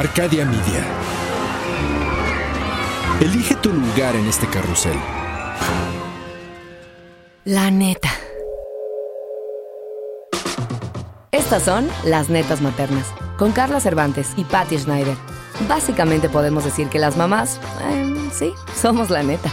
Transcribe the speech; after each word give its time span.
Arcadia 0.00 0.46
Media. 0.46 0.82
Elige 3.20 3.54
tu 3.56 3.70
lugar 3.70 4.16
en 4.16 4.24
este 4.24 4.46
carrusel. 4.46 4.96
La 7.44 7.70
neta. 7.70 8.08
Estas 11.32 11.64
son 11.64 11.86
las 12.02 12.30
netas 12.30 12.62
maternas, 12.62 13.08
con 13.36 13.52
Carla 13.52 13.78
Cervantes 13.78 14.28
y 14.38 14.44
Patty 14.44 14.78
Schneider. 14.78 15.18
Básicamente 15.68 16.30
podemos 16.30 16.64
decir 16.64 16.88
que 16.88 16.98
las 16.98 17.18
mamás, 17.18 17.60
eh, 17.82 18.30
sí, 18.32 18.54
somos 18.74 19.10
la 19.10 19.22
neta. 19.22 19.50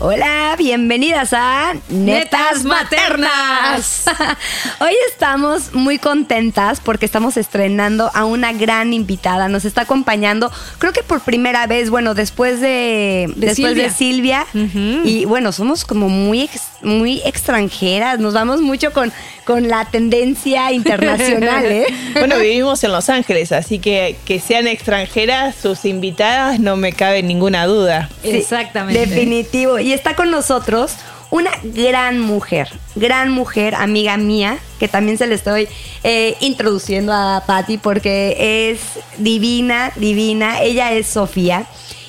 Hola, 0.00 0.54
bienvenidas 0.56 1.32
a 1.32 1.74
Netas 1.88 2.62
Maternas. 2.62 4.04
Hoy 4.80 4.94
estamos 5.10 5.74
muy 5.74 5.98
contentas 5.98 6.78
porque 6.78 7.04
estamos 7.04 7.36
estrenando 7.36 8.08
a 8.14 8.24
una 8.24 8.52
gran 8.52 8.92
invitada. 8.92 9.48
Nos 9.48 9.64
está 9.64 9.80
acompañando, 9.82 10.52
creo 10.78 10.92
que 10.92 11.02
por 11.02 11.22
primera 11.22 11.66
vez, 11.66 11.90
bueno, 11.90 12.14
después 12.14 12.60
de, 12.60 13.32
después 13.34 13.74
de 13.74 13.90
Silvia. 13.90 14.46
Y 14.54 15.24
bueno, 15.24 15.50
somos 15.50 15.84
como 15.84 16.08
muy, 16.08 16.48
muy 16.82 17.20
extranjeras. 17.24 18.18
Nos 18.18 18.34
vamos 18.34 18.60
mucho 18.60 18.92
con, 18.92 19.12
con 19.44 19.68
la 19.68 19.84
tendencia 19.84 20.72
internacional, 20.72 21.66
¿eh? 21.66 21.86
bueno, 22.14 22.38
vivimos 22.38 22.82
en 22.84 22.92
Los 22.92 23.08
Ángeles, 23.08 23.52
así 23.52 23.78
que 23.78 24.16
que 24.24 24.40
sean 24.40 24.66
extranjeras, 24.66 25.56
sus 25.56 25.84
invitadas, 25.84 26.60
no 26.60 26.76
me 26.76 26.92
cabe 26.92 27.22
ninguna 27.22 27.66
duda. 27.66 28.08
Exactamente. 28.22 29.06
Definitivo. 29.06 29.78
Y 29.78 29.92
está 29.92 30.14
con 30.14 30.30
nosotros 30.30 30.96
una 31.30 31.50
gran 31.62 32.20
mujer, 32.20 32.68
gran 32.94 33.30
mujer, 33.30 33.74
amiga 33.74 34.16
mía, 34.16 34.58
que 34.78 34.88
también 34.88 35.18
se 35.18 35.26
le 35.26 35.34
estoy 35.34 35.68
eh, 36.02 36.36
introduciendo 36.40 37.12
a 37.12 37.42
Patty 37.46 37.78
porque 37.78 38.70
es 38.70 38.80
divina, 39.18 39.92
divina. 39.96 40.62
Ella 40.62 40.92
es 40.92 41.06
Sofía 41.06 41.66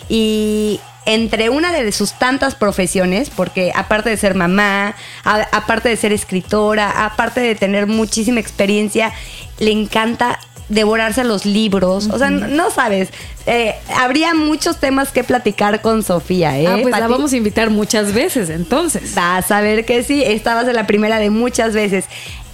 y 0.08 0.80
entre 1.10 1.50
una 1.50 1.72
de 1.72 1.92
sus 1.92 2.14
tantas 2.14 2.56
profesiones, 2.56 3.30
porque 3.30 3.72
aparte 3.76 4.10
de 4.10 4.18
ser 4.18 4.36
mamá, 4.36 4.96
aparte 5.24 5.90
de 5.90 5.98
ser 5.98 6.14
escritora, 6.14 7.06
aparte 7.06 7.42
de 7.42 7.56
tener 7.56 7.88
muchísima 7.88 8.40
experiencia, 8.40 9.12
le 9.58 9.72
encanta 9.72 10.40
devorarse 10.70 11.24
los 11.24 11.46
libros. 11.46 12.10
O 12.12 12.20
sea, 12.20 12.30
no, 12.30 12.70
sabes. 12.70 13.10
Eh, 13.48 13.74
habría 13.98 14.36
muchos 14.36 14.80
temas 14.80 15.12
que 15.12 15.24
platicar 15.24 15.82
con 15.82 16.04
Sofía, 16.04 16.60
¿eh? 16.60 16.68
Ah, 16.68 16.78
pues 16.82 16.98
la 16.98 17.08
vamos 17.08 17.34
a 17.34 17.38
invitar 17.38 17.72
muchas 17.72 18.14
veces, 18.14 18.50
entonces. 18.50 19.16
Vas 19.16 19.50
a 19.52 19.62
ver 19.62 19.86
que 19.86 20.04
sí. 20.04 20.24
Esta 20.24 20.54
va 20.54 20.62
a 20.62 20.66
ser 20.66 20.76
la 20.76 20.86
primera 20.86 21.18
de 21.18 21.32
muchas 21.32 21.74
veces. 21.74 22.06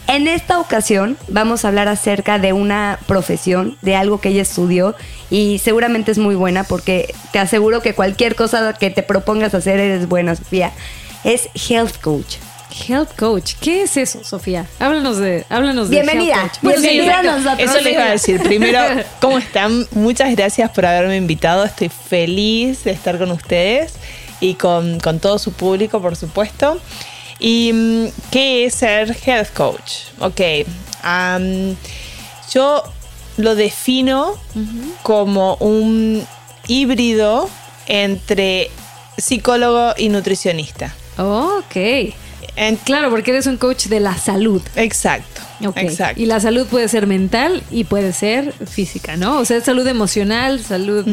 En 0.07 0.27
esta 0.27 0.59
ocasión 0.59 1.17
vamos 1.27 1.65
a 1.65 1.69
hablar 1.69 1.87
acerca 1.87 2.37
de 2.37 2.53
una 2.53 2.99
profesión, 3.07 3.77
de 3.81 3.95
algo 3.95 4.21
que 4.21 4.29
ella 4.29 4.43
estudió 4.43 4.95
y 5.29 5.59
seguramente 5.59 6.11
es 6.11 6.19
muy 6.19 6.35
buena 6.35 6.63
porque 6.63 7.13
te 7.31 7.39
aseguro 7.39 7.81
que 7.81 7.93
cualquier 7.93 8.35
cosa 8.35 8.73
que 8.73 8.91
te 8.91 9.03
propongas 9.03 9.53
hacer 9.55 9.79
eres 9.79 10.07
buena, 10.07 10.35
Sofía. 10.35 10.71
Es 11.23 11.49
health 11.69 11.99
coach. 12.01 12.35
Health 12.87 13.15
coach, 13.17 13.53
¿qué 13.61 13.83
es 13.83 13.97
eso, 13.97 14.23
Sofía? 14.23 14.67
Háblanos 14.79 15.17
de, 15.17 15.45
háblanos 15.49 15.89
de 15.89 15.95
Bienvenida. 15.95 16.35
Health 16.35 16.59
coach. 16.61 16.79
Bienvenida 16.81 17.19
a 17.19 17.23
nosotros. 17.23 17.69
Eso 17.69 17.81
les 17.81 17.93
iba 17.93 18.03
a 18.03 18.11
decir. 18.11 18.43
Primero, 18.43 18.79
¿cómo 19.21 19.37
están? 19.37 19.87
Muchas 19.91 20.35
gracias 20.35 20.69
por 20.71 20.85
haberme 20.85 21.17
invitado. 21.17 21.63
Estoy 21.63 21.89
feliz 21.89 22.83
de 22.83 22.91
estar 22.91 23.17
con 23.17 23.31
ustedes 23.31 23.93
y 24.39 24.55
con, 24.55 24.99
todo 25.19 25.39
su 25.39 25.53
público, 25.53 26.01
por 26.01 26.15
supuesto. 26.15 26.79
¿Y 27.39 27.71
mm, 27.73 28.05
qué 28.31 28.65
es 28.65 28.75
ser 28.75 29.15
health 29.25 29.53
coach? 29.53 29.91
Ok. 30.19 30.41
yo 32.53 32.83
lo 33.37 33.55
defino 33.55 34.33
como 35.03 35.55
un 35.55 36.25
híbrido 36.67 37.49
entre 37.87 38.71
psicólogo 39.17 39.93
y 39.97 40.09
nutricionista. 40.09 40.93
ok 41.17 42.13
claro, 42.83 43.09
porque 43.09 43.31
eres 43.31 43.47
un 43.47 43.57
coach 43.57 43.87
de 43.87 43.99
la 43.99 44.17
salud. 44.17 44.61
Exacto. 44.75 45.41
Exacto. 45.75 46.21
Y 46.21 46.25
la 46.25 46.39
salud 46.39 46.67
puede 46.67 46.87
ser 46.87 47.07
mental 47.07 47.63
y 47.71 47.85
puede 47.85 48.13
ser 48.13 48.53
física, 48.65 49.17
¿no? 49.17 49.39
O 49.39 49.45
sea, 49.45 49.61
salud 49.61 49.87
emocional, 49.87 50.61
salud... 50.61 51.05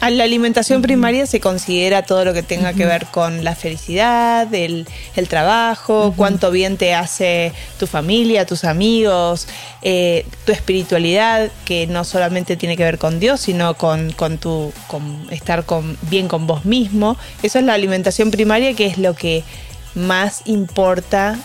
A 0.00 0.10
la 0.10 0.24
alimentación 0.24 0.82
primaria 0.82 1.26
se 1.26 1.40
considera 1.40 2.02
todo 2.02 2.26
lo 2.26 2.34
que 2.34 2.42
tenga 2.42 2.74
que 2.74 2.84
ver 2.84 3.06
con 3.06 3.42
la 3.42 3.54
felicidad, 3.54 4.52
el, 4.52 4.86
trabajo, 5.28 6.12
cuánto 6.14 6.50
bien 6.50 6.76
te 6.76 6.92
hace 6.92 7.52
tu 7.78 7.86
familia, 7.86 8.44
tus 8.44 8.64
amigos, 8.64 9.48
eh, 9.80 10.26
tu 10.44 10.52
espiritualidad, 10.52 11.50
que 11.64 11.86
no 11.86 12.04
solamente 12.04 12.56
tiene 12.56 12.76
que 12.76 12.84
ver 12.84 12.98
con 12.98 13.18
Dios, 13.18 13.40
sino 13.40 13.74
con, 13.74 14.12
con, 14.12 14.36
tu, 14.36 14.74
con 14.88 15.26
estar 15.30 15.64
con, 15.64 15.96
bien 16.02 16.28
con 16.28 16.46
vos 16.46 16.66
mismo. 16.66 17.16
Eso 17.42 17.58
es 17.58 17.64
la 17.64 17.72
alimentación 17.72 18.30
primaria, 18.30 18.74
que 18.74 18.84
es 18.84 18.98
lo 18.98 19.14
que 19.14 19.42
más 19.94 20.42
importa 20.44 21.38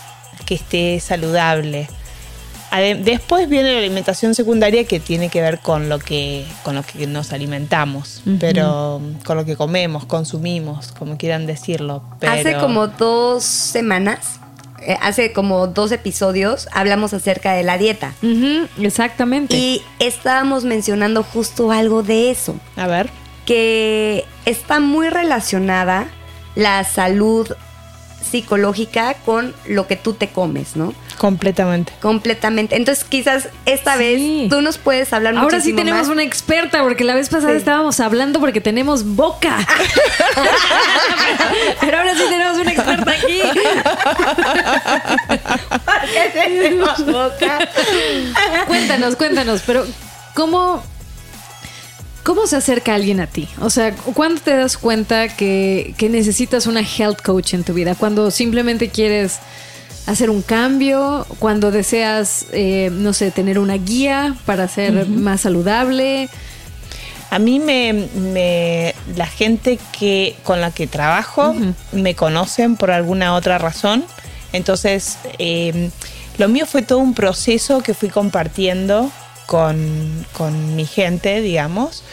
que 0.44 0.56
esté 0.56 1.00
saludable. 1.00 1.88
Después 2.70 3.48
viene 3.48 3.72
la 3.72 3.78
alimentación 3.78 4.34
secundaria 4.34 4.84
que 4.84 5.00
tiene 5.00 5.28
que 5.28 5.40
ver 5.40 5.58
con 5.58 5.88
lo 5.88 5.98
que, 5.98 6.46
con 6.62 6.76
lo 6.76 6.82
que 6.82 7.06
nos 7.06 7.32
alimentamos, 7.32 8.22
pero 8.38 9.00
con 9.24 9.36
lo 9.36 9.44
que 9.44 9.56
comemos, 9.56 10.04
consumimos, 10.04 10.92
como 10.92 11.16
quieran 11.16 11.46
decirlo. 11.46 12.02
Hace 12.20 12.56
como 12.58 12.86
dos 12.86 13.42
semanas, 13.42 14.38
eh, 14.82 14.96
hace 15.02 15.32
como 15.32 15.66
dos 15.66 15.90
episodios, 15.90 16.68
hablamos 16.72 17.12
acerca 17.12 17.52
de 17.54 17.64
la 17.64 17.76
dieta. 17.76 18.12
exactamente. 18.80 19.56
Y 19.56 19.82
estábamos 19.98 20.64
mencionando 20.64 21.22
justo 21.24 21.72
algo 21.72 22.02
de 22.02 22.30
eso. 22.30 22.54
A 22.76 22.86
ver. 22.86 23.10
Que 23.46 24.24
está 24.44 24.78
muy 24.78 25.08
relacionada 25.08 26.06
la 26.54 26.84
salud 26.84 27.48
psicológica 28.22 29.14
con 29.24 29.54
lo 29.66 29.86
que 29.86 29.96
tú 29.96 30.12
te 30.14 30.28
comes, 30.28 30.76
¿no? 30.76 30.94
Completamente. 31.18 31.92
Completamente. 32.00 32.76
Entonces, 32.76 33.04
quizás 33.04 33.48
esta 33.66 33.96
vez 33.96 34.48
tú 34.48 34.62
nos 34.62 34.78
puedes 34.78 35.12
hablar 35.12 35.36
Ahora 35.36 35.60
sí 35.60 35.72
tenemos 35.72 36.08
una 36.08 36.22
experta, 36.22 36.82
porque 36.82 37.04
la 37.04 37.14
vez 37.14 37.28
pasada 37.28 37.52
estábamos 37.52 38.00
hablando 38.00 38.40
porque 38.40 38.60
tenemos 38.60 39.04
boca. 39.04 39.58
Pero 41.80 41.98
ahora 41.98 42.14
sí 42.14 42.22
tenemos 42.28 42.58
una 42.58 42.72
experta 42.72 43.10
aquí. 43.10 43.42
porque 45.84 46.30
tenemos 46.32 47.06
boca. 47.06 47.68
cuéntanos, 48.66 49.16
cuéntanos, 49.16 49.62
pero 49.66 49.86
¿cómo 50.34 50.82
¿Cómo 52.22 52.46
se 52.46 52.56
acerca 52.56 52.94
alguien 52.94 53.20
a 53.20 53.26
ti? 53.26 53.48
O 53.60 53.70
sea, 53.70 53.94
¿cuándo 53.94 54.40
te 54.42 54.54
das 54.54 54.76
cuenta 54.76 55.28
que, 55.28 55.94
necesitas 56.10 56.66
una 56.66 56.82
health 56.82 57.22
coach 57.22 57.54
en 57.54 57.64
tu 57.64 57.72
vida? 57.72 57.94
Cuando 57.94 58.30
simplemente 58.30 58.90
quieres 58.90 59.38
hacer 60.06 60.28
un 60.28 60.42
cambio, 60.42 61.26
cuando 61.38 61.70
deseas, 61.70 62.46
eh, 62.52 62.90
no 62.92 63.14
sé, 63.14 63.30
tener 63.30 63.58
una 63.58 63.74
guía 63.74 64.36
para 64.44 64.68
ser 64.68 65.06
más 65.08 65.42
saludable. 65.42 66.28
A 67.30 67.38
mí 67.38 67.58
me, 67.58 68.94
la 69.16 69.26
gente 69.26 69.78
que 69.98 70.36
con 70.42 70.60
la 70.60 70.72
que 70.72 70.86
trabajo 70.86 71.54
me 71.92 72.14
conocen 72.14 72.76
por 72.76 72.90
alguna 72.90 73.34
otra 73.34 73.56
razón. 73.56 74.04
Entonces, 74.52 75.16
em, 75.38 75.90
lo 76.36 76.48
mío 76.48 76.66
fue 76.66 76.82
todo 76.82 76.98
un 76.98 77.14
proceso 77.14 77.82
que 77.82 77.94
fui 77.94 78.08
compartiendo 78.08 79.10
con, 79.50 80.76
mi 80.76 80.86
gente, 80.86 81.40
digamos. 81.40 82.04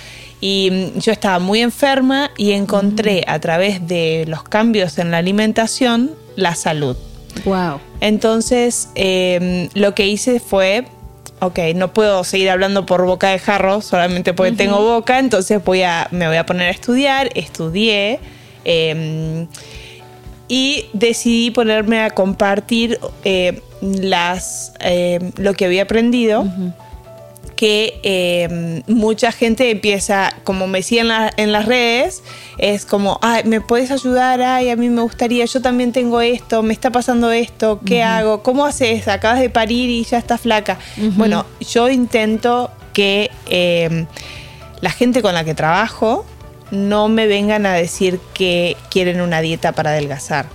Y 0.42 0.70
mm, 0.72 1.00
yo 1.00 1.12
estaba 1.12 1.38
muy 1.38 1.62
enferma 1.62 2.32
y 2.36 2.54
encontré 2.54 3.24
a 3.28 3.40
través 3.40 3.88
de 3.88 4.26
los 4.28 4.44
cambios 4.44 4.98
en 4.98 5.12
la 5.12 5.20
alimentación 5.20 6.12
la 6.36 6.56
salud. 6.56 6.98
Wow. 7.46 7.80
Entonces, 8.02 8.90
em, 8.96 9.70
lo 9.76 9.94
que 9.94 10.08
hice 10.08 10.40
fue, 10.40 10.86
ok, 11.40 11.60
no 11.76 11.94
puedo 11.94 12.24
seguir 12.24 12.50
hablando 12.50 12.88
por 12.88 13.06
boca 13.06 13.30
de 13.30 13.38
jarro 13.38 13.82
solamente 13.82 14.34
porque 14.34 14.54
tengo 14.54 14.82
boca, 14.82 15.20
entonces 15.20 15.64
voy 15.64 15.84
a, 15.84 16.08
me 16.10 16.28
voy 16.28 16.38
a 16.38 16.46
poner 16.46 16.70
a 16.70 16.72
estudiar. 16.72 17.30
Estudié. 17.36 18.20
Em, 18.66 19.48
y 20.48 20.86
decidí 20.94 21.52
ponerme 21.52 22.02
a 22.02 22.10
compartir 22.10 23.00
eh, 23.24 23.62
las, 23.82 24.74
em, 24.80 25.32
lo 25.38 25.54
que 25.54 25.66
había 25.66 25.84
aprendido 25.84 26.46
que 27.58 28.00
em, 28.04 28.84
mucha 28.88 29.34
gente 29.34 29.70
empieza, 29.72 30.34
como 30.46 30.68
me 30.68 30.78
decían 30.78 31.10
en, 31.36 31.52
las 31.52 31.66
redes, 31.66 32.24
es 32.58 32.86
como, 32.86 33.20
ay, 33.22 33.44
¿me 33.46 33.60
puedes 33.60 33.92
ayudar? 33.92 34.42
Ay, 34.42 34.70
a 34.70 34.76
mí 34.78 34.88
me 34.90 35.02
gustaría, 35.02 35.44
yo 35.44 35.62
también 35.62 35.92
tengo 35.92 36.22
esto, 36.22 36.64
me 36.64 36.72
está 36.72 36.92
pasando 36.92 37.32
esto, 37.32 37.82
¿qué 37.84 38.04
hago? 38.04 38.44
¿Cómo 38.44 38.66
haces? 38.66 39.08
Acabas 39.08 39.40
de 39.40 39.50
parir 39.50 39.90
y 39.90 40.04
ya 40.06 40.20
estás 40.20 40.42
flaca. 40.42 40.78
Bueno, 41.18 41.46
yo 41.60 41.90
intento 41.90 42.72
que 42.94 43.32
em, 43.50 44.06
la 44.80 44.92
gente 44.92 45.22
con 45.22 45.34
la 45.34 45.44
que 45.44 45.56
trabajo 45.56 46.26
no 46.70 47.10
me 47.10 47.26
vengan 47.26 47.66
a 47.66 47.74
decir 47.74 48.20
que 48.36 48.78
quieren 48.92 49.20
una 49.20 49.42
dieta 49.42 49.72
para 49.72 49.90
adelgazar. 49.90 50.46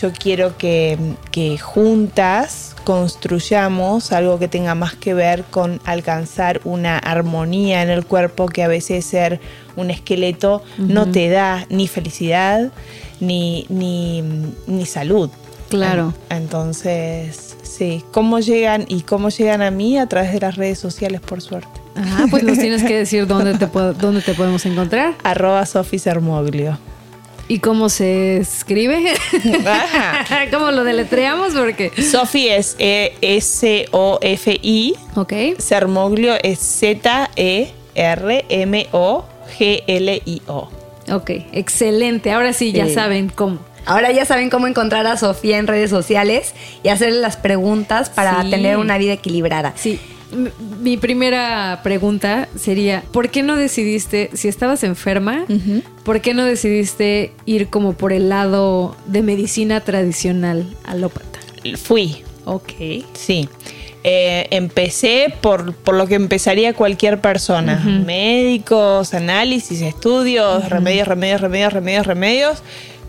Yo 0.00 0.10
quiero 0.10 0.56
que, 0.56 0.98
que 1.30 1.58
juntas 1.58 2.63
construyamos 2.84 4.12
algo 4.12 4.38
que 4.38 4.48
tenga 4.48 4.74
más 4.74 4.94
que 4.94 5.14
ver 5.14 5.44
con 5.44 5.80
alcanzar 5.84 6.60
una 6.64 6.98
armonía 6.98 7.82
en 7.82 7.90
el 7.90 8.04
cuerpo 8.04 8.46
que 8.46 8.62
a 8.62 8.68
veces 8.68 9.04
ser 9.04 9.40
un 9.76 9.90
esqueleto 9.90 10.62
no 10.78 11.10
te 11.10 11.28
da 11.28 11.66
ni 11.70 11.88
felicidad 11.88 12.70
ni, 13.20 13.66
ni, 13.68 14.22
ni 14.66 14.86
salud. 14.86 15.30
Claro. 15.68 16.12
En- 16.30 16.36
Entonces, 16.44 17.56
sí, 17.62 18.04
¿cómo 18.12 18.38
llegan 18.38 18.84
y 18.88 19.00
cómo 19.02 19.28
llegan 19.30 19.62
a 19.62 19.70
mí? 19.70 19.98
A 19.98 20.06
través 20.06 20.32
de 20.32 20.40
las 20.40 20.56
redes 20.56 20.78
sociales, 20.78 21.20
por 21.20 21.40
suerte. 21.40 21.80
Ajá, 21.96 22.26
pues 22.30 22.42
nos 22.42 22.58
tienes 22.58 22.82
que 22.84 22.96
decir 22.98 23.26
dónde 23.26 23.54
te, 23.54 23.66
puedo- 23.66 23.94
dónde 23.94 24.20
te 24.20 24.34
podemos 24.34 24.64
encontrar 24.66 25.14
Arroba 25.24 25.64
Sofi 25.66 25.98
Sermoglio. 25.98 26.78
Y 27.48 27.58
cómo 27.58 27.88
se 27.88 28.38
escribe. 28.38 29.12
¿Cómo 30.50 30.70
lo 30.70 30.84
deletreamos? 30.84 31.52
Porque. 31.54 31.90
Sofi 32.02 32.48
es 32.48 32.76
E 32.78 33.14
S-O-F-I. 33.20 34.94
Ok. 35.16 35.32
Sermoglio 35.58 36.34
es 36.42 36.58
Z-E-R-M-O-G-L-I-O. 39.44 40.68
Ok, 41.12 41.30
excelente. 41.52 42.32
Ahora 42.32 42.52
sí, 42.52 42.72
ya 42.72 42.86
Sí. 42.86 42.94
saben 42.94 43.28
cómo. 43.28 43.58
Ahora 43.86 44.10
ya 44.12 44.24
saben 44.24 44.48
cómo 44.48 44.66
encontrar 44.66 45.06
a 45.06 45.18
Sofía 45.18 45.58
en 45.58 45.66
redes 45.66 45.90
sociales 45.90 46.54
y 46.82 46.88
hacerle 46.88 47.20
las 47.20 47.36
preguntas 47.36 48.08
para 48.08 48.42
Sí. 48.42 48.50
tener 48.50 48.78
una 48.78 48.96
vida 48.96 49.12
equilibrada. 49.12 49.74
Sí. 49.76 50.00
Mi 50.80 50.96
primera 50.96 51.80
pregunta 51.82 52.48
sería, 52.56 53.02
¿por 53.12 53.30
qué 53.30 53.42
no 53.42 53.56
decidiste, 53.56 54.30
si 54.34 54.48
estabas 54.48 54.82
enferma, 54.84 55.44
por 56.04 56.20
qué 56.20 56.34
no 56.34 56.44
decidiste 56.44 57.32
ir 57.46 57.68
como 57.68 57.92
por 57.94 58.12
el 58.12 58.28
lado 58.28 58.96
de 59.06 59.22
medicina 59.22 59.80
tradicional 59.80 60.76
alópata? 60.84 61.38
Fui, 61.82 62.22
Ok. 62.44 62.72
sí. 63.14 63.48
Eh, 64.06 64.48
empecé 64.50 65.32
por, 65.40 65.74
por 65.74 65.94
lo 65.94 66.06
que 66.06 66.16
empezaría 66.16 66.74
cualquier 66.74 67.22
persona. 67.22 67.82
Médicos, 68.04 69.14
análisis, 69.14 69.80
estudios, 69.80 70.68
remedios, 70.68 71.08
remedios, 71.08 71.40
remedios, 71.40 71.72
remedios, 71.72 72.06
remedios, 72.06 72.62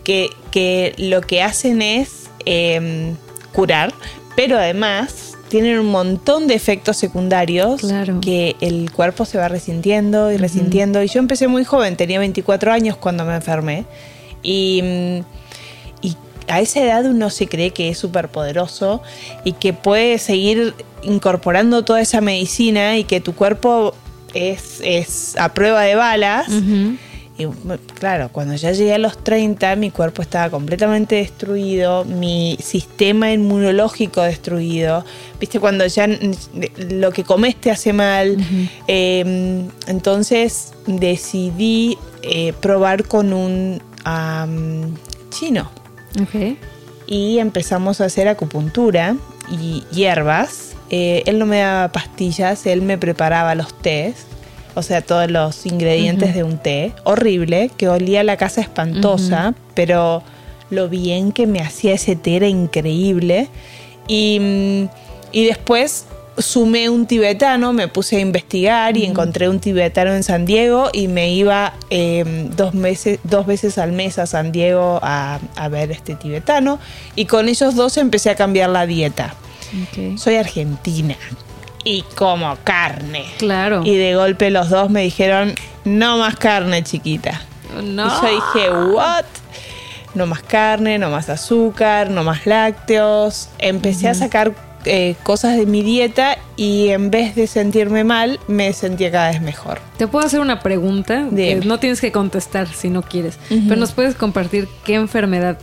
que, 0.04 0.30
que 0.50 0.94
lo 0.96 1.20
que 1.20 1.42
hacen 1.42 1.82
es 1.82 2.30
eh, 2.46 3.12
curar, 3.52 3.92
pero 4.36 4.56
además 4.56 5.35
tienen 5.48 5.78
un 5.78 5.86
montón 5.86 6.46
de 6.48 6.54
efectos 6.54 6.96
secundarios 6.96 7.80
Claro. 7.80 8.20
que 8.20 8.56
el 8.60 8.90
cuerpo 8.90 9.24
se 9.24 9.38
va 9.38 9.48
resintiendo 9.48 10.32
y 10.32 10.36
resintiendo. 10.36 11.02
Y 11.02 11.08
yo 11.08 11.18
empecé 11.20 11.48
muy 11.48 11.64
joven, 11.64 11.96
tenía 11.96 12.18
24 12.18 12.72
años 12.72 12.96
cuando 12.96 13.24
me 13.24 13.34
enfermé. 13.34 13.84
Y, 14.42 14.82
y 16.02 16.16
a 16.48 16.60
esa 16.60 16.80
edad 16.80 17.04
uno 17.06 17.30
se 17.30 17.46
cree 17.48 17.70
que 17.70 17.88
es 17.88 17.98
súper 17.98 18.28
poderoso 18.28 19.02
y 19.44 19.52
que 19.52 19.72
puede 19.72 20.18
seguir 20.18 20.74
incorporando 21.02 21.84
toda 21.84 22.00
esa 22.00 22.20
medicina 22.20 22.96
y 22.98 23.04
que 23.04 23.20
tu 23.20 23.34
cuerpo 23.34 23.94
es, 24.34 24.80
es 24.82 25.36
a 25.38 25.54
prueba 25.54 25.82
de 25.82 25.94
balas. 25.94 26.48
Ujú. 26.48 26.96
Y 27.38 27.44
bueno, 27.44 27.82
claro, 27.94 28.30
cuando 28.32 28.54
ya 28.54 28.72
llegué 28.72 28.94
a 28.94 28.98
los 28.98 29.22
30, 29.22 29.76
mi 29.76 29.90
cuerpo 29.90 30.22
estaba 30.22 30.48
completamente 30.48 31.16
destruido, 31.16 32.04
mi 32.06 32.56
sistema 32.62 33.30
inmunológico 33.30 34.22
destruido. 34.22 35.04
Viste, 35.38 35.60
cuando 35.60 35.86
ya 35.86 36.08
lo 36.78 37.12
que 37.12 37.24
comes 37.24 37.56
te 37.56 37.70
hace 37.70 37.92
mal. 37.92 38.36
Eh, 38.88 39.66
entonces 39.86 40.72
decidí 40.86 41.98
eh, 42.22 42.54
probar 42.60 43.04
con 43.04 43.32
un 43.32 43.82
am, 44.04 44.94
chino 45.30 45.70
Ok. 46.22 46.56
y 47.06 47.38
empezamos 47.38 48.00
a 48.00 48.06
hacer 48.06 48.28
acupuntura 48.28 49.16
y 49.50 49.84
hierbas. 49.92 50.74
Eh, 50.88 51.22
él 51.26 51.38
no 51.38 51.46
me 51.46 51.58
daba 51.58 51.92
pastillas, 51.92 52.64
él 52.66 52.80
me 52.80 52.96
preparaba 52.96 53.54
los 53.54 53.74
tés, 53.74 54.24
o 54.76 54.82
sea, 54.82 55.00
todos 55.00 55.30
los 55.30 55.64
ingredientes 55.64 56.34
de 56.34 56.44
un 56.44 56.58
té. 56.58 56.92
Horrible, 57.04 57.70
que 57.78 57.88
olía 57.88 58.22
la 58.22 58.36
casa 58.36 58.60
espantosa, 58.60 59.54
pero 59.74 60.22
lo 60.68 60.90
bien 60.90 61.32
que 61.32 61.46
me 61.46 61.60
hacía 61.60 61.94
ese 61.94 62.14
té 62.14 62.36
era 62.36 62.46
increíble. 62.46 63.48
Y, 64.06 64.38
mm, 64.38 64.88
y 65.32 65.46
después 65.46 66.04
sumé 66.36 66.90
un 66.90 67.06
tibetano, 67.06 67.72
me 67.72 67.88
puse 67.88 68.16
a 68.16 68.20
investigar 68.20 68.98
y 68.98 69.06
encontré 69.06 69.48
un 69.48 69.60
tibetano 69.60 70.12
en 70.12 70.22
San 70.22 70.44
Diego 70.44 70.90
y 70.92 71.08
me 71.08 71.30
iba 71.30 71.72
eh, 71.88 72.50
dos, 72.54 72.74
meses, 72.74 73.18
dos 73.24 73.46
veces 73.46 73.78
al 73.78 73.92
mes 73.92 74.18
a 74.18 74.26
San 74.26 74.52
Diego 74.52 75.00
a, 75.00 75.40
a 75.56 75.68
ver 75.68 75.90
este 75.90 76.16
tibetano 76.16 76.78
y 77.14 77.24
con 77.24 77.48
ellos 77.48 77.74
dos 77.76 77.96
empecé 77.96 78.28
a 78.28 78.34
cambiar 78.34 78.68
la 78.68 78.86
dieta. 78.86 79.34
Soy 80.16 80.36
argentina 80.36 81.16
y 81.86 82.02
como 82.16 82.58
carne. 82.64 83.26
Claro. 83.38 83.82
Y 83.84 83.94
de 83.94 84.16
golpe 84.16 84.50
los 84.50 84.70
dos 84.70 84.90
me 84.90 85.02
dijeron, 85.02 85.54
no 85.84 86.18
más 86.18 86.34
carne 86.34 86.82
chiquita. 86.82 87.40
No. 87.80 88.06
Y 88.06 88.10
yo 88.10 88.34
dije, 88.34 88.70
¿what? 88.92 89.24
No 90.14 90.26
más 90.26 90.42
carne, 90.42 90.98
no 90.98 91.10
más 91.10 91.30
azúcar, 91.30 92.10
no 92.10 92.24
más 92.24 92.44
lácteos. 92.44 93.50
Empecé 93.58 94.08
a 94.08 94.14
sacar 94.14 94.52
eh, 94.84 95.14
cosas 95.22 95.56
de 95.56 95.66
mi 95.66 95.82
dieta 95.82 96.38
y 96.56 96.88
en 96.88 97.12
vez 97.12 97.36
de 97.36 97.46
sentirme 97.46 98.02
mal, 98.02 98.40
me 98.48 98.72
sentía 98.72 99.12
cada 99.12 99.30
vez 99.30 99.40
mejor. 99.40 99.78
Te 99.96 100.08
puedo 100.08 100.26
hacer 100.26 100.40
una 100.40 100.58
pregunta. 100.58 101.28
Que 101.34 101.54
no 101.64 101.78
tienes 101.78 102.00
que 102.00 102.10
contestar 102.10 102.66
si 102.66 102.90
no 102.90 103.02
quieres. 103.02 103.38
Pero 103.48 103.76
nos 103.76 103.92
puedes 103.92 104.16
compartir 104.16 104.66
qué 104.84 104.94
enfermedad 104.94 105.56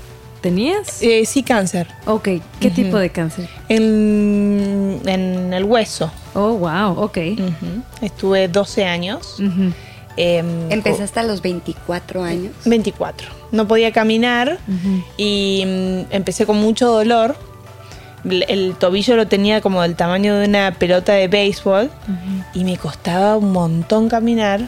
tenías. 0.44 1.02
Eh, 1.02 1.26
sí, 1.26 1.42
cáncer. 1.42 1.88
Ok. 2.06 2.30
¿Qué 2.60 2.70
tipo 2.70 3.00
de 3.00 3.10
cáncer? 3.10 3.50
En, 3.70 5.02
en 5.06 5.52
el 5.54 5.64
hueso. 5.64 6.12
Oh, 6.36 6.54
wow. 6.54 7.00
Ok. 7.02 7.18
Estuve 8.02 8.48
12 8.50 8.86
años. 8.86 9.40
Ujú. 9.40 9.72
Em, 10.16 10.72
Empezaste 10.72 11.20
a 11.20 11.24
los 11.24 11.42
24 11.42 12.24
años. 12.24 12.52
24. 12.66 13.28
No 13.52 13.68
podía 13.68 13.92
caminar 13.92 14.60
y 15.18 15.64
mm, 15.66 16.14
empecé 16.14 16.46
con 16.46 16.58
mucho 16.58 16.92
dolor. 16.92 17.36
El, 18.24 18.46
el 18.48 18.76
tobillo 18.76 19.16
lo 19.16 19.28
tenía 19.28 19.60
como 19.62 19.82
del 19.82 19.96
tamaño 19.96 20.36
de 20.36 20.48
una 20.48 20.72
pelota 20.78 21.14
de 21.14 21.28
béisbol 21.28 21.90
y 22.54 22.64
me 22.64 22.78
costaba 22.78 23.38
un 23.38 23.52
montón 23.52 24.08
caminar. 24.10 24.62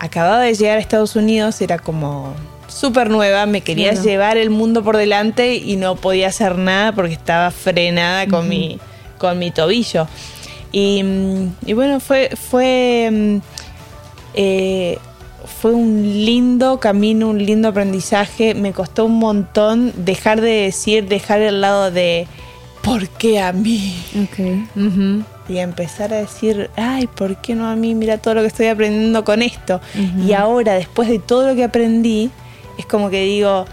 Acababa 0.00 0.40
de 0.40 0.54
llegar 0.54 0.76
a 0.76 0.80
Estados 0.80 1.16
Unidos, 1.16 1.60
era 1.62 1.78
como 1.78 2.34
súper 2.74 3.10
nueva, 3.10 3.46
me 3.46 3.60
quería 3.60 3.92
llevar 3.92 4.36
el 4.36 4.50
mundo 4.50 4.82
por 4.82 4.96
delante 4.96 5.54
y 5.54 5.76
no 5.76 5.96
podía 5.96 6.28
hacer 6.28 6.58
nada 6.58 6.92
porque 6.92 7.12
estaba 7.12 7.50
frenada 7.50 8.26
con, 8.26 8.48
mi, 8.48 8.78
con 9.18 9.38
mi 9.38 9.50
tobillo. 9.50 10.08
Y, 10.72 11.02
mm, 11.02 11.54
y 11.66 11.72
bueno, 11.72 12.00
fue, 12.00 12.30
fue 12.36 13.08
mm, 13.12 13.36
eh, 14.34 14.98
fue 15.60 15.72
un 15.72 16.02
lindo 16.02 16.80
camino, 16.80 17.28
un 17.28 17.44
lindo 17.44 17.68
aprendizaje. 17.68 18.54
Me 18.54 18.72
costó 18.72 19.04
un 19.04 19.18
montón 19.18 19.92
dejar 19.96 20.40
de 20.40 20.62
decir, 20.62 21.06
dejar 21.06 21.40
el 21.40 21.60
lado 21.60 21.90
de 21.90 22.26
¿por 22.82 23.08
qué 23.08 23.40
a 23.40 23.52
mí? 23.52 23.96
Y 25.48 25.58
empezar 25.58 26.12
a 26.12 26.16
decir, 26.16 26.70
ay, 26.76 27.06
¿por 27.06 27.36
qué 27.36 27.54
no 27.54 27.68
a 27.68 27.76
mí? 27.76 27.94
Mira 27.94 28.18
todo 28.18 28.34
lo 28.34 28.40
que 28.40 28.48
estoy 28.48 28.66
aprendiendo 28.66 29.24
con 29.24 29.42
esto. 29.42 29.80
Y 30.26 30.32
ahora, 30.32 30.74
después 30.74 31.08
de 31.08 31.18
todo 31.18 31.48
lo 31.48 31.54
que 31.54 31.64
aprendí, 31.64 32.30
es 32.78 32.86
como 32.86 33.10
que 33.10 33.22
digo, 33.24 33.64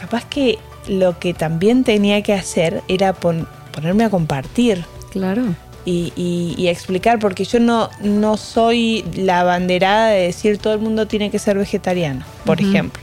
capaz 0.00 0.24
que 0.24 0.58
lo 0.88 1.18
que 1.18 1.34
también 1.34 1.84
tenía 1.84 2.22
que 2.22 2.32
hacer 2.32 2.82
era 2.88 3.12
pon- 3.12 3.46
ponerme 3.72 4.04
a 4.04 4.10
compartir 4.10 4.84
Claro. 5.10 5.42
y, 5.84 6.12
y- 6.16 6.54
y 6.56 6.68
explicar, 6.68 7.18
porque 7.18 7.44
yo 7.44 7.60
no, 7.60 7.90
no 8.00 8.36
soy 8.36 9.04
la 9.14 9.42
banderada 9.44 10.08
de 10.08 10.22
decir 10.22 10.58
todo 10.58 10.72
el 10.74 10.80
mundo 10.80 11.06
tiene 11.06 11.30
que 11.30 11.38
ser 11.38 11.58
vegetariano, 11.58 12.24
por 12.44 12.60
ejemplo. 12.60 13.02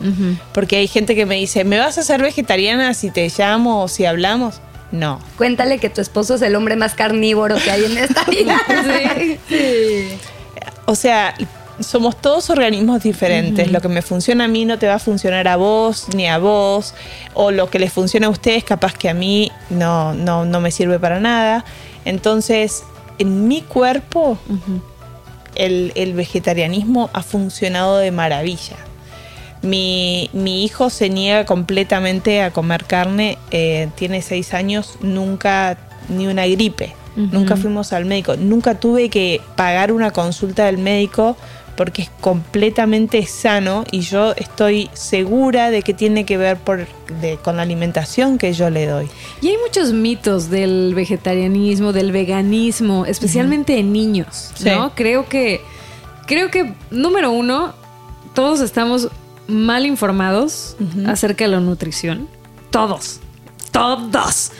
Porque 0.54 0.77
hay 0.77 0.88
gente 0.88 1.15
que 1.15 1.25
me 1.25 1.36
dice, 1.36 1.63
¿me 1.63 1.77
vas 1.80 1.98
a 1.98 2.04
ser 2.04 2.22
vegetariana 2.22 2.94
si 2.94 3.12
te 3.12 3.30
llamo 3.38 3.84
o 3.84 3.88
si 3.88 4.06
hablamos? 4.06 4.62
No. 4.92 5.20
Cuéntale 5.38 5.80
que 5.80 5.89
tu 5.89 6.00
esposo 6.00 6.36
es 6.36 6.42
el 6.44 6.56
hombre 6.56 6.75
más 6.75 6.94
carnívoro 6.94 7.56
que 7.63 7.70
hay 7.72 7.86
en 7.86 7.98
esta 7.98 8.24
vida. 8.30 8.62
O 10.86 10.96
sea, 10.96 11.34
somos 11.79 12.20
todos 12.22 12.50
organismos 12.50 13.03
diferentes. 13.03 13.72
Lo 13.72 13.82
que 13.82 13.88
me 13.88 14.01
funciona 14.01 14.46
a 14.46 14.48
mí 14.48 14.65
no 14.65 14.79
te 14.79 14.88
va 14.88 14.96
a 14.96 15.00
funcionar 15.00 15.48
a 15.48 15.55
vos 15.55 16.08
ni 16.15 16.27
a 16.27 16.38
vos. 16.38 16.94
O 17.34 17.51
lo 17.51 17.70
que 17.70 17.79
les 17.79 17.91
funciona 17.91 18.27
a 18.27 18.29
ustedes 18.29 18.63
capaz 18.63 18.94
que 18.94 19.10
a 19.10 19.13
mí 19.13 19.51
no, 19.70 20.13
no, 20.13 20.46
no 20.46 20.62
me 20.62 20.72
sirve 20.72 21.00
para 21.00 21.20
nada. 21.20 21.65
Entonces, 22.05 22.84
en 23.17 23.48
mi 23.48 23.62
cuerpo, 23.62 24.38
el, 25.55 25.91
el 25.96 26.13
vegetarianismo 26.13 27.10
ha 27.13 27.24
funcionado 27.24 27.98
de 27.98 28.12
maravilla. 28.12 28.77
Mi, 29.62 30.29
mi 30.34 30.63
hijo 30.63 30.89
se 30.89 31.10
niega 31.10 31.46
completamente 31.46 32.44
a 32.44 32.51
comer 32.51 32.86
carne, 32.86 33.39
eh, 33.50 33.89
tiene 33.96 34.22
seis 34.22 34.53
años, 34.53 34.98
nunca 35.01 35.77
ni 36.08 36.27
una 36.27 36.46
gripe, 36.46 36.94
nunca 37.15 37.55
fuimos 37.55 37.91
al 37.91 38.05
médico, 38.05 38.36
nunca 38.36 38.75
tuve 38.75 39.10
que 39.10 39.41
pagar 39.55 39.91
una 39.91 40.12
consulta 40.12 40.65
del 40.65 40.77
médico 40.77 41.36
porque 41.75 42.03
es 42.03 42.10
completamente 42.22 43.25
sano 43.25 43.84
y 43.91 44.01
yo 44.01 44.34
estoy 44.38 44.89
segura 44.94 45.70
de 45.72 45.82
que 45.82 45.94
tiene 45.94 46.25
que 46.25 46.38
ver 46.38 46.58
por, 46.58 46.86
de- 47.22 47.38
con 47.44 47.58
la 47.58 47.63
alimentación 47.63 48.38
que 48.38 48.53
yo 48.53 48.70
le 48.70 48.86
doy. 48.86 49.10
Y 49.41 49.50
hay 49.50 49.58
muchos 49.65 49.91
mitos 49.94 50.50
del 50.50 50.94
vegetarianismo, 50.96 51.91
del 51.94 52.12
veganismo, 52.12 53.05
especialmente 53.05 53.77
en 53.77 53.91
niños, 53.94 54.51
¿no? 54.77 54.96
Creo 54.96 55.27
que, 55.27 55.62
creo 56.27 56.50
que, 56.50 56.74
número 56.91 57.32
uno, 57.32 57.74
todos 58.34 58.62
estamos 58.62 59.10
mal 59.48 59.86
informados 59.86 60.75
acerca 61.08 61.44
de 61.46 61.51
la 61.51 61.60
nutrición. 61.60 62.27
Todos. 62.72 63.20
Todos. 63.72 64.51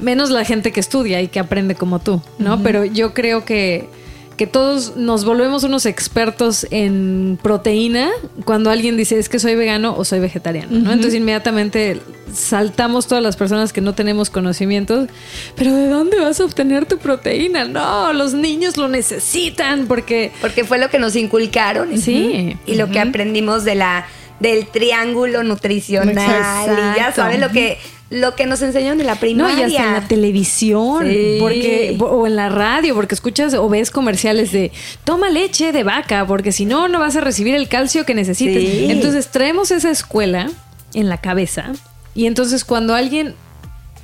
Menos 0.00 0.30
la 0.30 0.44
gente 0.44 0.72
que 0.72 0.80
estudia 0.80 1.20
y 1.22 1.28
que 1.28 1.40
aprende 1.40 1.74
como 1.74 1.98
tú, 1.98 2.20
¿no? 2.38 2.62
Pero 2.62 2.84
yo 2.84 3.14
creo 3.14 3.44
que, 3.44 3.88
que 4.36 4.46
todos 4.46 4.96
nos 4.96 5.24
volvemos 5.24 5.64
unos 5.64 5.86
expertos 5.86 6.66
en 6.70 7.38
proteína 7.42 8.10
cuando 8.44 8.70
alguien 8.70 8.96
dice 8.96 9.18
es 9.18 9.28
que 9.28 9.38
soy 9.38 9.54
vegano 9.54 9.96
o 9.96 10.04
soy 10.04 10.20
vegetariano, 10.20 10.78
¿no? 10.78 10.92
Entonces 10.92 11.14
inmediatamente 11.14 12.00
saltamos 12.32 13.06
todas 13.06 13.22
las 13.22 13.36
personas 13.36 13.72
que 13.72 13.80
no 13.80 13.94
tenemos 13.94 14.30
conocimientos. 14.30 15.08
Pero 15.56 15.74
¿de 15.74 15.88
dónde 15.88 16.18
vas 16.18 16.40
a 16.40 16.44
obtener 16.44 16.86
tu 16.86 16.98
proteína? 16.98 17.64
No, 17.64 18.12
los 18.12 18.34
niños 18.34 18.76
lo 18.76 18.88
necesitan 18.88 19.86
porque... 19.86 20.32
Porque 20.40 20.64
fue 20.64 20.78
lo 20.78 20.90
que 20.90 20.98
nos 20.98 21.14
inculcaron. 21.16 21.96
Sí. 21.98 22.56
Y 22.66 22.74
lo 22.74 22.90
que 22.90 22.98
aprendimos 23.00 23.64
de 23.64 23.76
la 23.76 24.06
del 24.40 24.66
triángulo 24.66 25.42
nutricional. 25.44 26.14
Y 26.16 26.98
ya 26.98 27.12
sabes 27.14 27.38
lo 27.38 27.50
que, 27.50 27.78
lo 28.14 28.34
que 28.34 28.46
nos 28.46 28.62
enseñaron 28.62 29.00
en 29.00 29.06
la 29.06 29.14
No, 29.14 29.20
primaria. 29.20 29.68
y 29.68 29.76
hasta 29.76 29.86
en 29.88 29.92
la 29.92 30.08
televisión, 30.08 31.06
Sí. 31.08 31.36
porque 31.40 31.96
o 32.00 32.26
en 32.26 32.36
la 32.36 32.48
radio, 32.48 32.94
porque 32.94 33.14
escuchas 33.14 33.54
o 33.54 33.68
ves 33.68 33.90
comerciales 33.90 34.52
de 34.52 34.72
toma 35.04 35.30
leche 35.30 35.72
de 35.72 35.82
vaca, 35.84 36.26
porque 36.26 36.52
si 36.52 36.64
no 36.64 36.88
no 36.88 36.98
vas 37.00 37.16
a 37.16 37.20
recibir 37.20 37.54
el 37.54 37.68
calcio 37.68 38.04
que 38.04 38.14
necesites. 38.14 38.62
Sí. 38.62 38.86
Entonces 38.90 39.28
traemos 39.28 39.70
esa 39.70 39.90
escuela 39.90 40.50
en 40.94 41.08
la 41.08 41.18
cabeza 41.18 41.72
y 42.14 42.26
entonces 42.26 42.64
cuando 42.64 42.94
alguien 42.94 43.34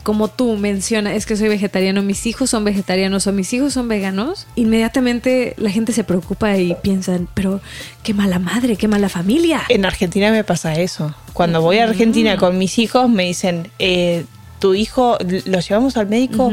como 0.02 0.28
tú 0.28 0.56
menciona, 0.56 1.14
es 1.14 1.26
que 1.26 1.36
soy 1.36 1.48
vegetariano, 1.48 2.02
mis 2.02 2.26
hijos 2.26 2.50
son 2.50 2.64
vegetarianos 2.64 3.26
o 3.26 3.32
mis 3.32 3.52
hijos 3.52 3.72
son 3.74 3.88
veganos, 3.88 4.46
inmediatamente 4.56 5.54
la 5.58 5.70
gente 5.70 5.92
se 5.92 6.04
preocupa 6.04 6.56
y 6.56 6.74
piensan, 6.82 7.28
pero 7.34 7.60
qué 8.02 8.14
mala 8.14 8.38
madre, 8.38 8.76
qué 8.76 8.88
mala 8.88 9.08
familia. 9.08 9.62
En 9.68 9.84
Argentina 9.84 10.30
me 10.30 10.44
pasa 10.44 10.74
eso. 10.74 11.14
Cuando 11.32 11.60
voy 11.60 11.78
a 11.78 11.84
Argentina 11.84 12.36
con 12.36 12.58
mis 12.58 12.78
hijos 12.78 13.08
me 13.08 13.24
dicen, 13.24 13.70
eh, 13.78 14.24
tu 14.58 14.74
hijo, 14.74 15.18
lo 15.46 15.60
llevamos 15.60 15.96
al 15.96 16.06
médico, 16.06 16.52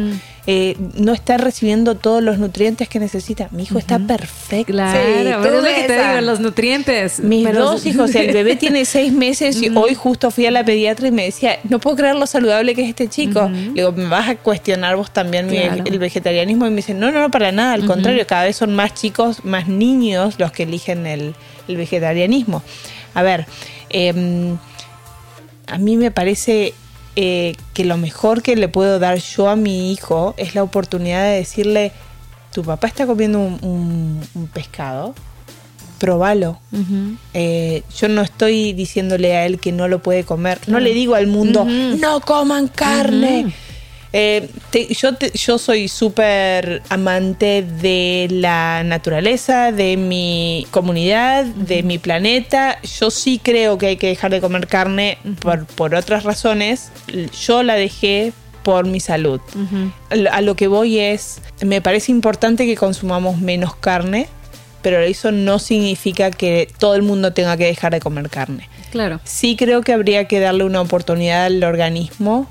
eh, 0.49 0.77
no 0.95 1.11
está 1.13 1.37
recibiendo 1.37 1.95
todos 1.95 2.23
los 2.23 2.37
nutrientes 2.39 2.87
que 2.87 2.99
necesita. 2.99 3.49
Mi 3.51 3.63
hijo 3.63 3.77
está 3.79 3.99
perfecto. 3.99 4.71
Claro, 4.71 4.97
Sí, 4.97 5.29
pero 5.43 5.57
es 5.57 5.63
lo 5.63 5.67
que 5.69 5.83
te 5.87 5.93
digo, 6.07 6.21
los 6.21 6.39
nutrientes. 6.39 7.19
Mis 7.19 7.45
Pero- 7.45 7.59
dos 7.65 7.85
hijos, 7.85 8.15
el 8.15 8.31
bebé 8.31 8.55
tiene 8.55 8.85
seis 8.85 9.11
meses 9.11 9.61
y 9.61 9.69
hoy 9.75 9.93
justo 9.93 10.31
fui 10.31 10.45
a 10.45 10.51
la 10.51 10.63
pediatra 10.63 11.09
y 11.09 11.11
me 11.11 11.25
decía, 11.25 11.59
no 11.67 11.79
puedo 11.79 11.97
creer 11.97 12.15
lo 12.15 12.25
saludable 12.25 12.73
que 12.75 12.83
es 12.83 12.89
este 12.89 13.09
chico. 13.09 13.49
Le 13.49 13.73
digo, 13.73 13.91
¿me 13.91 14.05
vas 14.07 14.29
a 14.29 14.35
cuestionar 14.37 14.95
vos 14.95 15.11
también 15.11 15.47
mi- 15.47 15.57
el 15.57 15.99
vegetarianismo? 15.99 16.65
Y 16.65 16.69
me 16.69 16.77
dice, 16.77 16.93
no, 16.93 17.11
no, 17.11 17.19
no, 17.19 17.29
para 17.29 17.51
nada, 17.51 17.73
al 17.73 17.85
contrario, 17.85 18.25
cada 18.25 18.45
vez 18.45 18.55
son 18.55 18.73
más 18.73 18.93
chicos, 18.93 19.43
más 19.43 19.67
niños 19.67 20.35
los 20.39 20.53
que 20.53 20.63
eligen 20.63 21.05
el, 21.07 21.35
el 21.67 21.75
vegetarianismo. 21.75 22.63
A 23.13 23.21
ver, 23.21 23.45
em, 23.89 24.57
a 25.67 25.77
mí 25.77 25.97
me 25.97 26.11
parece 26.11 26.73
eh, 27.19 27.55
que 27.73 27.83
lo 27.83 27.97
mejor 27.97 28.43
que 28.43 28.55
le 28.55 28.67
puedo 28.69 28.99
dar 28.99 29.17
yo 29.17 29.49
a 29.49 29.55
mi 29.55 29.91
hijo 29.91 30.35
es 30.37 30.53
la 30.55 30.61
oportunidad 30.61 31.23
de 31.23 31.37
decirle, 31.37 31.91
tu 32.53 32.63
papá 32.63 32.85
está 32.87 33.07
comiendo 33.07 33.39
un, 33.39 33.57
un- 33.63 34.21
un 34.35 34.47
pescado, 34.47 35.15
probalo. 35.99 36.59
Eh, 37.33 37.81
yo 37.99 38.07
no 38.07 38.21
estoy 38.21 38.73
diciéndole 38.73 39.35
a 39.35 39.45
él 39.47 39.59
que 39.59 39.71
no 39.71 39.87
lo 39.87 39.99
puede 40.03 40.23
comer. 40.23 40.59
No 40.67 40.79
le 40.79 40.93
digo 40.93 41.15
al 41.15 41.25
mundo, 41.27 41.65
no 41.99 42.21
coman 42.21 42.67
carne. 42.67 43.51
Eh, 44.13 44.49
te- 44.69 44.93
yo, 44.93 45.15
te- 45.15 45.31
yo 45.37 45.57
soy 45.57 45.87
súper 45.87 46.81
amante 46.89 47.61
de 47.63 48.27
la 48.31 48.83
naturaleza, 48.83 49.71
de 49.71 49.97
mi 49.97 50.65
comunidad, 50.71 51.45
de 51.45 51.83
mi 51.83 51.97
planeta. 51.97 52.79
Yo 52.99 53.11
sí 53.11 53.39
creo 53.43 53.77
que 53.77 53.87
hay 53.87 53.97
que 53.97 54.07
dejar 54.07 54.31
de 54.31 54.39
comer 54.41 54.67
carne 54.67 55.17
por, 55.41 55.65
por 55.65 55.93
otras 55.95 56.23
razones. 56.23 56.91
Yo 57.41 57.63
la 57.63 57.75
dejé 57.75 58.31
por 58.63 58.85
mi 58.85 58.99
salud. 58.99 59.39
A 60.31 60.41
lo 60.41 60.55
que 60.55 60.67
voy 60.67 60.99
es, 60.99 61.39
me 61.61 61.81
parece 61.81 62.11
importante 62.11 62.65
que 62.65 62.75
consumamos 62.75 63.37
menos 63.39 63.75
carne, 63.75 64.27
pero 64.81 64.99
eso 64.99 65.31
no 65.31 65.59
significa 65.59 66.31
que 66.31 66.69
todo 66.79 66.95
el 66.95 67.01
mundo 67.01 67.33
tenga 67.33 67.55
que 67.57 67.65
dejar 67.65 67.91
de 67.93 67.99
comer 67.99 68.29
carne. 68.29 68.69
Claro. 68.91 69.19
Sí 69.25 69.55
creo 69.57 69.81
que 69.81 69.91
habría 69.93 70.25
que 70.25 70.39
darle 70.39 70.63
una 70.63 70.79
oportunidad 70.81 71.45
al 71.45 71.63
organismo, 71.63 72.49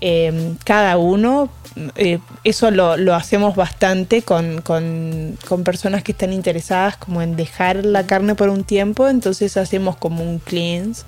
eh, 0.00 0.54
cada 0.64 0.96
uno. 0.98 1.48
eh, 1.96 2.18
eso 2.44 2.70
lo, 2.70 2.96
lo 2.96 3.14
hacemos 3.14 3.54
bastante 3.54 4.22
con, 4.22 4.62
con- 4.62 5.36
con 5.48 5.62
personas 5.64 6.02
que 6.02 6.12
están 6.12 6.32
interesadas 6.32 6.96
como 6.96 7.22
en 7.22 7.36
dejar 7.36 7.84
la 7.84 8.04
carne 8.06 8.34
por 8.34 8.48
un 8.48 8.64
tiempo, 8.64 9.06
entonces 9.08 9.56
hacemos 9.56 9.96
como 9.96 10.22
un 10.24 10.38
cleanse 10.40 11.04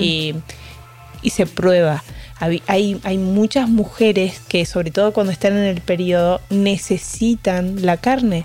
y, 0.00 0.34
y 1.22 1.30
se 1.30 1.46
prueba. 1.46 2.02
Hay, 2.66 3.00
hay 3.04 3.18
muchas 3.18 3.68
mujeres 3.68 4.40
que, 4.48 4.66
sobre 4.66 4.90
todo 4.90 5.12
cuando 5.12 5.32
están 5.32 5.52
en 5.56 5.64
el 5.64 5.80
periodo, 5.80 6.40
necesitan 6.50 7.84
la 7.86 7.96
carne 7.96 8.44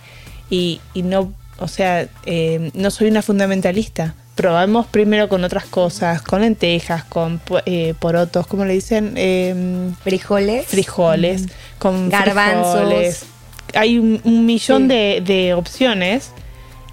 y, 0.49 0.79
y 0.93 1.01
no, 1.01 1.33
o 1.59 1.67
sea, 1.67 2.07
eh, 2.25 2.71
no 2.75 2.91
soy 2.91 3.09
una 3.09 3.21
fundamentalista. 3.21 4.13
Probamos 4.37 4.85
primero 4.87 5.27
con 5.27 5.43
otras 5.43 5.65
cosas, 5.65 6.21
con 6.21 6.41
lentejas, 6.41 7.03
con 7.03 7.41
eh, 7.65 7.93
porotos, 7.99 8.47
¿cómo 8.47 8.63
le 8.65 8.73
dicen? 8.75 9.13
Em, 9.17 9.93
Frijoles. 9.95 10.67
frijoles, 10.67 11.45
con 11.79 12.07
Garbanzos. 12.09 12.75
frijoles. 12.81 13.25
Hay 13.73 13.97
un, 13.99 14.21
un 14.23 14.45
millón 14.45 14.83
Sí. 14.83 14.87
de, 14.89 15.21
de 15.25 15.53
opciones 15.55 16.31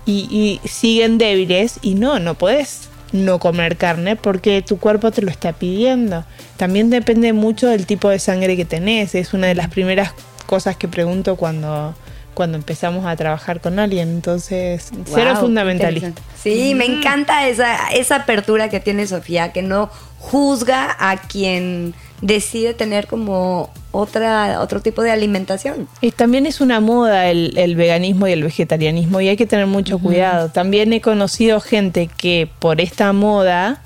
y, 0.07 0.27
y 0.65 0.67
siguen 0.69 1.19
débiles 1.19 1.79
y 1.83 1.95
no, 1.95 2.19
no 2.19 2.35
puedes 2.35 2.89
no 3.13 3.39
comer 3.39 3.77
carne 3.77 4.17
porque 4.17 4.61
tu 4.63 4.79
cuerpo 4.79 5.13
te 5.13 5.23
lo 5.23 5.31
está 5.31 5.53
pidiendo. 5.53 6.25
También 6.57 6.91
depende 6.91 7.33
mucho 7.35 7.69
del 7.69 7.87
tipo 7.87 8.09
de 8.09 8.19
sangre 8.19 8.57
que 8.57 8.65
tenés. 8.65 9.15
Es 9.15 9.35
una 9.35 9.47
de 9.49 9.55
las 9.55 9.69
primeras 9.69 10.13
cosas 10.47 10.77
que 10.77 10.89
pregunto 10.89 11.37
cuando, 11.37 11.95
cuando 12.35 12.59
empezamos 12.59 13.07
a 13.07 13.17
trabajar 13.17 13.61
con 13.61 13.79
alguien. 13.79 14.09
Entonces, 14.11 14.91
cero 15.07 15.31
Wow, 15.35 15.41
fundamentalista. 15.43 16.09
interesante. 16.09 16.23
Sí, 16.43 16.75
me 16.75 16.85
encanta 16.85 17.47
esa, 17.49 17.89
esa 17.93 18.17
apertura 18.17 18.69
que 18.69 18.81
tiene 18.81 19.07
Sofía, 19.07 19.53
que 19.53 19.63
no 19.63 19.91
juzga 20.19 20.97
a 20.99 21.17
quien 21.19 21.95
decide 22.21 22.73
tener 22.75 23.07
como 23.07 23.71
otra, 23.93 24.61
otro 24.61 24.81
tipo 24.81 25.03
de 25.03 25.11
alimentación. 25.11 25.89
Y 26.01 26.11
también 26.13 26.47
es 26.47 26.61
una 26.61 26.81
moda 26.81 27.29
el, 27.31 27.57
el 27.59 27.77
veganismo 27.77 28.27
y 28.27 28.33
el 28.33 28.43
vegetarianismo 28.43 29.21
y 29.21 29.29
hay 29.29 29.37
que 29.37 29.47
tener 29.47 29.67
mucho 29.67 29.99
cuidado. 29.99 30.49
También 30.49 30.93
he 30.93 31.01
conocido 31.01 31.61
gente 31.61 32.09
que 32.17 32.49
por 32.59 32.81
esta 32.81 33.13
moda, 33.13 33.83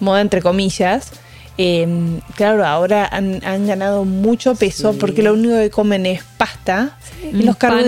moda 0.00 0.20
entre 0.22 0.40
comillas, 0.40 1.12
eh, 1.58 1.86
claro, 2.34 2.66
ahora 2.66 3.06
han, 3.10 3.40
han 3.44 3.66
ganado 3.66 4.04
mucho 4.04 4.54
peso 4.54 4.92
Sí. 4.92 4.98
porque 4.98 5.22
lo 5.22 5.34
único 5.34 5.54
que 5.56 5.70
comen 5.70 6.06
es 6.06 6.22
pasta 6.36 6.96
y 7.32 7.42
los 7.42 7.56
carbo- 7.56 7.82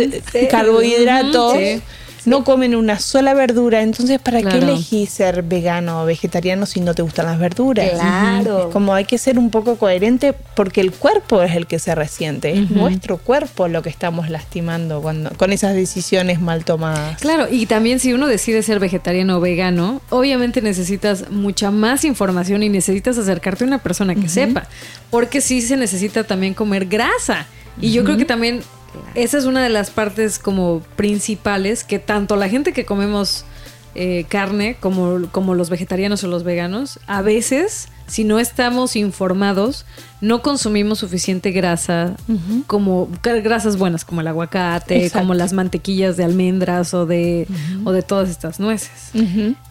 carbohidratos. 0.50 1.54
Sí. 1.56 1.82
No 2.26 2.44
comen 2.44 2.74
una 2.74 2.98
sola 2.98 3.34
verdura, 3.34 3.82
entonces 3.82 4.18
¿para 4.20 4.42
qué 4.42 4.58
elegís 4.58 5.10
ser 5.10 5.42
vegano 5.42 6.02
o 6.02 6.06
vegetariano 6.06 6.66
si 6.66 6.80
no 6.80 6.94
te 6.94 7.02
gustan 7.02 7.26
las 7.26 7.38
verduras? 7.38 7.90
Claro. 7.90 8.68
Es 8.68 8.72
como 8.72 8.94
hay 8.94 9.04
que 9.04 9.18
ser 9.18 9.38
un 9.38 9.50
poco 9.50 9.76
coherente 9.76 10.34
porque 10.54 10.80
el 10.80 10.92
cuerpo 10.92 11.42
es 11.42 11.54
el 11.54 11.66
que 11.66 11.78
se 11.78 11.94
resiente, 11.94 12.52
es 12.52 12.70
nuestro 12.70 13.18
cuerpo 13.18 13.68
lo 13.68 13.82
que 13.82 13.90
estamos 13.90 14.30
lastimando 14.30 15.00
cuando 15.00 15.30
con 15.30 15.52
esas 15.52 15.74
decisiones 15.74 16.40
mal 16.40 16.64
tomadas. 16.64 17.20
Claro, 17.20 17.46
y 17.50 17.66
también 17.66 18.00
si 18.00 18.12
uno 18.12 18.26
decide 18.26 18.62
ser 18.62 18.80
vegetariano 18.80 19.38
o 19.38 19.40
vegano, 19.40 20.00
obviamente 20.10 20.62
necesitas 20.62 21.30
mucha 21.30 21.70
más 21.70 22.04
información 22.04 22.62
y 22.62 22.68
necesitas 22.68 23.18
acercarte 23.18 23.64
a 23.64 23.66
una 23.66 23.78
persona 23.78 24.14
que 24.14 24.28
sepa, 24.28 24.66
porque 25.10 25.40
sí 25.40 25.60
se 25.60 25.76
necesita 25.76 26.24
también 26.24 26.54
comer 26.54 26.86
grasa. 26.86 27.46
Y 27.80 27.92
yo 27.92 28.04
creo 28.04 28.16
que 28.16 28.24
también 28.24 28.62
esa 29.14 29.38
es 29.38 29.44
una 29.44 29.62
de 29.62 29.68
las 29.70 29.90
partes 29.90 30.38
como 30.38 30.80
principales 30.96 31.84
que 31.84 31.98
tanto 31.98 32.36
la 32.36 32.48
gente 32.48 32.72
que 32.72 32.84
comemos 32.84 33.44
eh, 33.96 34.24
carne 34.28 34.76
como, 34.80 35.28
como 35.30 35.54
los 35.54 35.70
vegetarianos 35.70 36.24
o 36.24 36.26
los 36.28 36.42
veganos, 36.42 36.98
a 37.06 37.22
veces, 37.22 37.88
si 38.08 38.24
no 38.24 38.40
estamos 38.40 38.96
informados, 38.96 39.86
no 40.20 40.42
consumimos 40.42 40.98
suficiente 40.98 41.52
grasa 41.52 42.16
como 42.66 43.08
gra- 43.22 43.40
grasas 43.40 43.76
buenas 43.78 44.04
como 44.04 44.20
el 44.20 44.26
aguacate, 44.26 44.96
Exacto. 44.96 45.20
como 45.20 45.34
las 45.34 45.52
mantequillas 45.52 46.16
de 46.16 46.24
almendras 46.24 46.92
o 46.92 47.06
de, 47.06 47.46
o 47.84 47.92
de 47.92 48.02
todas 48.02 48.30
estas 48.30 48.58
nueces. 48.58 49.12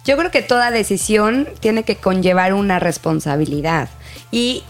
Yo 0.05 0.15
creo 0.15 0.31
que 0.31 0.41
toda 0.41 0.71
decisión 0.71 1.49
tiene 1.59 1.83
que 1.83 1.97
conllevar 1.97 2.53
una 2.53 2.79
responsabilidad. 2.79 3.89
Y 4.31 4.63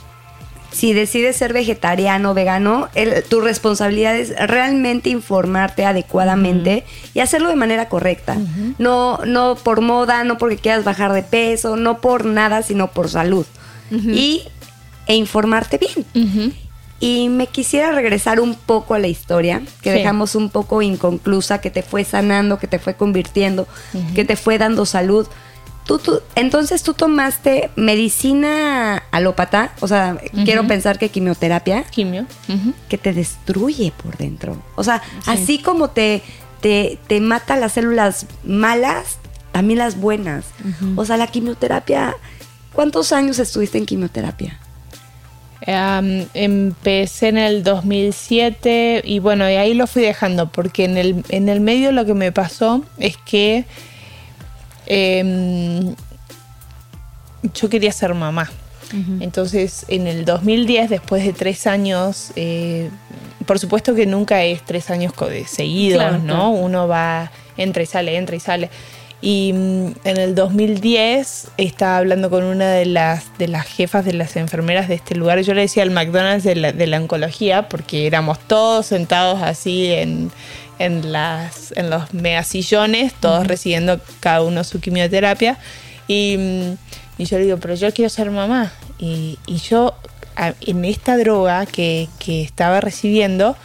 si 0.74 0.92
decides 0.92 1.38
ser 1.38 1.54
vegetariano 1.54 2.32
o 2.32 2.34
vegano, 2.34 2.90
el- 2.96 3.24
tu 3.24 3.40
responsabilidad 3.40 4.16
es 4.18 4.34
realmente 4.48 5.10
informarte 5.10 5.86
adecuadamente 5.86 6.84
y 7.14 7.20
hacerlo 7.22 7.48
de 7.50 7.56
manera 7.56 7.88
correcta. 7.88 8.36
no, 8.80 9.20
no 9.26 9.56
por 9.56 9.80
moda, 9.82 10.24
no 10.26 10.38
porque 10.38 10.58
quieras 10.58 10.84
bajar 10.84 11.14
de 11.14 11.24
peso, 11.24 11.78
no 11.78 12.02
por 12.02 12.26
nada, 12.26 12.62
sino 12.64 12.92
por 12.92 13.08
salud. 13.10 13.46
Y 13.92 14.42
e 15.06 15.16
informarte 15.16 15.78
bien. 15.78 16.54
Y 17.00 17.28
me 17.30 17.48
quisiera 17.48 17.92
regresar 17.92 18.40
un 18.40 18.56
poco 18.56 18.94
a 18.94 19.00
la 19.00 19.08
historia, 19.08 19.62
que 19.82 19.92
Sí. 19.92 19.98
dejamos 20.00 20.36
un 20.36 20.50
poco 20.50 20.82
inconclusa, 20.82 21.60
que 21.60 21.70
te 21.70 21.84
fue 21.84 22.06
sanando, 22.06 22.58
que 22.60 22.68
te 22.68 22.80
fue 22.80 22.94
convirtiendo, 22.96 23.68
que 24.16 24.24
te 24.24 24.36
fue 24.38 24.58
dando 24.58 24.86
salud. 24.86 25.28
Tú, 25.86 25.98
tú- 26.00 26.22
entonces 26.36 26.82
tú 26.84 26.94
tomaste 26.94 27.70
medicina 27.76 29.04
alópata, 29.12 29.74
o 29.82 29.88
sea, 29.88 30.18
quiero 30.46 30.66
pensar 30.68 30.98
que 30.98 31.10
quimioterapia, 31.10 31.84
Quimio. 31.84 32.26
Que 32.90 32.98
te 32.98 33.12
destruye 33.14 33.92
por 34.02 34.16
dentro. 34.18 34.62
O 34.76 34.84
sea, 34.84 35.02
así 35.26 35.60
como 35.60 35.90
te, 35.90 36.22
te, 36.62 36.98
te 37.08 37.20
mata 37.20 37.58
las 37.58 37.74
células 37.74 38.28
malas, 38.46 39.18
también 39.52 39.80
las 39.80 39.98
buenas. 40.00 40.46
O 40.96 41.04
sea, 41.06 41.18
la 41.18 41.28
quimioterapia, 41.28 42.16
¿cuántos 42.72 43.12
años 43.12 43.38
estuviste 43.40 43.78
en 43.78 43.86
quimioterapia? 43.86 44.60
Am, 45.68 46.26
empecé 46.34 47.30
en 47.30 47.38
el 47.38 47.64
2007 47.64 49.02
y 49.06 49.20
bueno, 49.20 49.50
y 49.50 49.54
ahí 49.56 49.74
lo 49.74 49.88
fui 49.88 50.02
dejando 50.02 50.50
porque 50.52 50.84
en 50.86 50.98
el, 50.98 51.24
en 51.30 51.48
el 51.50 51.62
medio 51.62 51.92
lo 51.94 52.06
que 52.06 52.14
me 52.14 52.32
pasó 52.34 52.84
es 52.98 53.16
que 53.18 53.66
em, 54.86 55.96
yo 57.54 57.70
quería 57.70 57.92
ser 57.92 58.14
mamá. 58.14 58.50
Entonces, 59.22 59.86
en 59.88 60.06
el 60.06 60.24
2010, 60.24 60.88
después 60.88 61.26
de 61.26 61.34
tres 61.34 61.66
años, 61.66 62.32
eh, 62.36 62.92
por 63.48 63.58
supuesto 63.58 63.96
que 63.96 64.06
nunca 64.06 64.44
es 64.44 64.62
tres 64.64 64.92
años 64.92 65.14
seguidos, 65.48 66.00
Claro, 66.00 66.20
¿no? 66.20 66.26
claro. 66.26 66.50
Uno 66.50 66.88
va, 66.88 67.32
entra 67.58 67.82
y 67.82 67.88
sale, 67.88 68.16
entra 68.16 68.36
y 68.36 68.40
sale. 68.40 68.70
Y 69.20 69.52
mm, 69.54 69.88
en 70.04 70.18
el 70.18 70.36
2010 70.36 71.48
estaba 71.58 71.98
hablando 71.98 72.30
con 72.30 72.44
una 72.44 72.70
de 72.72 72.86
las, 72.86 73.36
de 73.40 73.48
las 73.48 73.66
jefas 73.66 74.06
de 74.06 74.14
las 74.14 74.36
enfermeras 74.36 74.88
de 74.88 74.94
este 74.96 75.16
lugar. 75.16 75.42
Yo 75.42 75.56
le 75.56 75.62
decía 75.62 75.82
el 75.82 75.90
McDonald's 75.92 76.44
de 76.44 76.56
la, 76.56 76.72
de 76.72 76.86
la 76.86 76.98
oncología 76.98 77.70
porque 77.70 78.06
éramos 78.06 78.38
todos 78.48 78.86
sentados 78.86 79.42
así 79.42 79.88
en, 79.92 80.30
en, 80.80 81.12
las, 81.12 81.74
en 81.76 81.90
los 81.90 82.14
megasillones, 82.14 83.14
todos 83.14 83.48
recibiendo 83.48 84.00
cada 84.20 84.42
uno 84.42 84.64
su 84.64 84.80
quimioterapia. 84.80 85.58
Y, 86.08 86.38
mm, 86.38 86.78
y 87.18 87.26
yo 87.26 87.38
le 87.38 87.46
digo, 87.46 87.58
pero 87.58 87.76
yo 87.76 87.92
quiero 87.94 88.10
ser 88.10 88.32
mamá. 88.32 88.72
Y, 89.00 89.38
y 89.46 89.58
yo, 89.58 89.96
en 90.62 90.86
esta 90.86 91.18
droga 91.18 91.66
que, 91.66 92.10
que 92.20 92.42
estaba 92.42 92.82
recibiendo, 92.82 93.56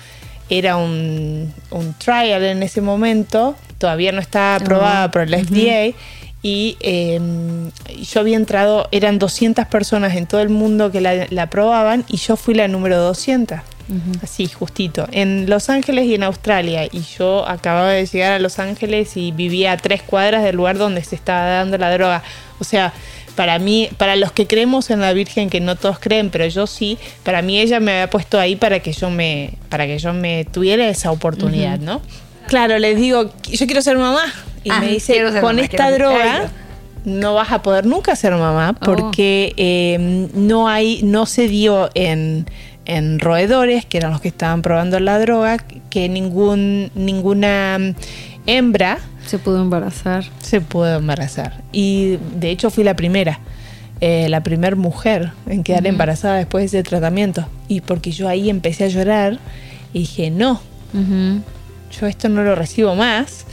era 0.51 0.77
un, 0.77 1.53
un 1.71 1.95
trial 1.95 2.45
en 2.45 2.63
ese 2.63 2.81
momento, 2.81 3.57
todavía 3.79 4.13
no 4.13 4.21
estaba 4.21 4.57
aprobada 4.57 5.11
por 5.11 5.23
el 5.23 5.35
FDA. 5.35 5.97
Y 6.41 6.77
eh, 6.81 7.21
yo 8.01 8.21
había 8.21 8.37
entrado, 8.37 8.89
eran 8.93 9.19
200 9.19 9.67
personas 9.67 10.15
en 10.15 10.27
todo 10.27 10.41
el 10.41 10.51
mundo 10.51 10.93
que 10.93 11.01
la, 11.01 11.27
la 11.31 11.43
aprobaban 11.43 12.05
y 12.09 12.19
yo 12.19 12.37
fui 12.37 12.55
la 12.55 12.69
número 12.69 12.99
200. 12.99 13.59
Así, 14.23 14.47
justito. 14.49 15.07
En 15.13 15.49
Los 15.49 15.71
Ángeles 15.71 16.05
y 16.07 16.15
en 16.15 16.23
Australia. 16.23 16.85
Y 16.91 17.01
yo 17.19 17.49
acababa 17.49 17.91
de 17.93 18.05
llegar 18.07 18.33
a 18.33 18.39
Los 18.39 18.59
Ángeles 18.59 19.17
y 19.17 19.33
vivía 19.33 19.73
a 19.73 19.77
tres 19.77 20.03
cuadras 20.03 20.43
del 20.45 20.57
lugar 20.57 20.77
donde 20.79 21.03
se 21.03 21.15
estaba 21.15 21.47
dando 21.47 21.79
la 21.79 21.91
droga. 21.93 22.23
O 22.61 22.65
sea, 22.65 22.93
para 23.35 23.59
mí, 23.59 23.89
para 23.97 24.17
los 24.17 24.33
que 24.33 24.47
creemos 24.47 24.91
en 24.91 25.01
la 25.01 25.13
Virgen, 25.13 25.49
que 25.49 25.61
no 25.61 25.77
todos 25.77 25.99
creen, 26.01 26.29
pero 26.31 26.47
yo 26.49 26.67
sí, 26.67 26.99
para 27.23 27.41
mí 27.41 27.59
ella 27.61 27.79
me 27.81 27.93
había 27.93 28.11
puesto 28.11 28.39
ahí 28.39 28.57
para 28.57 28.81
que 28.81 28.93
yo 28.93 29.11
me, 29.11 29.53
para 29.69 29.87
que 29.87 29.99
yo 29.99 30.13
me 30.13 30.45
tuviera 30.45 30.89
esa 30.89 31.11
oportunidad, 31.13 31.79
¿no? 31.79 32.03
Claro, 32.49 32.79
les 32.79 32.97
digo, 32.99 33.31
yo 33.49 33.67
quiero 33.67 33.81
ser 33.83 33.97
mamá. 33.97 34.23
Y 34.65 34.71
Ah, 34.71 34.81
me 34.81 34.89
dice, 34.89 35.23
con 35.41 35.57
mamá, 35.57 35.61
esta 35.61 35.91
droga 35.93 36.51
no 37.05 37.35
vas 37.35 37.53
a 37.53 37.63
poder 37.63 37.87
nunca 37.87 38.17
ser 38.17 38.33
mamá 38.33 38.75
Oh. 38.81 38.85
porque 38.85 39.55
eh, 39.57 40.29
no 40.35 40.69
hay, 40.69 41.01
no 41.05 41.25
se 41.27 41.47
dio 41.47 41.91
en, 41.95 42.45
en 42.89 43.21
roedores, 43.21 43.85
que 43.85 43.99
eran 43.99 44.11
los 44.11 44.21
que 44.21 44.29
estaban 44.29 44.63
probando 44.63 44.99
la 44.99 45.21
droga, 45.21 45.59
que 45.91 46.09
ningún, 46.09 46.91
ninguna 46.95 47.79
mm, 47.79 47.95
hembra 48.47 48.99
Se 49.27 49.39
pudo 49.39 49.61
embarazar. 49.61 50.25
se 50.41 50.61
pudo 50.61 50.97
embarazar. 50.97 51.63
Y 51.71 52.19
de 52.35 52.51
hecho 52.51 52.71
fui 52.71 52.83
la 52.83 52.97
primera, 52.97 53.41
eh, 54.01 54.29
la 54.31 54.43
primera 54.43 54.75
mujer 54.75 55.33
en 55.47 55.63
quedar 55.63 55.87
embarazada 55.87 56.37
después 56.37 56.63
de 56.63 56.79
ese 56.79 56.89
tratamiento. 56.89 57.47
Y 57.69 57.83
porque 57.83 58.11
yo 58.11 58.27
ahí 58.27 58.49
empecé 58.49 58.85
a 58.85 58.89
llorar 58.89 59.39
y 59.93 60.01
dije, 60.01 60.31
no, 60.31 60.61
yo 62.01 62.07
esto 62.07 62.31
no 62.31 62.43
lo 62.43 62.55
recibo 62.55 62.95
más. 62.95 63.45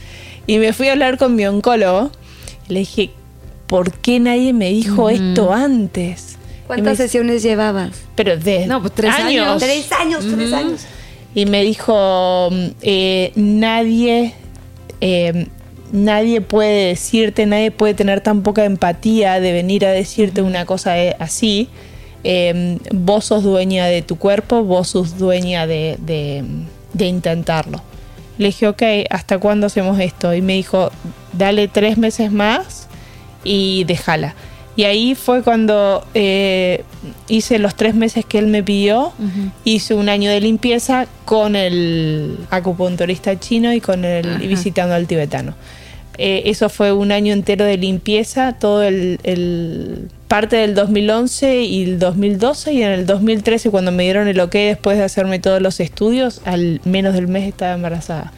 Y 0.47 0.59
me 0.59 0.71
fui 0.71 0.87
a 0.87 0.93
hablar 0.93 1.17
con 1.17 1.35
mi 1.35 1.45
oncólogo 1.45 2.09
y 2.69 2.73
le 2.73 2.79
dije, 2.79 3.11
¿por 3.67 3.91
qué 3.91 4.21
nadie 4.21 4.53
me 4.53 4.69
dijo 4.69 5.09
esto 5.09 5.51
antes? 5.53 6.34
¿Cuántas 6.67 6.97
sesiones 6.97 7.43
llevabas? 7.43 7.91
Pero 8.15 8.37
de 8.37 8.65
No, 8.67 8.81
pues, 8.81 8.93
tres 8.93 9.11
años. 9.13 9.61
Tres 9.61 9.91
años, 9.91 10.25
tres 10.35 10.53
años. 10.53 10.81
Y 11.35 11.45
me 11.45 11.63
dijo, 11.63 12.49
eh, 12.81 13.31
nadie, 13.35 14.33
eh, 15.01 15.47
nadie 15.91 16.41
puede 16.41 16.87
decirte, 16.87 17.45
nadie 17.45 17.71
puede 17.71 17.93
tener 17.93 18.21
tan 18.21 18.41
poca 18.41 18.63
empatía 18.65 19.39
de 19.39 19.51
venir 19.51 19.85
a 19.85 19.91
decirte 19.91 20.41
una 20.41 20.65
cosa 20.65 20.97
eh, 20.97 21.15
así. 21.19 21.69
Eh, 22.23 22.79
vos 22.91 23.25
sos 23.25 23.43
dueña 23.43 23.85
de 23.85 24.01
tu 24.01 24.17
cuerpo, 24.17 24.63
vos 24.63 24.87
sos 24.87 25.17
dueña 25.17 25.67
de, 25.67 25.97
de- 25.99 26.43
de 26.93 27.05
intentarlo. 27.07 27.81
Le 28.37 28.47
dije, 28.47 28.67
ok, 28.67 28.81
¿hasta 29.09 29.37
cuándo 29.37 29.67
hacemos 29.67 29.99
esto? 29.99 30.33
Y 30.33 30.41
me 30.41 30.53
dijo, 30.53 30.91
dale 31.33 31.67
tres 31.67 31.97
meses 31.97 32.31
más 32.31 32.87
y 33.43 33.83
déjala. 33.83 34.33
Y 34.77 34.83
ahí 34.83 35.15
fue 35.15 35.41
cuando 35.41 36.05
eh, 36.13 36.83
hice 37.29 37.59
los 37.59 37.75
tres 37.75 37.95
meses 37.95 38.25
que 38.25 38.39
él 38.39 38.47
me 38.47 38.61
pidió. 38.63 39.13
Hice 39.63 39.93
un 39.93 40.09
año 40.09 40.29
de 40.29 40.41
limpieza 40.41 41.07
con 41.23 41.55
el 41.55 42.37
acupunturista 42.49 43.39
chino 43.39 43.73
y 43.73 43.79
con 43.81 44.03
el 44.05 44.25
visitando 44.47 44.95
al 44.95 45.07
tibetano. 45.07 45.53
Eh, 46.17 46.43
eso 46.45 46.69
fue 46.69 46.91
un 46.93 47.11
año 47.11 47.33
entero 47.33 47.65
de 47.65 47.77
limpieza, 47.77 48.53
todo 48.53 48.83
el, 48.83 49.19
el- 49.23 50.09
parte 50.29 50.55
del 50.55 50.73
2011 50.73 51.61
y 51.63 51.83
el 51.83 51.99
2012 51.99 52.73
y 52.73 52.81
en 52.83 52.91
el 52.91 53.05
2013 53.05 53.69
cuando 53.69 53.91
me 53.91 54.03
dieron 54.03 54.27
el 54.27 54.39
ok 54.39 54.53
después 54.53 54.97
de 54.97 55.03
hacerme 55.03 55.39
todos 55.39 55.61
los 55.61 55.79
estudios, 55.79 56.41
al 56.45 56.81
menos 56.83 57.13
del 57.13 57.27
mes 57.27 57.47
estaba 57.47 57.73
embarazada. 57.73 58.33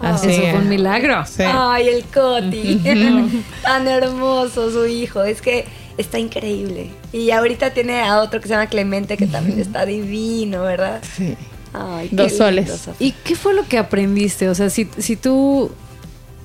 Así 0.00 0.28
Eso 0.30 0.42
que- 0.42 0.50
fue 0.50 0.60
un 0.60 0.68
milagro. 0.68 1.24
sí. 1.26 1.42
Ay, 1.46 1.88
el 1.88 2.04
Coti. 2.04 2.80
Tan 3.62 3.88
hermoso 3.88 4.70
su 4.70 4.86
hijo. 4.86 5.22
Es 5.22 5.40
que 5.40 5.64
está 5.96 6.18
increíble. 6.18 6.90
Y 7.12 7.30
ahorita 7.30 7.70
tiene 7.70 8.00
a 8.02 8.20
otro 8.20 8.40
que 8.40 8.48
se 8.48 8.54
llama 8.54 8.66
Clemente, 8.68 9.16
que 9.16 9.26
también 9.26 9.58
está 9.60 9.86
divino, 9.86 10.62
¿verdad? 10.62 11.02
Sí. 11.16 11.34
Ay, 11.72 12.08
Dos 12.12 12.32
qué 12.32 12.38
soles. 12.38 12.68
lindo. 12.68 12.94
¿Y 12.98 13.12
qué 13.12 13.34
fue 13.36 13.54
lo 13.54 13.66
que 13.66 13.78
aprendiste? 13.78 14.48
O 14.48 14.54
sea, 14.54 14.68
si, 14.70 14.88
si 14.98 15.16
tú 15.16 15.70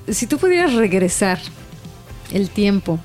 si 0.08 0.26
tú 0.26 0.38
pudieras 0.38 0.72
regresar 0.74 1.38
el 2.32 2.50
tiempo, 2.50 2.98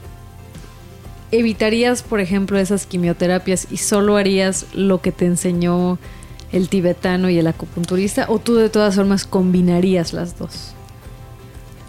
¿evitarías, 1.32 2.04
por 2.04 2.20
ejemplo, 2.20 2.58
esas 2.58 2.86
quimioterapias 2.86 3.68
y 3.70 3.78
solo 3.78 4.18
harías 4.18 4.66
lo 4.74 5.02
que 5.02 5.12
te 5.12 5.26
enseñó 5.26 6.00
el 6.52 6.70
tibetano 6.70 7.30
y 7.30 7.40
el 7.40 7.48
acupunturista? 7.48 8.26
¿O 8.30 8.40
tú 8.40 8.56
de 8.56 8.70
todas 8.70 8.96
formas 8.96 9.26
combinarías 9.26 10.14
las 10.14 10.38
dos? 10.38 10.74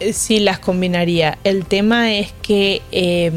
Eh, 0.00 0.12
Sí, 0.12 0.40
las 0.40 0.58
combinaría. 0.58 1.38
El 1.44 1.64
tema 1.64 2.12
es 2.12 2.32
que 2.42 2.82
eh, 2.92 3.30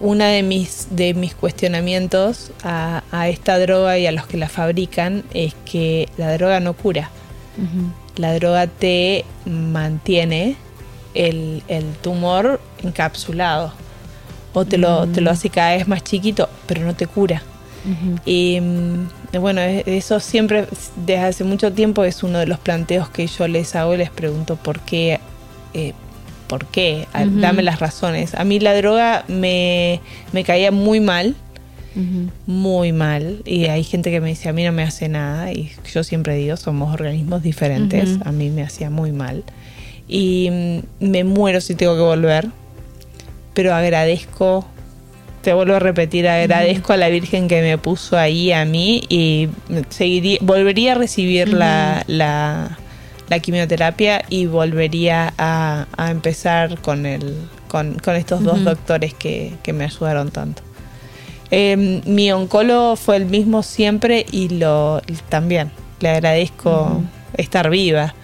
una 0.00 0.26
de 0.28 0.42
mis, 0.42 0.88
de 0.90 1.14
mis 1.14 1.34
cuestionamientos 1.34 2.50
a, 2.64 3.02
a 3.12 3.28
esta 3.28 3.58
droga 3.58 3.98
y 3.98 4.06
a 4.06 4.12
los 4.12 4.26
que 4.26 4.36
la 4.36 4.48
fabrican 4.48 5.22
es 5.32 5.54
que 5.64 6.08
la 6.16 6.32
droga 6.32 6.60
no 6.60 6.72
cura. 6.74 7.10
La 8.16 8.34
droga 8.34 8.66
te 8.66 9.24
mantiene 9.46 10.56
el, 11.14 11.62
el 11.68 11.84
tumor 12.02 12.60
encapsulado 12.82 13.72
o 14.54 14.64
te 14.64 14.76
lo, 14.78 15.06
te 15.06 15.20
lo 15.20 15.30
hace 15.30 15.48
cada 15.50 15.76
vez 15.76 15.86
más 15.88 16.02
chiquito, 16.02 16.48
pero 16.66 16.82
no 16.84 16.94
te 16.94 17.06
cura. 17.06 17.42
Y 18.24 18.60
mm, 18.60 19.08
bueno, 19.40 19.60
eso 19.60 20.20
siempre, 20.20 20.66
desde 21.04 21.18
hace 21.22 21.44
mucho 21.44 21.72
tiempo, 21.72 22.04
es 22.04 22.22
uno 22.22 22.38
de 22.38 22.46
los 22.46 22.58
planteos 22.58 23.08
que 23.08 23.26
yo 23.26 23.48
les 23.48 23.74
hago 23.74 23.94
y 23.94 23.98
les 23.98 24.10
pregunto 24.10 24.56
por 24.56 24.80
qué, 24.80 25.18
eh, 25.74 25.92
por 26.46 26.66
qué, 26.66 27.08
A- 27.12 27.24
dame 27.40 27.62
las 27.62 27.80
razones. 27.80 28.34
A 28.34 28.44
mí 28.44 28.60
la 28.60 28.74
droga 28.76 29.24
me, 29.28 30.00
me 30.32 30.44
caía 30.44 30.70
muy 30.70 31.00
mal, 31.00 31.34
muy 32.46 32.92
mal, 32.92 33.42
y 33.44 33.66
hay 33.66 33.84
gente 33.84 34.10
que 34.10 34.20
me 34.20 34.28
dice, 34.30 34.48
a 34.48 34.52
mí 34.54 34.64
no 34.64 34.72
me 34.72 34.82
hace 34.82 35.08
nada, 35.08 35.52
y 35.52 35.72
yo 35.92 36.02
siempre 36.04 36.36
digo, 36.36 36.56
somos 36.56 36.92
organismos 36.94 37.42
diferentes, 37.42 38.18
a 38.26 38.32
mí 38.32 38.48
me 38.50 38.62
hacía 38.62 38.88
muy 38.90 39.12
mal. 39.12 39.42
Y 40.08 40.48
mm, 41.00 41.04
me 41.10 41.24
muero 41.24 41.60
si 41.60 41.74
tengo 41.74 41.94
que 41.94 42.00
volver, 42.02 42.48
pero 43.54 43.74
agradezco 43.74 44.64
te 45.42 45.52
vuelvo 45.52 45.74
a 45.74 45.78
repetir, 45.78 46.28
agradezco 46.28 46.92
a 46.92 46.96
la 46.96 47.08
Virgen 47.08 47.48
que 47.48 47.60
me 47.62 47.76
puso 47.78 48.16
ahí 48.16 48.52
a 48.52 48.64
mí 48.64 49.02
y 49.08 49.48
seguiría, 49.90 50.38
volvería 50.40 50.92
a 50.92 50.94
recibir 50.94 51.52
la, 51.52 52.04
la, 52.06 52.78
la 53.28 53.38
quimioterapia 53.40 54.24
y 54.30 54.46
volvería 54.46 55.34
a, 55.36 55.86
a 55.96 56.10
empezar 56.10 56.78
con, 56.80 57.06
el, 57.06 57.34
con, 57.68 57.94
con 57.98 58.14
estos 58.16 58.42
dos 58.42 58.62
doctores 58.64 59.14
que, 59.14 59.52
que 59.62 59.72
me 59.72 59.84
ayudaron 59.84 60.30
tanto. 60.30 60.62
Eh, 61.50 62.00
mi 62.06 62.32
oncólogo 62.32 62.96
fue 62.96 63.16
el 63.16 63.26
mismo 63.26 63.62
siempre 63.62 64.24
y 64.32 64.48
lo 64.48 65.02
también 65.28 65.70
le 66.00 66.08
agradezco 66.08 67.02
estar 67.36 67.68
viva. 67.68 68.14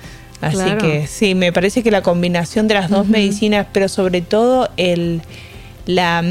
Así 0.41 0.57
Claro. 0.57 0.79
que 0.79 1.07
sí, 1.09 1.35
me 1.35 1.53
parece 1.53 1.83
que 1.83 1.91
la 1.91 2.03
combinación 2.03 2.69
de 2.69 2.75
las 2.75 2.89
dos 2.91 3.09
medicinas, 3.09 3.67
pero 3.73 3.89
sobre 3.89 4.21
todo 4.21 4.71
el, 4.77 5.21
la, 5.89 6.23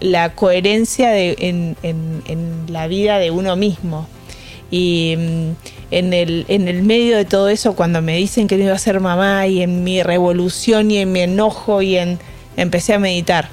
la 0.00 0.34
coherencia 0.34 1.10
de, 1.10 1.36
en, 1.38 1.76
en- 1.82 2.22
en 2.26 2.64
la 2.72 2.86
vida 2.88 3.18
de 3.18 3.30
uno 3.30 3.54
mismo. 3.56 4.08
Y 4.70 5.14
mm, 5.18 5.50
en 5.90 6.12
el, 6.14 6.46
en 6.48 6.66
el 6.66 6.82
medio 6.82 7.18
de 7.18 7.26
todo 7.26 7.50
eso, 7.50 7.74
cuando 7.76 8.00
me 8.00 8.16
dicen 8.16 8.48
que 8.48 8.56
no 8.56 8.64
iba 8.64 8.72
a 8.74 8.78
ser 8.78 9.00
mamá, 9.00 9.46
y 9.46 9.60
en 9.62 9.84
mi 9.84 10.02
revolución 10.02 10.90
y 10.90 10.96
en 10.96 11.12
mi 11.12 11.20
enojo, 11.20 11.82
y 11.82 11.96
en 11.98 12.18
empecé 12.56 12.94
a 12.94 12.98
meditar. 12.98 13.48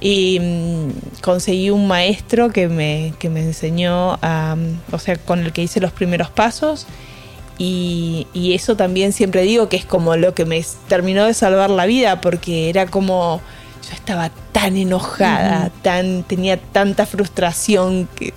Y 0.00 0.40
mm, 0.40 1.20
conseguí 1.22 1.70
un 1.70 1.86
maestro 1.86 2.50
que 2.50 2.66
me, 2.68 3.14
que 3.20 3.28
me 3.30 3.40
enseñó, 3.40 4.18
a, 4.22 4.56
mm, 4.56 4.92
o 4.94 4.98
sea, 4.98 5.14
con 5.16 5.38
el 5.44 5.52
que 5.52 5.62
hice 5.62 5.78
los 5.80 5.92
primeros 5.92 6.28
pasos. 6.30 6.86
Y, 7.56 8.26
y 8.34 8.54
eso 8.54 8.74
también 8.76 9.12
siempre 9.12 9.42
digo 9.42 9.68
que 9.68 9.76
es 9.76 9.84
como 9.84 10.16
lo 10.16 10.34
que 10.34 10.44
me 10.44 10.60
terminó 10.88 11.24
de 11.26 11.34
salvar 11.34 11.70
la 11.70 11.86
vida, 11.86 12.20
porque 12.20 12.68
era 12.68 12.86
como 12.86 13.40
yo 13.88 13.94
estaba 13.94 14.30
tan 14.52 14.76
enojada, 14.76 15.70
tan, 15.82 16.22
tenía 16.24 16.56
tanta 16.56 17.06
frustración 17.06 18.08
que 18.16 18.32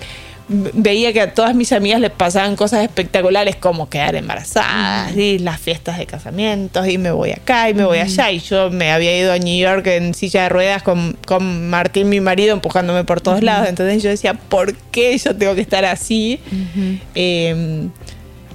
veía 0.50 1.12
que 1.12 1.20
a 1.20 1.34
todas 1.34 1.54
mis 1.56 1.74
amigas 1.74 2.00
les 2.00 2.12
pasaban 2.12 2.56
cosas 2.56 2.84
espectaculares 2.84 3.58
como 3.58 3.90
quedar 3.90 4.16
embarazadas 4.16 5.16
y 5.16 5.40
las 5.40 5.60
fiestas 5.60 5.98
de 5.98 6.06
casamientos 6.06 6.88
y 6.88 6.98
me 6.98 7.12
voy 7.12 7.32
acá 7.32 7.70
y 7.70 7.74
me 7.74 7.84
voy 7.84 8.00
allá. 8.00 8.32
Y 8.32 8.40
yo 8.40 8.70
me 8.70 8.92
había 8.92 9.18
ido 9.18 9.34
a 9.34 9.40
New 9.40 9.60
York 9.60 9.86
en 9.88 10.14
silla 10.14 10.44
de 10.44 10.50
ruedas 10.50 10.84
con, 10.84 11.18
con 11.26 11.70
Martín 11.70 12.08
mi 12.10 12.22
marido 12.22 12.54
empujándome 12.54 13.04
por 13.04 13.20
todos 13.20 13.44
lados. 13.44 13.68
Entonces 13.68 14.02
yo 14.02 14.10
decía 14.10 14.36
¿por 14.36 14.74
qué 14.74 15.18
yo 15.18 15.36
tengo 15.36 15.54
que 15.54 15.62
estar 15.62 15.84
así? 15.84 16.40
Eh, 17.14 17.90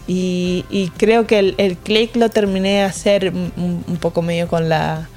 y, 0.07 0.64
y 0.70 0.88
creo 0.96 1.26
que 1.26 1.38
el, 1.38 1.55
el 1.59 1.76
click 1.76 2.16
lo 2.16 2.31
terminé 2.31 2.70
de 2.70 2.83
hacer 2.83 3.28
un, 3.28 3.85
un 3.87 3.96
poco 3.98 4.22
medio 4.22 4.48
con 4.48 4.68
la 4.68 5.09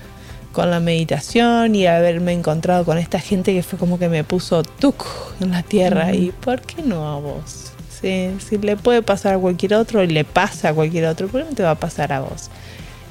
con 0.55 0.71
la 0.71 0.79
meditación 0.79 1.75
y 1.75 1.85
haberme 1.85 2.31
encontrado 2.31 2.85
con 2.85 2.97
esta 2.97 3.19
gente 3.19 3.53
que 3.53 3.61
fue 3.61 3.77
como 3.77 3.99
que 3.99 4.07
me 4.07 4.23
puso 4.23 4.63
tuc 4.63 5.05
en 5.41 5.51
la 5.51 5.61
tierra 5.63 6.13
y 6.13 6.31
¿por 6.31 6.61
qué 6.61 6.81
no 6.81 7.07
a 7.07 7.19
vos? 7.19 7.71
Si, 8.01 8.31
si 8.47 8.57
le 8.57 8.77
puede 8.77 9.01
pasar 9.01 9.35
a 9.35 9.37
cualquier 9.37 9.73
otro 9.73 10.01
y 10.01 10.07
le 10.07 10.23
pasa 10.23 10.69
a 10.69 10.73
cualquier 10.73 11.05
otro, 11.07 11.27
¿por 11.27 11.41
qué 11.43 11.49
no 11.49 11.55
te 11.55 11.63
va 11.63 11.71
a 11.71 11.75
pasar 11.75 12.13
a 12.13 12.21
vos? 12.21 12.49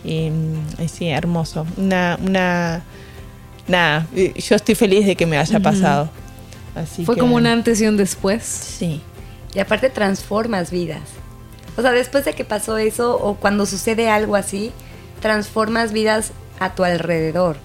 Y, 0.05 0.31
y 0.83 0.89
sí, 0.89 1.09
hermoso. 1.09 1.67
Una, 1.77 2.19
una, 2.25 2.83
nada, 3.69 4.07
yo 4.15 4.57
estoy 4.57 4.75
feliz 4.75 5.05
de 5.07 5.15
que 5.15 5.27
me 5.27 5.37
haya 5.39 5.61
pasado. 5.61 6.09
Así 6.75 7.05
Fue 7.05 7.15
que- 7.15 7.21
como 7.21 7.37
un 7.37 7.47
antes 7.47 7.81
y 7.81 7.87
un 7.87 7.97
después. 7.99 8.43
Sí. 8.43 9.01
Y 9.55 9.59
aparte 9.61 9.91
transformas 9.91 10.71
vidas. 10.71 11.03
O 11.77 11.83
sea, 11.83 11.93
después 11.93 12.25
de 12.25 12.33
que 12.35 12.45
pasó 12.45 12.79
eso 12.79 13.17
o 13.21 13.35
cuando 13.35 13.67
sucede 13.67 14.09
algo 14.09 14.35
así, 14.37 14.73
transformas 15.21 15.93
vidas 15.93 16.33
a 16.61 16.75
tu 16.75 16.85
alrededor. 16.85 17.57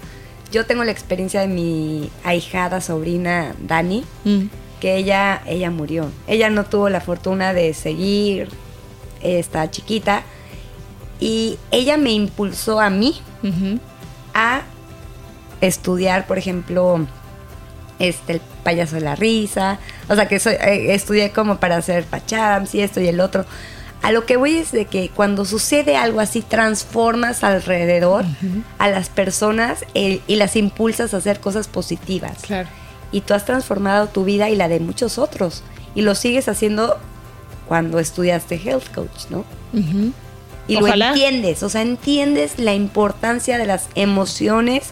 Yo 0.51 0.65
tengo 0.65 0.83
la 0.83 0.91
experiencia 0.91 1.41
de 1.41 1.47
mi 1.47 2.09
ahijada 2.23 2.81
sobrina 2.81 3.53
Dani, 3.59 4.03
Mm. 4.25 4.45
que 4.79 4.95
ella, 4.95 5.41
ella 5.45 5.69
murió. 5.71 6.09
Ella 6.27 6.49
no 6.49 6.65
tuvo 6.65 6.89
la 6.89 7.01
fortuna 7.01 7.53
de 7.53 7.73
seguir, 7.73 8.49
está 9.21 9.69
chiquita, 9.69 10.23
y 11.19 11.57
ella 11.71 11.97
me 11.97 12.11
impulsó 12.13 12.79
a 12.79 12.89
mí 12.89 13.19
a 14.33 14.61
estudiar, 15.61 16.25
por 16.27 16.37
ejemplo, 16.37 17.05
este, 17.99 18.33
el 18.33 18.41
payaso 18.63 18.95
de 18.95 19.01
la 19.01 19.15
risa. 19.15 19.77
O 20.07 20.15
sea, 20.15 20.27
que 20.29 20.39
soy, 20.39 20.53
eh, 20.53 20.93
estudié 20.93 21.31
como 21.31 21.57
para 21.57 21.75
hacer 21.75 22.05
pachams 22.05 22.73
y 22.73 22.81
esto 22.81 23.01
y 23.01 23.07
el 23.09 23.19
otro. 23.19 23.45
A 24.01 24.11
lo 24.11 24.25
que 24.25 24.37
voy 24.37 24.55
es 24.55 24.71
de 24.71 24.85
que 24.85 25.09
cuando 25.09 25.43
sucede 25.43 25.97
algo 25.97 26.21
así, 26.21 26.41
transformas 26.41 27.43
alrededor 27.43 28.25
a 28.77 28.87
las 28.87 29.09
personas 29.09 29.85
y 29.93 30.35
las 30.35 30.55
impulsas 30.55 31.13
a 31.13 31.17
hacer 31.17 31.39
cosas 31.39 31.67
positivas. 31.67 32.37
Claro. 32.41 32.69
Y 33.11 33.21
tú 33.21 33.33
has 33.33 33.45
transformado 33.45 34.07
tu 34.07 34.23
vida 34.23 34.49
y 34.49 34.55
la 34.55 34.67
de 34.67 34.79
muchos 34.79 35.17
otros. 35.17 35.63
Y 35.95 36.01
lo 36.01 36.15
sigues 36.15 36.47
haciendo 36.47 36.97
cuando 37.67 37.99
estudiaste 37.99 38.55
health 38.55 38.93
coach, 38.93 39.29
¿no? 39.29 39.43
Y 40.67 40.77
Ojalá. 40.77 41.07
lo 41.07 41.13
entiendes, 41.15 41.63
o 41.63 41.69
sea, 41.69 41.81
entiendes 41.81 42.59
la 42.59 42.73
importancia 42.73 43.57
de 43.57 43.65
las 43.65 43.89
emociones 43.95 44.91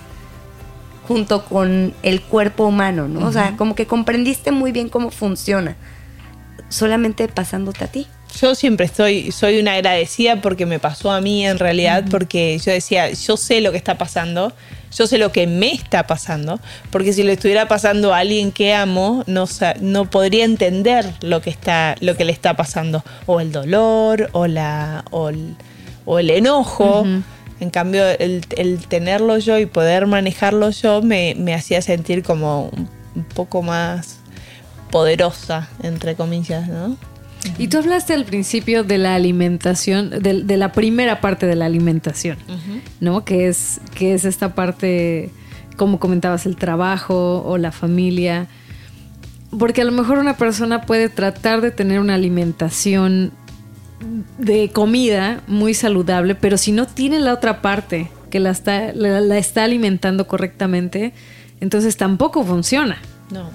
junto 1.08 1.46
con 1.46 1.94
el 2.04 2.22
cuerpo 2.22 2.66
humano, 2.66 3.08
¿no? 3.08 3.26
O 3.26 3.32
sea, 3.32 3.56
como 3.56 3.74
que 3.76 3.86
comprendiste 3.88 4.52
muy 4.52 4.72
bien 4.72 4.90
cómo 4.90 5.12
funciona, 5.12 5.78
solamente 6.68 7.28
pasándote 7.30 7.86
a 7.86 7.88
ti. 7.88 8.08
Yo 8.40 8.54
siempre 8.54 8.86
estoy, 8.86 9.32
soy 9.32 9.60
una 9.60 9.74
agradecida 9.74 10.42
porque 10.42 10.68
me 10.68 10.78
pasó 10.78 11.12
a 11.12 11.22
mí 11.22 11.44
en 11.44 11.58
realidad, 11.58 12.06
porque 12.12 12.60
yo 12.64 12.72
decía, 12.72 13.10
yo 13.12 13.36
sé 13.36 13.62
lo 13.62 13.72
que 13.72 13.78
está 13.78 13.98
pasando, 13.98 14.54
yo 14.96 15.08
sé 15.08 15.18
lo 15.18 15.32
que 15.32 15.48
me 15.48 15.74
está 15.74 16.06
pasando, 16.06 16.60
porque 16.92 17.14
si 17.14 17.24
lo 17.24 17.32
estuviera 17.32 17.68
pasando 17.68 18.14
a 18.14 18.20
alguien 18.20 18.52
que 18.52 18.76
amo, 18.76 19.24
no, 19.26 19.46
no 19.82 20.10
podría 20.12 20.46
entender 20.46 21.12
lo 21.22 21.42
que 21.42 21.50
está, 21.50 21.96
lo 22.00 22.16
que 22.16 22.26
le 22.26 22.32
está 22.32 22.56
pasando, 22.56 23.04
o 23.26 23.42
el 23.42 23.52
dolor, 23.52 24.30
o 24.34 24.46
la, 24.46 25.04
o 25.10 25.30
el, 25.30 25.56
o 26.06 26.20
el 26.20 26.30
enojo. 26.30 27.08
En 27.60 27.72
cambio, 27.72 28.08
el, 28.08 28.46
el 28.56 28.88
tenerlo 28.88 29.40
yo 29.40 29.58
y 29.58 29.66
poder 29.66 30.06
manejarlo 30.06 30.70
yo 30.70 31.02
me, 31.02 31.34
me 31.36 31.56
hacía 31.56 31.82
sentir 31.82 32.22
como 32.22 32.70
un 33.16 33.24
poco 33.34 33.64
más 33.64 34.20
poderosa, 34.92 35.70
entre 35.82 36.14
comillas, 36.14 36.68
¿no? 36.68 36.98
Y 37.58 37.68
tú 37.68 37.78
hablaste 37.78 38.14
al 38.14 38.26
principio 38.26 38.84
de 38.84 38.98
la 38.98 39.16
alimentación, 39.16 40.10
de, 40.10 40.44
de 40.44 40.58
la 40.58 40.72
primera 40.72 41.22
parte 41.22 41.46
de 41.46 41.56
la 41.56 41.66
alimentación, 41.66 42.38
¿no? 43.00 43.24
Que 43.26 43.48
es, 43.48 43.80
que 43.96 44.14
es 44.14 44.26
esta 44.26 44.56
parte, 44.56 45.30
como 45.76 46.00
comentabas, 46.00 46.46
el 46.46 46.56
trabajo 46.56 47.44
o 47.46 47.58
la 47.58 47.72
familia. 47.72 48.48
Porque 49.58 49.82
a 49.82 49.86
lo 49.86 49.92
mejor 49.92 50.18
una 50.18 50.38
persona 50.38 50.82
puede 50.82 51.10
tratar 51.10 51.62
de 51.62 51.72
tener 51.72 52.00
una 52.00 52.16
alimentación 52.16 53.32
de 54.38 54.70
comida 54.70 55.42
muy 55.48 55.74
saludable, 55.74 56.36
pero 56.36 56.58
si 56.58 56.72
no 56.72 56.86
tiene 56.86 57.20
la 57.20 57.34
otra 57.34 57.62
parte 57.62 58.10
que 58.30 58.40
la 58.40 58.52
está, 58.52 58.94
la, 58.94 59.22
la 59.22 59.38
está 59.38 59.64
alimentando 59.64 60.28
correctamente, 60.28 61.14
entonces 61.60 61.98
tampoco 61.98 62.44
funciona. 62.44 62.98
No. 63.32 63.50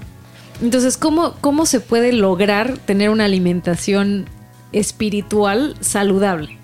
Entonces, 0.62 0.96
¿cómo, 0.96 1.35
¿cómo 1.40 1.66
se 1.66 1.81
puede 1.81 2.12
lograr 2.12 2.79
tener 2.79 3.11
una 3.11 3.25
alimentación 3.25 4.27
espiritual 4.72 5.75
saludable? 5.81 6.57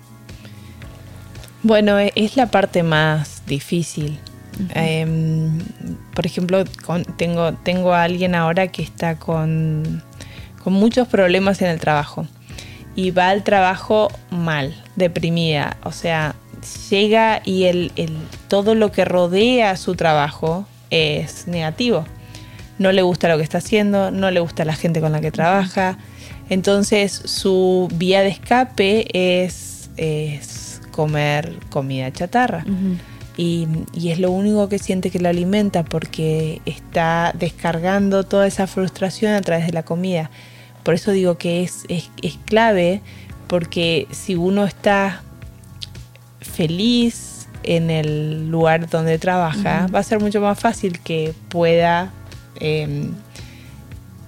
Bueno, 1.63 1.99
e- 1.99 2.13
es 2.15 2.37
la 2.37 2.49
parte 2.49 2.81
más 2.83 3.43
difícil. 3.45 4.17
Em, 4.73 5.59
por 6.13 6.25
ejemplo, 6.25 6.63
con- 6.85 7.03
tengo, 7.03 7.53
tengo 7.53 7.93
a 7.93 8.03
alguien 8.03 8.35
ahora 8.35 8.67
que 8.69 8.81
está 8.83 9.15
con, 9.17 10.01
con 10.63 10.73
muchos 10.73 11.07
problemas 11.07 11.61
en 11.61 11.67
el 11.69 11.79
trabajo 11.79 12.25
y 12.95 13.11
va 13.11 13.29
al 13.29 13.43
trabajo 13.43 14.09
mal, 14.31 14.73
deprimida. 14.95 15.77
O 15.83 15.91
sea, 15.91 16.35
llega 16.89 17.41
y 17.45 17.65
el, 17.65 17.91
el- 17.97 18.17
todo 18.47 18.75
lo 18.75 18.91
que 18.91 19.05
rodea 19.05 19.75
su 19.77 19.95
trabajo 19.95 20.65
es 20.89 21.47
negativo. 21.47 22.05
No 22.79 22.91
le 22.91 23.01
gusta 23.01 23.29
lo 23.29 23.37
que 23.37 23.43
está 23.43 23.59
haciendo, 23.59 24.09
no 24.09 24.31
le 24.31 24.39
gusta 24.39 24.65
la 24.65 24.75
gente 24.75 25.01
con 25.01 25.11
la 25.11 25.21
que 25.21 25.31
trabaja. 25.31 25.97
Entonces 26.49 27.11
su 27.11 27.87
vía 27.93 28.21
de 28.21 28.29
escape 28.29 29.07
es, 29.43 29.91
es 29.97 30.81
comer 30.91 31.59
comida 31.69 32.11
chatarra. 32.11 32.65
Y, 33.37 33.67
y 33.93 34.09
es 34.09 34.19
lo 34.19 34.31
único 34.31 34.67
que 34.67 34.79
siente 34.79 35.11
que 35.11 35.19
lo 35.19 35.29
alimenta 35.29 35.85
porque 35.85 36.61
está 36.65 37.33
descargando 37.37 38.23
toda 38.23 38.47
esa 38.47 38.67
frustración 38.67 39.33
a 39.33 39.41
través 39.41 39.67
de 39.67 39.73
la 39.73 39.83
comida. 39.83 40.29
Por 40.83 40.93
eso 40.93 41.11
digo 41.11 41.37
que 41.37 41.63
es, 41.63 41.83
es, 41.87 42.09
es 42.21 42.37
clave 42.45 43.01
porque 43.47 44.07
si 44.11 44.35
uno 44.35 44.65
está 44.65 45.21
feliz 46.41 47.47
en 47.63 47.89
el 47.89 48.49
lugar 48.49 48.89
donde 48.89 49.17
trabaja, 49.19 49.87
va 49.93 49.99
a 49.99 50.03
ser 50.03 50.19
mucho 50.19 50.41
más 50.41 50.59
fácil 50.59 50.99
que 50.99 51.33
pueda 51.49 52.11
eh, 52.59 53.09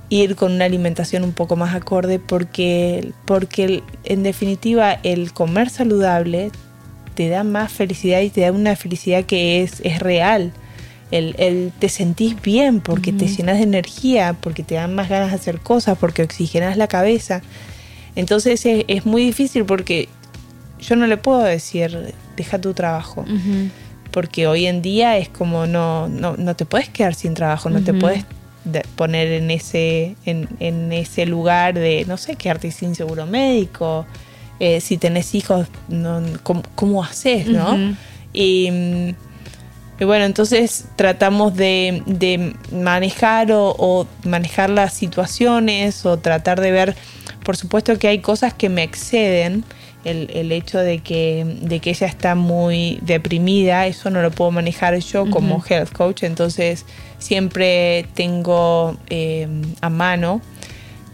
ir 0.10 0.36
con 0.36 0.52
una 0.52 0.66
alimentación 0.66 1.24
un 1.24 1.32
poco 1.32 1.56
más 1.56 1.74
acorde 1.74 2.20
porque, 2.20 3.14
porque 3.26 3.82
en 4.04 4.24
definitiva 4.24 4.94
el 5.04 5.32
comer 5.32 5.70
saludable 5.70 6.52
te 7.16 7.30
da 7.30 7.44
más 7.44 7.72
felicidad 7.72 8.22
y 8.22 8.30
te 8.30 8.42
da 8.42 8.52
una 8.52 8.76
felicidad 8.76 9.24
que 9.26 9.64
es, 9.64 9.82
es 9.84 10.00
real. 10.00 10.52
el, 11.12 11.36
el 11.38 11.72
te 11.78 11.90
sentís 11.90 12.42
bien 12.42 12.80
porque 12.82 13.12
te 13.14 13.28
llenas 13.28 13.58
de 13.58 13.64
energía, 13.64 14.36
porque 14.40 14.64
te 14.64 14.76
dan 14.76 14.96
más 14.96 15.10
ganas 15.10 15.30
de 15.30 15.36
hacer 15.36 15.60
cosas, 15.60 15.98
porque 15.98 16.24
oxigenas 16.24 16.78
la 16.78 16.88
cabeza. 16.88 17.42
Entonces 18.16 18.66
es, 18.66 18.86
es 18.88 19.06
muy 19.06 19.24
difícil 19.24 19.66
porque 19.66 20.10
yo 20.80 20.96
no 20.96 21.08
le 21.08 21.18
puedo 21.18 21.42
decir, 21.44 22.14
deja 22.36 22.60
tu 22.60 22.74
trabajo. 22.74 23.26
Porque 24.12 24.48
hoy 24.48 24.66
en 24.68 24.82
día 24.82 25.18
es 25.18 25.30
como 25.30 25.66
no, 25.68 26.08
no, 26.10 26.36
no 26.38 26.56
te 26.56 26.66
puedes 26.66 26.90
quedar 26.90 27.16
sin 27.16 27.34
trabajo, 27.34 27.70
no 27.70 27.82
te 27.84 27.94
puedes 28.00 28.26
de- 28.66 28.86
poner 28.96 29.28
en 29.32 29.50
ese, 29.52 30.16
en, 30.26 30.48
en 30.60 30.92
ese 30.92 31.26
lugar 31.26 31.74
de, 31.74 32.06
no 32.08 32.18
sé, 32.18 32.36
quedarte 32.36 32.72
sin 32.72 32.94
seguro 32.96 33.26
médico. 33.26 34.06
Eh, 34.60 34.80
si 34.82 34.98
tenés 34.98 35.34
hijos, 35.34 35.68
no, 35.88 36.22
¿cómo, 36.44 36.62
cómo 36.76 37.04
haces, 37.04 37.48
no? 37.48 37.76
Y, 38.34 38.70
y 40.00 40.04
bueno, 40.06 40.26
entonces 40.26 40.86
tratamos 40.96 41.56
de, 41.56 42.04
de 42.06 42.54
manejar 42.72 43.52
o, 43.52 43.76
o 43.78 44.08
manejar 44.24 44.70
las 44.70 44.94
situaciones 44.94 46.06
o 46.06 46.18
tratar 46.18 46.60
de 46.62 46.72
ver, 46.72 46.96
por 47.44 47.56
supuesto 47.58 47.98
que 47.98 48.08
hay 48.08 48.20
cosas 48.20 48.54
que 48.54 48.70
me 48.70 48.84
exceden. 48.84 49.64
El, 50.04 50.32
el 50.34 50.52
hecho 50.52 50.80
de 50.80 51.00
que, 51.00 51.46
de 51.62 51.80
que 51.80 51.92
ella 51.92 52.08
está 52.08 52.34
muy 52.34 52.98
deprimida, 53.04 53.86
eso 53.86 54.10
no 54.10 54.22
lo 54.22 54.32
puedo 54.32 54.50
manejar 54.50 54.98
yo 54.98 55.30
como 55.30 55.64
health 55.68 55.92
coach, 55.92 56.24
entonces 56.24 56.86
siempre 57.20 58.08
tengo 58.16 58.98
eh, 59.10 59.48
a 59.80 59.90
mano 59.90 60.42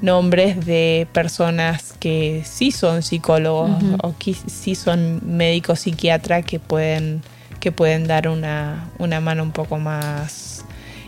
nombres 0.01 0.65
de 0.65 1.07
personas 1.11 1.93
que 1.99 2.43
sí 2.45 2.71
son 2.71 3.03
psicólogos 3.03 3.71
o 4.03 4.15
que 4.17 4.33
sí 4.33 4.75
son 4.75 5.21
médicos 5.25 5.81
psiquiatras 5.81 6.45
que 6.45 6.59
pueden, 6.59 7.21
que 7.59 7.71
pueden 7.71 8.07
dar 8.07 8.27
una, 8.27 8.89
una 8.99 9.19
mano 9.19 9.43
un 9.43 9.51
poco 9.51 9.79
más 9.79 10.65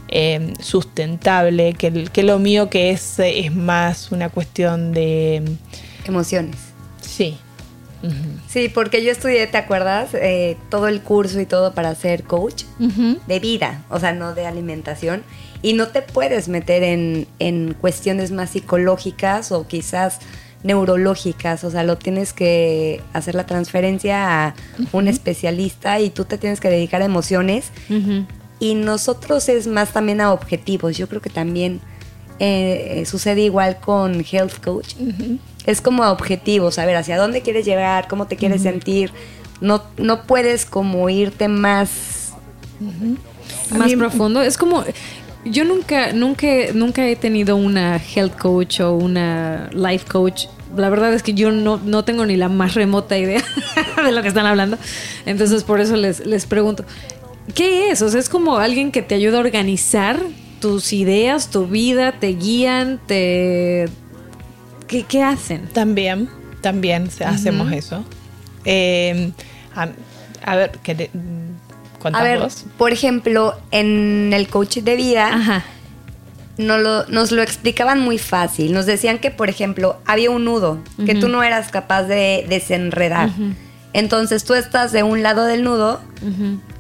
eh, 0.08 0.54
sustentable 0.60 1.74
que, 1.74 2.06
que 2.06 2.24
lo 2.24 2.40
mío 2.40 2.70
que 2.70 2.90
es, 2.90 3.20
es 3.20 3.54
más 3.54 4.12
una 4.12 4.30
cuestión 4.30 4.92
de... 4.92 5.44
Emociones. 6.06 6.56
Sí. 7.02 7.38
Sí, 8.48 8.70
porque 8.70 9.04
yo 9.04 9.12
estudié, 9.12 9.46
¿te 9.48 9.58
acuerdas? 9.58 10.10
Eh, 10.14 10.58
todo 10.70 10.88
el 10.88 11.02
curso 11.02 11.40
y 11.40 11.46
todo 11.46 11.74
para 11.74 11.94
ser 11.96 12.24
coach 12.24 12.64
de 13.28 13.40
vida, 13.40 13.84
o 13.90 14.00
sea, 14.00 14.14
no 14.14 14.34
de 14.34 14.46
alimentación. 14.46 15.24
Y 15.62 15.74
no 15.74 15.90
te 15.90 16.02
puedes 16.02 16.48
meter 16.48 16.84
en, 16.84 17.28
en 17.40 17.74
cuestiones 17.74 18.32
más 18.32 18.52
psicológicas 18.52 19.52
o 19.52 19.68
quizás 19.68 20.20
neurológicas, 20.64 21.64
o 21.64 21.72
sea, 21.72 21.84
lo 21.84 21.98
tienes 21.98 22.34
que 22.34 23.02
hacer 23.14 23.36
la 23.36 23.46
transferencia 23.46 24.48
a 24.48 24.56
un 24.92 25.08
especialista 25.08 26.00
y 26.00 26.10
tú 26.10 26.26
te 26.26 26.38
tienes 26.38 26.60
que 26.60 26.70
dedicar 26.70 27.02
a 27.02 27.06
emociones 27.06 27.72
Ujú. 27.90 28.26
y 28.60 28.76
nosotros 28.76 29.50
es 29.50 29.68
más 29.68 29.92
también 29.94 30.22
a 30.22 30.34
objetivos. 30.34 30.98
Yo 30.98 31.08
creo 31.08 31.22
que 31.22 31.30
también 31.30 31.80
eh, 32.40 33.04
sucede 33.06 33.42
igual 33.42 33.80
con 33.80 34.24
Health 34.30 34.64
Coach. 34.64 34.96
Es 35.70 35.82
como 35.82 36.04
a 36.04 36.12
objetivos, 36.12 36.80
a 36.80 36.86
ver 36.86 36.96
hacia 36.96 37.18
dónde 37.18 37.42
quieres 37.42 37.66
llegar, 37.66 38.08
cómo 38.08 38.28
te 38.28 38.36
quieres 38.36 38.64
sentir. 38.64 39.12
No, 39.62 39.84
no 39.98 40.24
puedes 40.24 40.66
como 40.66 41.10
irte 41.10 41.48
más... 41.48 42.34
más 43.72 43.94
profundo. 43.94 44.42
Es 44.42 44.58
como 44.58 44.84
yo 45.46 45.64
nunca, 45.64 46.12
nunca, 46.14 46.48
nunca 46.74 47.08
he 47.08 47.16
tenido 47.16 47.56
una 47.56 47.98
health 47.98 48.38
coach 48.38 48.82
o 48.82 48.94
una 48.94 49.70
life 49.74 50.06
coach. 50.10 50.46
La 50.76 50.90
verdad 50.90 51.14
es 51.14 51.24
que 51.24 51.34
yo 51.34 51.52
no, 51.52 51.78
no 51.78 52.04
tengo 52.04 52.26
ni 52.26 52.36
la 52.36 52.50
más 52.50 52.76
remota 52.76 53.18
idea 53.18 53.44
de 54.04 54.12
lo 54.12 54.22
que 54.22 54.28
están 54.28 54.46
hablando. 54.46 54.78
Entonces 55.26 55.64
por 55.64 55.80
eso 55.80 55.96
les, 55.96 56.26
les 56.26 56.46
pregunto, 56.46 56.84
¿qué 57.56 57.92
es? 57.92 58.02
O 58.02 58.10
sea, 58.10 58.20
es 58.20 58.30
como 58.30 58.58
alguien 58.58 58.92
que 58.92 59.02
te 59.02 59.16
ayuda 59.16 59.38
a 59.38 59.42
organizar 59.42 60.20
tus 60.60 60.94
ideas, 60.94 61.50
tu 61.50 61.68
vida, 61.68 62.14
te 62.20 62.28
guían, 62.34 63.00
te... 63.06 63.90
¿Qué, 64.90 65.04
qué 65.04 65.24
hacen? 65.24 65.68
También, 65.68 66.28
también 66.62 67.10
hacemos 67.24 67.72
eso. 67.72 68.04
Eh, 68.66 69.32
a, 69.76 69.88
a 70.44 70.56
ver, 70.56 70.72
¿qué 70.84 71.10
A 72.12 72.24
ver, 72.24 72.42
por 72.78 72.92
ejemplo, 72.92 73.54
en 73.72 74.32
el 74.34 74.48
coach 74.48 74.78
de 74.80 74.96
vida 74.96 75.28
Ajá. 75.28 75.64
nos 76.58 76.82
lo, 76.82 77.06
nos 77.08 77.32
lo 77.32 77.44
explicaban 77.44 78.00
muy 78.00 78.18
fácil. 78.18 78.74
Nos 78.74 78.88
decían 78.88 79.20
que, 79.20 79.30
por 79.30 79.50
ejemplo, 79.50 79.98
había 80.06 80.32
un 80.32 80.44
nudo 80.44 80.80
que 81.06 81.14
tú 81.14 81.30
no 81.30 81.44
eras 81.44 81.70
capaz 81.72 82.04
de 82.04 82.46
desenredar. 82.50 83.30
Entonces 83.94 84.44
tú 84.44 84.54
estás 84.56 84.92
de 84.92 85.04
un 85.04 85.24
lado 85.24 85.46
del 85.46 85.64
nudo 85.64 86.02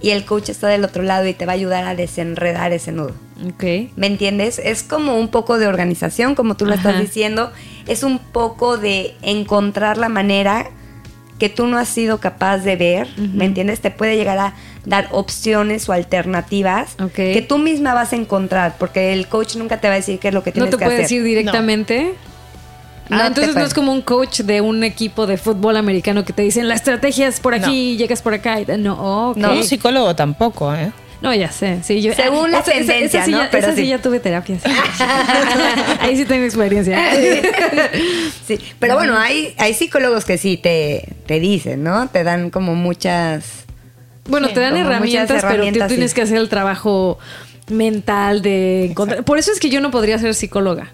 y 0.01 0.09
el 0.09 0.25
coach 0.25 0.49
está 0.49 0.67
del 0.67 0.83
otro 0.83 1.03
lado 1.03 1.27
y 1.27 1.33
te 1.33 1.45
va 1.45 1.51
a 1.53 1.55
ayudar 1.55 1.85
a 1.85 1.93
desenredar 1.93 2.71
ese 2.73 2.91
nudo. 2.91 3.13
Ok. 3.47 3.63
¿Me 3.95 4.07
entiendes? 4.07 4.59
Es 4.59 4.83
como 4.83 5.17
un 5.17 5.29
poco 5.29 5.59
de 5.59 5.67
organización, 5.67 6.33
como 6.35 6.55
tú 6.55 6.65
lo 6.65 6.73
Ajá. 6.73 6.89
estás 6.89 7.01
diciendo. 7.01 7.51
Es 7.89 8.04
un 8.04 8.19
poco 8.19 8.78
de 8.78 9.15
encontrar 9.21 9.97
la 9.97 10.08
manera 10.10 10.67
que 11.39 11.49
tú 11.49 11.67
no 11.67 11.78
has 11.78 11.88
sido 11.88 12.19
capaz 12.19 12.60
de 12.60 12.75
ver, 12.75 13.08
¿me 13.17 13.45
entiendes? 13.45 13.80
Te 13.80 13.91
puede 13.91 14.15
llegar 14.17 14.38
a 14.38 14.54
dar 14.86 15.08
opciones 15.12 15.88
o 15.89 15.93
alternativas 15.93 16.95
Ok. 17.02 17.13
que 17.15 17.45
tú 17.47 17.58
misma 17.58 17.93
vas 17.93 18.12
a 18.13 18.17
encontrar, 18.17 18.75
porque 18.78 19.13
el 19.13 19.28
coach 19.28 19.56
nunca 19.56 19.80
te 19.80 19.88
va 19.88 19.93
a 19.93 19.97
decir 19.97 20.19
qué 20.19 20.28
es 20.30 20.34
lo 20.34 20.43
que 20.43 20.49
No 20.52 20.54
tienes 20.56 20.71
te 20.71 20.78
que 20.78 20.84
puede 20.84 20.95
hacer. 20.97 21.04
decir 21.06 21.23
directamente. 21.23 22.13
No 23.10 23.15
Ah, 23.15 23.21
te 23.21 23.28
entonces 23.28 23.47
no 23.47 23.54
puede. 23.54 23.65
es 23.67 23.73
como 23.73 23.91
un 23.93 24.02
coach 24.02 24.41
de 24.41 24.60
un 24.62 24.84
equipo 24.84 25.25
de 25.28 25.38
fútbol 25.38 25.78
americano 25.78 26.25
que 26.25 26.34
te 26.34 26.41
dicen 26.43 26.67
la 26.67 26.75
estrategia 26.75 27.28
es 27.28 27.39
por 27.39 27.54
aquí, 27.56 27.95
llegas 27.97 28.21
por 28.21 28.34
acá. 28.34 28.58
No, 28.78 29.30
ok. 29.32 29.38
No, 29.38 29.54
un 29.54 29.63
psicólogo 29.63 30.15
tampoco, 30.15 30.75
¿eh? 30.75 30.91
No, 31.21 31.34
ya 31.36 31.51
sé. 31.51 31.79
Sí, 31.84 32.01
yo, 32.01 32.13
Según 32.13 32.51
la 32.51 32.60
esa- 32.60 32.71
esa- 32.71 32.79
esa 32.79 32.91
tendencia, 32.93 33.25
sí 33.25 33.32
¿no? 33.32 33.39
ya- 33.43 33.49
Pero 33.51 33.67
esa 33.67 33.75
sí 33.75 33.82
sí. 33.82 33.88
ya 33.89 33.97
tuve 34.01 34.19
terapia. 34.19 34.58
sí. 34.63 34.69
Ahí 35.99 36.15
sí 36.15 36.25
tengo 36.25 36.45
experiencia. 36.45 36.97
Sí, 38.47 38.60
pero 38.79 38.95
bueno, 38.95 39.15
hay, 39.17 39.53
hay 39.58 39.73
psicólogos 39.75 40.25
que 40.25 40.38
sí 40.39 40.58
te, 40.58 41.08
te 41.27 41.39
dicen, 41.39 41.84
¿no? 41.84 42.08
Te 42.08 42.23
dan 42.23 42.49
como 42.49 42.73
muchas... 42.73 43.65
Bueno, 44.27 44.47
Sí, 44.47 44.53
te 44.55 44.60
dan 44.60 44.75
herramientas, 44.75 45.45
pero 45.47 45.65
tú 45.71 45.88
tienes 45.88 46.13
que 46.15 46.21
hacer 46.23 46.38
el 46.38 46.49
trabajo 46.49 47.19
mental 47.69 48.41
de 48.41 48.86
encontrar. 48.86 49.23
Por 49.23 49.38
eso 49.38 49.51
es 49.51 49.60
que 49.60 49.69
yo 49.69 49.82
no 49.82 49.91
podría 49.91 50.17
ser 50.17 50.34
psicóloga. 50.34 50.91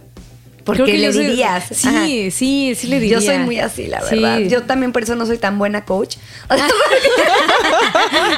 Porque 0.66 0.94
le 0.94 1.04
yo 1.06 1.14
soy- 1.14 1.28
dirías. 1.28 1.64
Sí, 1.72 1.88
Ajá. 1.88 2.04
sí, 2.06 2.76
sí 2.76 2.88
le 2.88 3.00
diría. 3.00 3.20
Yo 3.20 3.22
soy 3.22 3.38
muy 3.38 3.60
así, 3.60 3.88
la 3.88 4.02
Sí. 4.02 4.16
verdad. 4.16 4.40
Yo 4.50 4.64
también 4.64 4.92
por 4.92 5.04
eso 5.04 5.16
no 5.16 5.26
soy 5.26 5.38
tan 5.38 5.58
buena 5.60 5.86
coach. 5.86 6.18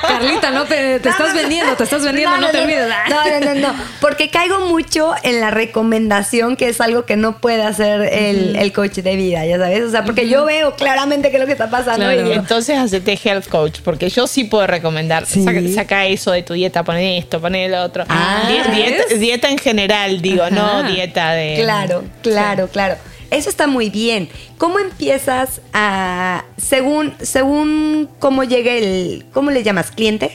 Carlita, 0.02 0.52
no 0.52 0.66
te, 0.66 1.00
te 1.00 1.10
estás 1.10 1.34
vendiendo, 1.34 1.74
te 1.76 1.84
estás 1.84 2.04
vendiendo, 2.04 2.38
no, 2.38 2.50
te 2.50 2.60
olvides. 2.60 2.88
No, 3.10 3.40
no, 3.40 3.54
no, 3.56 3.68
no. 3.68 3.76
Porque 4.02 4.30
caigo 4.30 4.60
mucho 4.68 5.14
en 5.24 5.40
la 5.42 5.52
recomendación, 5.52 6.56
que 6.56 6.70
es 6.70 6.82
algo 6.82 7.06
que 7.06 7.16
no 7.16 7.40
puede 7.40 7.64
hacer 7.64 8.02
el, 8.14 8.56
el 8.56 8.74
coach 8.74 8.94
de 8.96 9.16
vida, 9.16 9.46
ya 9.46 9.58
sabes. 9.58 9.84
O 9.84 9.90
sea, 9.92 10.04
porque 10.04 10.28
yo 10.28 10.46
veo 10.46 10.76
claramente 10.76 11.30
qué 11.30 11.38
es 11.38 11.42
lo 11.42 11.46
que 11.48 11.54
está 11.54 11.70
pasando. 11.70 12.06
Claro. 12.06 12.20
y 12.20 12.24
digo, 12.24 12.36
Entonces 12.36 12.78
hacete 12.78 13.20
health 13.24 13.48
coach, 13.48 13.80
porque 13.84 14.10
yo 14.10 14.28
sí 14.28 14.44
puedo 14.46 14.68
recomendar. 14.68 15.26
Sí. 15.26 15.44
Saca, 15.44 15.60
saca 15.74 16.06
eso 16.08 16.32
de 16.32 16.44
tu 16.44 16.54
dieta, 16.54 16.84
poné 16.84 17.18
esto, 17.18 17.40
poné 17.42 17.70
lo 17.70 17.82
otro. 17.84 18.04
Ah, 18.10 18.44
Di- 18.48 18.76
dieta, 18.76 19.04
dieta 19.16 19.50
en 19.50 19.58
general, 19.58 20.22
digo, 20.22 20.44
Ajá. 20.44 20.52
no 20.56 20.84
dieta 20.84 21.32
de. 21.32 21.58
Claro, 21.62 22.04
claro, 22.22 22.68
claro. 22.68 22.96
Eso 23.30 23.50
está 23.50 23.68
muy 23.68 23.90
bien. 23.90 24.30
¿Cómo 24.58 24.80
empiezas 24.80 25.60
a, 25.74 26.46
según, 26.58 27.14
según 27.22 28.08
cómo 28.20 28.44
llegue 28.46 28.78
el, 28.78 29.26
¿cómo 29.34 29.52
le 29.52 29.64
llamas? 29.64 29.92
¿Cliente? 29.92 30.32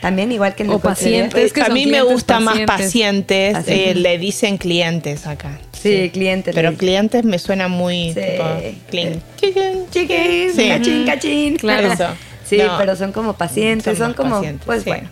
También, 0.00 0.32
igual 0.32 0.54
que 0.54 0.62
en 0.64 0.70
el 0.70 0.76
O 0.76 0.80
coach 0.80 0.98
de 0.98 1.10
vida. 1.10 1.18
paciente. 1.28 1.44
Es 1.44 1.52
que 1.52 1.60
a 1.62 1.68
mí 1.68 1.84
me 1.86 1.92
clientes, 1.92 2.12
gusta 2.12 2.40
más 2.40 2.58
pacientes. 2.60 2.76
pacientes, 2.86 3.52
Pacientes. 3.54 3.96
eh, 3.96 4.00
le 4.00 4.18
dicen 4.18 4.56
clientes 4.56 5.26
acá. 5.26 5.60
Sí, 5.72 6.10
cliente 6.12 6.50
le 6.52 6.54
Pero 6.62 6.74
clientes 6.76 7.22
me 7.24 7.38
suena 7.38 7.68
muy 7.68 8.12
Sí. 8.12 8.20
tipo 8.20 8.44
clean. 8.90 9.22
Chicken. 9.40 9.86
Chiquis, 9.90 10.54
Sí. 10.56 10.68
cachín, 10.68 11.04
cachín. 11.06 11.56
Claro. 11.58 11.92
Eso. 11.92 12.06
Sí, 12.44 12.56
No. 12.58 12.76
pero 12.78 12.96
son 12.96 13.12
como 13.12 13.34
pacientes, 13.34 13.96
Son 13.98 14.14
como, 14.14 14.36
pacientes, 14.36 14.66
pues 14.66 14.82
sí. 14.82 14.88
bueno. 14.90 15.08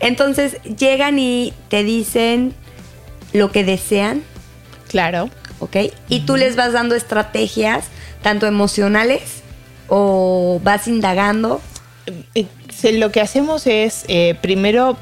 Entonces 0.00 0.56
llegan 0.78 1.18
y 1.18 1.52
te 1.68 1.82
dicen 1.84 2.52
lo 3.32 3.50
que 3.52 3.64
desean, 3.64 4.22
Claro. 4.94 5.28
¿ok? 5.58 5.76
Y 6.08 6.20
tú 6.20 6.36
les 6.36 6.54
vas 6.54 6.72
dando 6.72 6.94
estrategias, 6.94 7.86
tanto 8.22 8.46
emocionales 8.46 9.42
o 9.88 10.60
vas 10.62 10.86
indagando. 10.86 11.60
Eh, 12.36 12.46
se- 12.72 12.92
lo 12.92 13.10
que 13.10 13.20
hacemos 13.20 13.66
es, 13.66 14.04
eh, 14.06 14.36
primero 14.40 14.96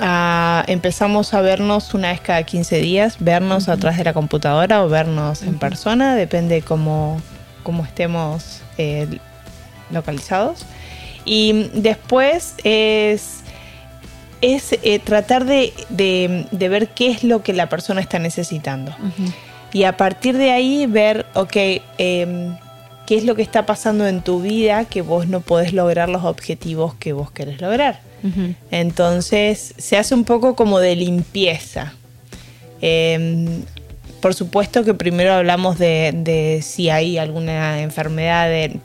ah, 0.00 0.64
empezamos 0.66 1.32
a 1.32 1.40
vernos 1.40 1.94
una 1.94 2.10
vez 2.12 2.20
cada 2.20 2.42
15 2.42 2.76
días, 2.82 3.16
vernos 3.20 3.70
atrás 3.70 3.96
de 3.96 4.04
la 4.04 4.12
computadora 4.12 4.84
o 4.84 4.88
vernos 4.90 5.42
en 5.42 5.58
persona, 5.58 6.14
depende 6.14 6.60
cómo, 6.60 7.18
cómo 7.62 7.84
estemos 7.86 8.60
eh, 8.76 9.08
localizados. 9.90 10.66
Y 11.24 11.70
después 11.72 12.54
es, 12.64 13.40
es 14.40 14.72
eh, 14.82 14.98
tratar 14.98 15.44
de, 15.44 15.72
de- 15.88 16.46
de 16.50 16.68
ver 16.68 16.88
qué 16.88 17.10
es 17.10 17.24
lo 17.24 17.42
que 17.42 17.52
la 17.52 17.68
persona 17.68 18.00
está 18.00 18.18
necesitando. 18.18 18.94
Y 19.72 19.84
a 19.84 19.96
partir 19.96 20.36
de 20.36 20.50
ahí 20.50 20.86
ver, 20.86 21.26
ok, 21.34 21.56
em, 21.98 22.56
qué 23.06 23.16
es 23.16 23.24
lo 23.24 23.34
que 23.34 23.42
está 23.42 23.66
pasando 23.66 24.06
en 24.06 24.22
tu 24.22 24.40
vida 24.40 24.84
que 24.84 25.02
vos 25.02 25.26
no 25.28 25.40
podés 25.40 25.72
lograr 25.72 26.08
los 26.08 26.24
objetivos 26.24 26.94
que 26.94 27.12
vos 27.12 27.30
querés 27.30 27.60
lograr. 27.60 28.00
Entonces 28.70 29.74
se 29.78 29.96
hace 29.96 30.14
un 30.14 30.24
poco 30.24 30.54
como 30.56 30.78
de 30.80 30.96
limpieza. 30.96 31.94
Em, 32.80 33.62
por 34.20 34.34
supuesto 34.34 34.84
que 34.84 34.94
primero 34.94 35.32
hablamos 35.32 35.78
de, 35.78 36.12
de 36.14 36.60
si 36.62 36.90
hay 36.90 37.18
alguna 37.18 37.82
enfermedad 37.82 38.48
de 38.48 38.80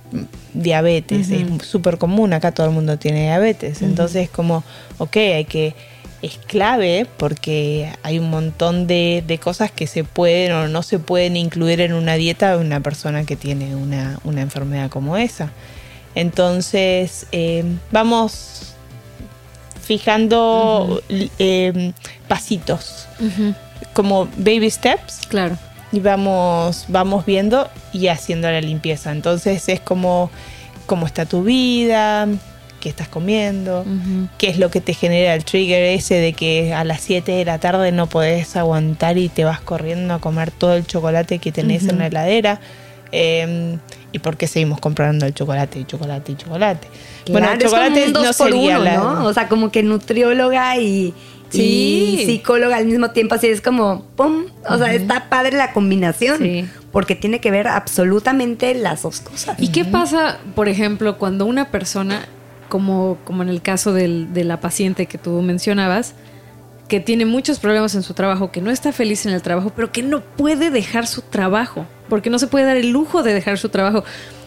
diabetes. 0.54 1.30
Es 1.30 1.68
súper 1.68 1.98
común, 1.98 2.34
acá 2.34 2.52
todo 2.52 2.68
el 2.68 2.74
mundo 2.74 2.98
tiene 2.98 3.24
diabetes. 3.24 3.82
Entonces 3.82 4.30
como, 4.30 4.64
ok, 4.98 5.18
hay 5.18 5.46
que... 5.46 5.76
Es 6.22 6.38
clave 6.38 7.06
porque 7.18 7.92
hay 8.02 8.18
un 8.18 8.30
montón 8.30 8.88
de, 8.88 9.26
de 9.28 9.38
cosas 9.40 9.72
que 9.72 9.88
se 9.88 10.06
pueden 10.06 10.54
o 10.54 10.70
no 10.70 10.82
se 10.82 10.98
pueden 10.98 11.36
incluir 11.36 11.82
en 11.82 11.92
una 11.92 12.14
dieta 12.14 12.56
de 12.56 12.64
una 12.64 12.80
persona 12.80 13.26
que 13.26 13.36
tiene 13.36 13.76
una, 13.76 14.22
una 14.24 14.40
enfermedad 14.40 14.90
como 14.90 15.18
esa. 15.18 15.52
Entonces, 16.16 17.28
eh, 17.34 17.66
vamos 17.92 18.74
fijando 19.82 21.02
eh, 21.10 21.92
pasitos, 22.30 23.08
como 23.94 24.28
baby 24.38 24.70
steps. 24.70 25.22
Claro. 25.28 25.58
Y 25.92 26.00
vamos, 26.00 26.86
vamos 26.88 27.26
viendo 27.26 27.70
y 27.92 28.08
haciendo 28.08 28.50
la 28.50 28.62
limpieza. 28.62 29.12
Entonces 29.12 29.70
es 29.70 29.80
como 29.80 30.32
cómo 30.86 31.06
está 31.06 31.26
tu 31.26 31.44
vida, 31.44 32.28
qué 32.84 32.90
estás 32.90 33.08
comiendo, 33.08 33.86
qué 34.38 34.50
es 34.50 34.58
lo 34.58 34.70
que 34.70 34.82
te 34.82 34.94
genera 34.94 35.34
el 35.36 35.46
trigger 35.46 35.84
ese 35.84 36.16
de 36.16 36.34
que 36.34 36.74
a 36.74 36.84
las 36.84 37.00
7 37.00 37.32
de 37.32 37.46
la 37.46 37.58
tarde 37.58 37.94
no 37.94 38.08
podés 38.08 38.58
aguantar 38.58 39.18
y 39.18 39.30
te 39.30 39.46
vas 39.46 39.62
corriendo 39.62 40.14
a 40.16 40.20
comer 40.20 40.52
todo 40.52 40.76
el 40.76 40.86
chocolate 40.86 41.40
que 41.40 41.54
tenés 41.54 41.88
en 41.88 42.00
la 42.00 42.08
heladera. 42.08 42.60
Em, 43.14 43.80
y 44.12 44.20
por 44.20 44.36
qué 44.36 44.48
seguimos 44.48 44.80
comprando 44.80 45.26
el 45.26 45.34
chocolate 45.34 45.80
y 45.80 45.86
chocolate 45.86 46.34
y 46.34 46.36
chocolate. 46.36 46.88
bueno, 47.30 47.52
el 47.52 47.60
chocolate 47.60 48.10
no 48.10 48.34
sería 48.34 48.80
la... 48.80 48.98
¿no? 48.98 49.26
O 49.28 49.34
sea, 49.34 49.48
como 49.48 49.72
que 49.72 49.82
nutrióloga 49.82 50.78
y, 50.78 51.14
y 51.54 52.24
psicóloga 52.26 52.78
al 52.78 52.86
mismo 52.86 53.12
tiempo, 53.12 53.36
así 53.36 53.48
es 53.48 53.62
como, 53.62 54.06
¡pum! 54.16 54.46
O 54.70 54.78
sea, 54.78 54.94
está 54.94 55.30
padre 55.30 55.58
la 55.58 55.74
combinación. 55.74 56.70
Porque 56.92 57.16
tiene 57.16 57.40
que 57.40 57.50
ver 57.50 57.68
absolutamente 57.68 58.76
las 58.76 59.02
dos 59.02 59.22
cosas. 59.22 59.58
¿Y 59.60 59.70
qué 59.70 59.84
pasa, 59.84 60.40
por 60.56 60.70
ejemplo, 60.70 61.18
cuando 61.18 61.46
una 61.46 61.70
persona, 61.72 62.28
como, 62.70 63.18
como 63.24 63.42
en 63.42 63.50
el 63.50 63.62
caso 63.62 63.94
del, 63.94 64.32
de 64.34 64.44
la 64.44 64.60
paciente 64.60 65.08
que 65.08 65.18
tú 65.18 65.42
mencionabas, 65.42 66.14
que 66.88 67.00
tiene 67.00 67.26
muchos 67.26 67.60
problemas 67.60 67.96
en 67.96 68.04
su 68.04 68.14
trabajo, 68.14 68.52
que 68.52 68.62
no 68.62 68.70
está 68.70 68.92
feliz 68.92 69.26
en 69.26 69.34
el 69.34 69.42
trabajo, 69.42 69.72
pero 69.76 69.92
que 69.92 70.04
no 70.04 70.22
puede 70.22 70.70
dejar 70.70 71.08
su 71.08 71.22
trabajo, 71.22 71.88
porque 72.10 72.30
no 72.30 72.38
se 72.38 72.48
puede 72.48 72.66
dar 72.66 72.78
el 72.78 72.92
lujo 72.92 73.24
de 73.24 73.34
dejar 73.34 73.58
su 73.58 73.70
trabajo. 73.70 74.04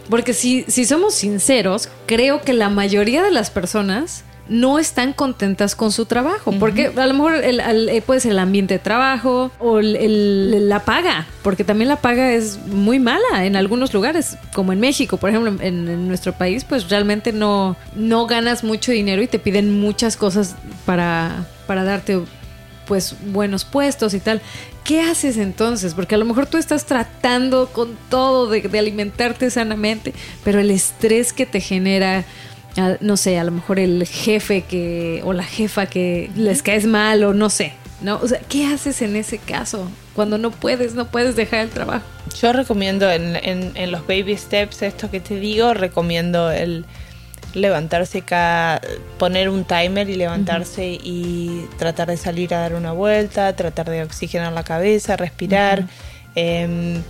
Porque 0.09 0.33
si, 0.33 0.65
si 0.69 0.85
somos 0.85 1.15
sinceros, 1.15 1.89
creo 2.07 2.43
que 2.43 2.53
la 2.53 2.69
mayoría 2.69 3.25
de 3.25 3.33
las 3.33 3.51
personas 3.51 4.23
no 4.49 4.79
están 4.79 5.13
contentas 5.13 5.75
con 5.75 5.93
su 5.93 6.07
trabajo, 6.07 6.53
porque 6.59 6.93
a 6.97 7.07
lo 7.07 7.15
mejor 7.15 7.35
el, 7.37 7.89
eh, 7.89 8.03
puede 8.03 8.21
ser 8.21 8.33
el 8.33 8.39
ambiente 8.39 8.75
de 8.75 8.79
trabajo 8.79 9.51
o 9.59 9.81
la 9.81 10.85
paga, 10.85 11.27
porque 11.43 11.65
también 11.65 11.89
la 11.89 11.97
paga 11.97 12.33
es 12.33 12.59
muy 12.67 12.99
mala 12.99 13.45
en 13.45 13.57
algunos 13.57 13.93
lugares, 13.93 14.37
como 14.55 14.73
en 14.73 14.81
México, 14.81 15.17
por 15.17 15.31
ejemplo, 15.31 15.51
en, 15.51 15.89
en, 15.89 16.09
nuestro 16.09 16.33
país, 16.33 16.65
pues 16.65 16.89
realmente 16.89 17.33
no, 17.33 17.77
no 17.95 18.27
ganas 18.27 18.65
mucho 18.65 18.93
dinero 18.93 19.23
y 19.23 19.27
te 19.27 19.39
piden 19.39 19.81
muchas 19.81 20.17
cosas 20.17 20.55
para, 20.85 21.47
para 21.67 21.85
darte 21.85 22.21
pues 22.87 23.17
buenos 23.27 23.65
puestos 23.65 24.15
y 24.15 24.21
tal. 24.21 24.41
¿Qué 24.85 25.01
haces 25.01 25.37
entonces? 25.37 25.95
Porque 25.95 26.15
a 26.15 26.19
lo 26.19 26.25
mejor 26.25 26.47
tú 26.47 26.57
estás 26.59 26.87
tratando 26.87 27.69
con 27.73 27.97
todo 28.09 28.49
de, 28.49 28.71
alimentarte 28.79 29.51
sanamente, 29.51 30.15
pero 30.45 30.61
el 30.61 30.71
estrés 30.71 31.33
que 31.33 31.45
te 31.45 31.61
genera, 31.61 32.25
no 33.01 33.17
sé, 33.17 33.39
a 33.39 33.45
lo 33.45 33.53
mejor 33.53 33.79
el 33.79 34.07
jefe 34.07 34.63
que 34.63 35.23
o 35.25 35.33
la 35.33 35.45
jefa 35.45 35.87
que 35.87 36.31
les 36.37 36.63
caes 36.63 36.87
mal 36.87 37.25
o 37.25 37.35
no 37.35 37.51
sé, 37.51 37.73
¿no? 38.01 38.19
O 38.23 38.29
sea, 38.29 38.41
¿qué 38.49 38.67
haces 38.67 39.03
en 39.03 39.17
ese 39.17 39.39
caso? 39.39 39.91
Cuando 40.15 40.39
no 40.39 40.51
puedes, 40.51 40.95
no 40.95 41.07
puedes 41.07 41.37
dejar 41.37 41.61
el 41.61 41.71
trabajo. 41.71 42.05
Yo 42.41 42.53
recomiendo 42.53 43.11
en, 43.11 43.37
en 43.37 43.91
los 43.91 44.07
baby 44.07 44.37
steps, 44.37 44.83
esto 44.83 45.11
que 45.11 45.21
te 45.21 45.41
digo, 45.41 45.75
recomiendo 45.75 46.51
el 46.51 46.85
levantarse 47.57 48.21
cada, 48.21 48.81
poner 49.19 49.49
un 49.49 49.65
timer 49.65 50.11
y 50.11 50.15
levantarse 50.15 50.99
y 51.03 51.67
tratar 51.79 52.09
de 52.09 52.19
salir 52.19 52.55
a 52.55 52.61
dar 52.61 52.75
una 52.75 52.93
vuelta, 52.93 53.57
tratar 53.57 53.89
de 53.89 54.03
oxigenar 54.03 54.53
la 54.53 54.63
cabeza, 54.63 55.17
respirar. 55.17 55.87
Em, 56.35 57.03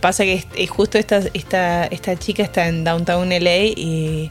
pasa 0.00 0.24
que 0.24 0.66
justo 0.66 0.96
esta, 0.98 1.20
esta, 1.34 1.84
esta 1.84 2.18
chica 2.18 2.42
está 2.42 2.68
en 2.68 2.84
Downtown 2.84 3.28
LA 3.28 3.64
y, 3.76 4.30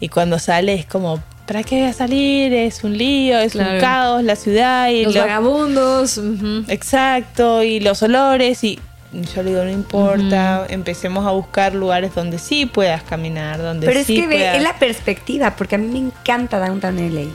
y 0.00 0.08
cuando 0.08 0.38
sale 0.38 0.74
es 0.74 0.86
como, 0.86 1.22
¿para 1.46 1.62
qué 1.62 1.80
voy 1.80 1.86
a 1.86 1.92
salir? 1.92 2.52
Es 2.54 2.84
un 2.84 2.96
lío, 2.96 3.38
es 3.38 3.54
un 3.54 3.66
caos 3.80 4.24
la 4.24 4.34
ciudad. 4.34 4.88
Y 4.88 5.04
los 5.04 5.14
vagabundos. 5.14 6.20
Exacto, 6.68 7.62
y 7.62 7.80
los 7.80 8.02
olores. 8.02 8.64
Y 8.64 8.78
yo 9.12 9.42
le 9.42 9.50
digo, 9.50 9.64
no 9.64 9.70
importa, 9.70 10.66
empecemos 10.68 11.26
a 11.26 11.32
buscar 11.32 11.74
lugares 11.74 12.14
donde 12.14 12.38
sí 12.38 12.66
puedas 12.66 13.02
caminar, 13.02 13.58
donde 13.58 13.86
Pero 13.86 14.04
sí 14.04 14.18
es 14.20 14.28
que 14.28 14.56
es 14.56 14.62
la 14.62 14.78
perspectiva, 14.78 15.56
porque 15.56 15.74
a 15.74 15.78
mí 15.78 15.88
me 15.88 15.98
encanta 15.98 16.58
Downtown 16.58 16.96
LA. 16.96 17.26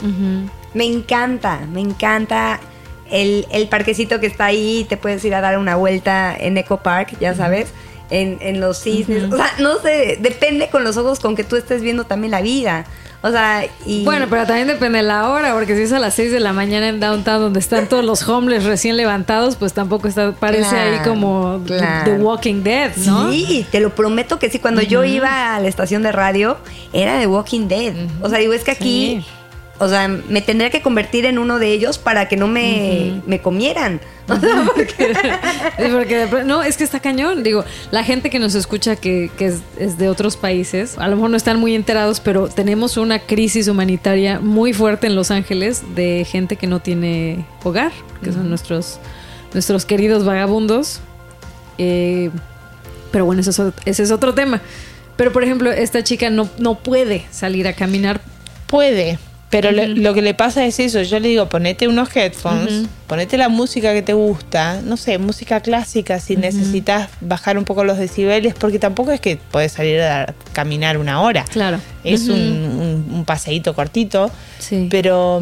Me 0.73 0.85
encanta, 0.85 1.59
me 1.71 1.81
encanta 1.81 2.59
el, 3.11 3.45
el, 3.51 3.67
parquecito 3.67 4.19
que 4.19 4.27
está 4.27 4.45
ahí, 4.45 4.85
te 4.89 4.97
puedes 4.97 5.23
ir 5.23 5.35
a 5.35 5.41
dar 5.41 5.57
una 5.57 5.75
vuelta 5.75 6.35
en 6.37 6.57
Eco 6.57 6.77
Park, 6.77 7.17
ya 7.19 7.35
sabes, 7.35 7.67
en, 8.09 8.37
en 8.41 8.59
los 8.59 8.79
cisnes. 8.79 9.31
O 9.31 9.35
sea, 9.35 9.53
no 9.59 9.79
sé, 9.79 10.17
depende 10.19 10.69
con 10.69 10.83
los 10.83 10.97
ojos 10.97 11.19
con 11.19 11.35
que 11.35 11.43
tú 11.43 11.55
estés 11.55 11.81
viendo 11.81 12.05
también 12.05 12.31
la 12.31 12.41
vida. 12.41 12.85
O 13.21 13.31
sea, 13.31 13.65
y... 13.87 14.05
Bueno, 14.05 14.27
pero 14.29 14.45
también 14.45 14.67
depende 14.67 14.99
de 14.99 15.03
la 15.03 15.29
hora, 15.29 15.53
porque 15.53 15.75
si 15.75 15.81
es 15.81 15.91
a 15.91 15.97
las 15.97 16.13
6 16.13 16.31
de 16.31 16.39
la 16.39 16.53
mañana 16.53 16.89
en 16.89 16.99
downtown 16.99 17.41
donde 17.41 17.59
están 17.59 17.89
todos 17.89 18.05
los 18.05 18.27
homeless 18.29 18.65
recién 18.65 18.97
levantados, 18.97 19.55
pues 19.55 19.73
tampoco 19.73 20.07
está, 20.07 20.33
parece 20.33 20.77
ahí 20.77 20.99
como 21.03 21.59
The 21.65 22.17
Walking 22.19 22.61
Dead, 22.61 22.95
¿no? 22.97 23.31
Sí, 23.31 23.65
te 23.71 23.79
lo 23.79 23.95
prometo 23.95 24.37
que 24.37 24.51
sí. 24.51 24.59
Cuando 24.59 24.83
yo 24.83 25.03
iba 25.03 25.55
a 25.55 25.59
la 25.59 25.67
estación 25.67 26.03
de 26.03 26.11
radio, 26.11 26.57
era 26.93 27.17
The 27.19 27.25
Walking 27.25 27.67
Dead. 27.67 27.95
O 28.21 28.29
sea, 28.29 28.37
digo, 28.37 28.53
es 28.53 28.63
que 28.63 28.71
aquí 28.71 29.25
o 29.77 29.89
sea, 29.89 30.07
me 30.07 30.41
tendría 30.41 30.69
que 30.69 30.81
convertir 30.81 31.25
en 31.25 31.37
uno 31.37 31.59
de 31.59 31.71
ellos 31.71 31.97
para 31.97 32.29
que 32.29 32.37
no 32.37 32.47
me, 32.47 33.21
me 33.25 33.41
comieran. 33.41 33.99
porque, 34.27 36.27
no, 36.45 36.63
es 36.63 36.77
que 36.77 36.83
está 36.83 37.01
cañón. 37.01 37.43
Digo, 37.43 37.65
la 37.91 38.03
gente 38.03 38.29
que 38.29 38.39
nos 38.39 38.55
escucha 38.55 38.95
que, 38.95 39.29
que 39.37 39.53
es, 39.77 39.97
de 39.97 40.07
otros 40.07 40.37
países, 40.37 40.97
a 40.97 41.09
lo 41.09 41.17
mejor 41.17 41.29
no 41.29 41.37
están 41.37 41.59
muy 41.59 41.75
enterados, 41.75 42.21
pero 42.21 42.47
tenemos 42.47 42.95
una 42.95 43.19
crisis 43.19 43.67
humanitaria 43.67 44.39
muy 44.39 44.71
fuerte 44.71 45.07
en 45.07 45.15
Los 45.15 45.29
Ángeles 45.29 45.83
de 45.93 46.25
gente 46.29 46.55
que 46.55 46.67
no 46.67 46.79
tiene 46.79 47.45
hogar, 47.63 47.91
que 48.23 48.31
son 48.31 48.49
nuestros, 48.49 48.99
nuestros 49.53 49.85
queridos 49.85 50.23
vagabundos. 50.23 51.01
Eh, 51.77 52.29
pero 53.11 53.25
bueno, 53.25 53.41
eso 53.41 53.73
ese 53.83 54.03
es 54.03 54.11
otro 54.11 54.33
tema. 54.33 54.61
Pero 55.17 55.31
por 55.31 55.43
ejemplo, 55.43 55.71
esta 55.71 56.03
chica 56.03 56.29
no, 56.29 56.49
no 56.57 56.75
puede 56.75 57.25
salir 57.31 57.67
a 57.67 57.73
caminar. 57.73 58.21
Puede, 58.67 59.19
pero 59.49 59.71
lo, 59.71 60.13
que 60.13 60.21
le 60.21 60.33
pasa 60.33 60.65
es 60.65 60.79
eso, 60.79 61.01
yo 61.03 61.19
le 61.19 61.29
digo, 61.29 61.47
ponete 61.47 61.87
unos 61.87 62.13
headphones, 62.15 62.87
ponete 63.07 63.37
la 63.37 63.47
música 63.47 63.93
que 63.93 64.01
te 64.01 64.13
gusta, 64.13 64.81
no 64.81 64.97
sé, 64.97 65.17
música 65.17 65.61
clásica 65.61 66.19
si 66.19 66.35
necesitas 66.35 67.09
bajar 67.21 67.57
un 67.57 67.63
poco 67.63 67.83
los 67.83 67.97
decibeles, 67.97 68.55
porque 68.55 68.79
tampoco 68.79 69.11
es 69.11 69.21
que 69.21 69.37
puedes 69.51 69.71
salir 69.71 70.01
a 70.01 70.33
caminar 70.51 70.97
una 70.97 71.21
hora. 71.21 71.45
Claro. 71.45 71.79
Es 72.03 72.27
un, 72.27 73.07
un, 73.11 73.25
paseíto 73.25 73.73
cortito, 73.73 74.29
sí. 74.59 74.87
pero, 74.91 75.41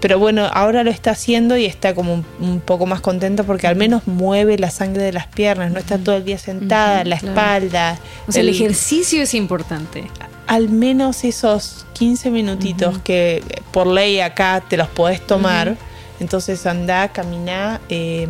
pero 0.00 0.18
bueno, 0.18 0.46
ahora 0.52 0.82
lo 0.82 0.90
está 0.90 1.12
haciendo 1.12 1.56
y 1.56 1.66
está 1.66 1.94
como 1.94 2.24
un, 2.40 2.60
poco 2.60 2.84
más 2.84 3.00
contento 3.00 3.44
porque 3.44 3.66
al 3.66 3.76
menos 3.76 4.06
mueve 4.06 4.58
la 4.58 4.70
sangre 4.70 5.04
de 5.04 5.12
las 5.12 5.26
piernas, 5.26 5.70
no 5.70 5.78
está 5.78 5.98
todo 5.98 6.16
el 6.16 6.24
día 6.24 6.38
sentada, 6.38 7.04
la 7.04 7.14
espalda. 7.14 7.98
O 8.26 8.32
sea, 8.32 8.42
el 8.42 8.48
ejercicio 8.48 9.22
es 9.22 9.34
importante 9.34 10.04
al 10.46 10.68
menos 10.68 11.24
esos 11.24 11.86
15 11.94 12.30
minutitos 12.30 12.98
que 12.98 13.42
por 13.72 13.86
ley 13.86 14.20
acá 14.20 14.62
te 14.66 14.76
los 14.76 14.88
podés 14.88 15.24
tomar. 15.26 15.76
Entonces 16.20 16.64
anda, 16.66 17.08
camina, 17.08 17.80
eh, 17.88 18.28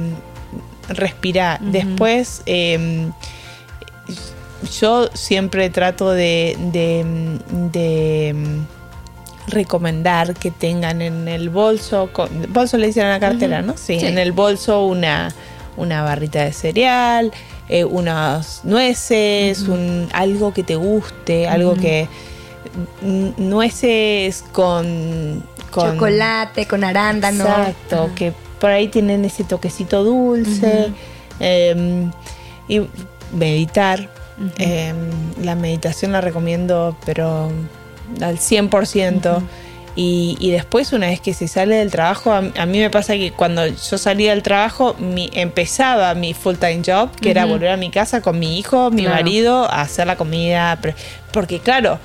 respira. 0.88 1.58
Después 1.60 2.42
em, 2.46 3.12
yo 4.80 5.08
siempre 5.14 5.70
trato 5.70 6.10
de, 6.10 6.56
de, 6.72 8.28
em, 8.28 8.64
recomendar 9.48 10.34
que 10.34 10.50
tengan 10.50 11.02
en 11.02 11.28
el 11.28 11.50
bolso, 11.50 12.10
bolso 12.48 12.78
le 12.78 12.88
dicen 12.88 13.04
a 13.04 13.10
la 13.10 13.20
cartera, 13.20 13.62
¿no? 13.62 13.76
Sí, 13.76 13.98
en 14.00 14.18
el 14.18 14.32
bolso 14.32 14.84
una, 14.86 15.32
una 15.76 16.02
barrita 16.02 16.44
de 16.44 16.52
cereal, 16.52 17.32
eh, 17.68 17.84
unas 17.84 18.60
nueces, 18.64 19.62
un, 19.62 20.08
algo 20.12 20.52
que 20.52 20.62
te 20.62 20.76
guste, 20.76 21.48
algo 21.48 21.74
que 21.74 22.08
nueces 23.38 24.44
con, 24.52 25.42
chocolate, 25.72 26.66
con 26.66 26.84
arándano. 26.84 27.44
Exacto, 27.44 28.10
que 28.14 28.32
por 28.60 28.70
ahí 28.70 28.88
tienen 28.88 29.24
ese 29.24 29.44
toquecito 29.44 30.04
dulce. 30.04 30.92
Em, 31.40 32.10
y 32.68 32.82
meditar. 33.32 34.08
Em, 34.58 34.96
la 35.42 35.54
meditación 35.54 36.12
la 36.12 36.20
recomiendo, 36.20 36.96
pero 37.04 37.50
al 38.20 38.38
100%. 38.38 39.42
Y, 39.98 40.36
y 40.40 40.50
después, 40.50 40.92
una 40.92 41.06
vez 41.06 41.20
que 41.20 41.32
se 41.32 41.48
sale 41.48 41.76
del 41.76 41.90
trabajo, 41.90 42.30
a, 42.30 42.38
a 42.56 42.66
mí 42.66 42.78
me 42.78 42.90
pasa 42.90 43.14
que 43.14 43.32
cuando 43.32 43.66
yo 43.66 43.96
salía 43.98 44.30
del 44.32 44.42
trabajo, 44.42 44.94
mi, 44.98 45.30
empezaba 45.32 46.12
mi 46.14 46.34
full 46.34 46.56
time 46.56 46.82
job, 46.86 47.10
que 47.18 47.30
era 47.30 47.46
volver 47.46 47.70
a 47.70 47.76
mi 47.78 47.90
casa 47.90 48.20
con 48.20 48.38
mi 48.38 48.58
hijo, 48.58 48.90
mi 48.90 49.02
Claro. 49.04 49.16
marido, 49.16 49.64
a 49.64 49.80
hacer 49.80 50.06
la 50.06 50.16
comida. 50.16 50.78
Porque, 51.32 51.60
claro, 51.60 51.98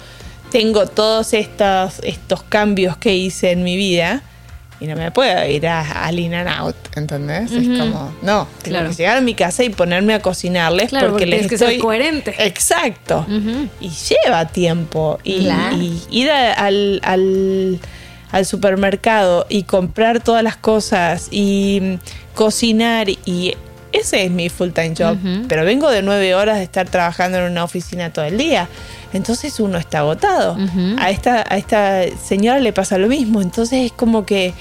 tengo 0.52 0.86
todos 0.88 1.34
estos, 1.34 2.00
estos 2.04 2.44
cambios 2.44 2.96
que 2.96 3.14
hice 3.16 3.52
en 3.52 3.64
mi 3.64 3.76
vida. 3.76 4.22
Y 4.82 4.88
no 4.88 4.96
me 4.96 5.12
puedo 5.12 5.46
ir 5.48 5.68
a, 5.68 6.06
al 6.08 6.20
in 6.20 6.34
and 6.34 6.50
out, 6.50 6.76
¿entendés? 6.96 7.52
Es 7.52 7.68
como, 7.80 8.12
no, 8.24 8.48
tengo 8.64 8.78
Claro. 8.78 8.90
que 8.90 8.96
llegar 8.96 9.18
a 9.18 9.22
mi 9.22 9.36
casa 9.36 9.64
y 9.64 9.70
ponerme 9.70 10.16
a 10.16 10.20
cocinarles 10.22 10.90
Claro, 10.90 11.12
porque, 11.12 11.26
porque 11.26 11.38
les 11.38 11.48
que 11.48 11.58
ser 11.60 11.68
estoy... 11.70 11.80
coherente. 11.82 12.34
Exacto. 12.40 13.26
Y 13.80 13.90
lleva 13.90 14.48
tiempo. 14.48 15.20
Y, 15.24 15.44
Claro. 15.44 15.78
y 15.78 16.02
ir 16.10 16.32
a- 16.32 16.54
al, 16.54 17.00
al, 17.04 17.80
al 18.32 18.46
supermercado 18.48 19.46
y 19.50 19.64
comprar 19.64 20.20
todas 20.20 20.44
las 20.44 20.58
cosas 20.58 21.28
y 21.30 21.80
mm, 21.82 21.96
cocinar 22.36 23.08
y 23.10 23.56
ese 23.92 24.24
es 24.26 24.32
mi 24.32 24.50
full 24.50 24.70
time 24.72 24.94
job. 24.98 25.18
Pero 25.48 25.64
vengo 25.66 25.92
de 25.92 26.02
nueve 26.02 26.34
horas 26.34 26.58
de 26.58 26.64
estar 26.64 26.88
trabajando 26.90 27.38
en 27.40 27.44
una 27.52 27.64
oficina 27.66 28.12
todo 28.14 28.26
el 28.26 28.38
día. 28.38 28.68
Entonces 29.14 29.60
uno 29.60 29.78
está 29.78 30.00
agotado. 30.00 30.58
a, 30.98 31.10
esta, 31.10 31.44
a 31.48 31.58
esta 31.58 32.04
señora 32.18 32.60
le 32.60 32.74
pasa 32.74 32.98
lo 32.98 33.08
mismo. 33.08 33.42
Entonces 33.42 33.86
es 33.86 33.92
como 33.92 34.26
que 34.26 34.54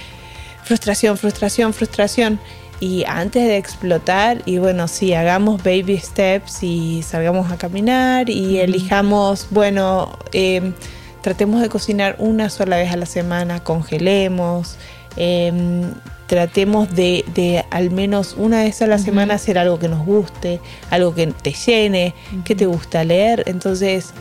frustración, 0.64 1.16
frustración, 1.16 1.72
frustración. 1.72 2.40
Y 2.80 3.04
antes 3.06 3.44
de 3.44 3.58
explotar, 3.58 4.40
y 4.46 4.56
bueno, 4.56 4.88
sí, 4.88 5.12
hagamos 5.12 5.62
baby 5.62 5.98
steps 5.98 6.62
y 6.62 7.02
salgamos 7.02 7.52
a 7.52 7.58
caminar 7.58 8.30
y 8.30 8.58
elijamos, 8.58 9.48
bueno, 9.50 10.18
eh, 10.32 10.72
tratemos 11.20 11.60
de 11.60 11.68
cocinar 11.68 12.16
una 12.18 12.48
sola 12.48 12.78
vez 12.78 12.90
a 12.90 12.96
la 12.96 13.04
semana, 13.04 13.62
congelemos, 13.62 14.76
eh, 15.18 15.82
tratemos 16.26 16.94
de, 16.94 17.24
de 17.34 17.64
al 17.70 17.90
menos 17.90 18.34
una 18.38 18.62
vez 18.62 18.80
a 18.80 18.86
la 18.86 18.98
semana 18.98 19.34
hacer 19.34 19.58
algo 19.58 19.78
que 19.78 19.88
nos 19.88 20.06
guste, 20.06 20.60
algo 20.88 21.12
que 21.12 21.26
te 21.26 21.52
llene, 21.52 22.14
que 22.44 22.54
te 22.54 22.66
gusta 22.66 23.04
leer. 23.04 23.42
Entonces, 23.46 24.14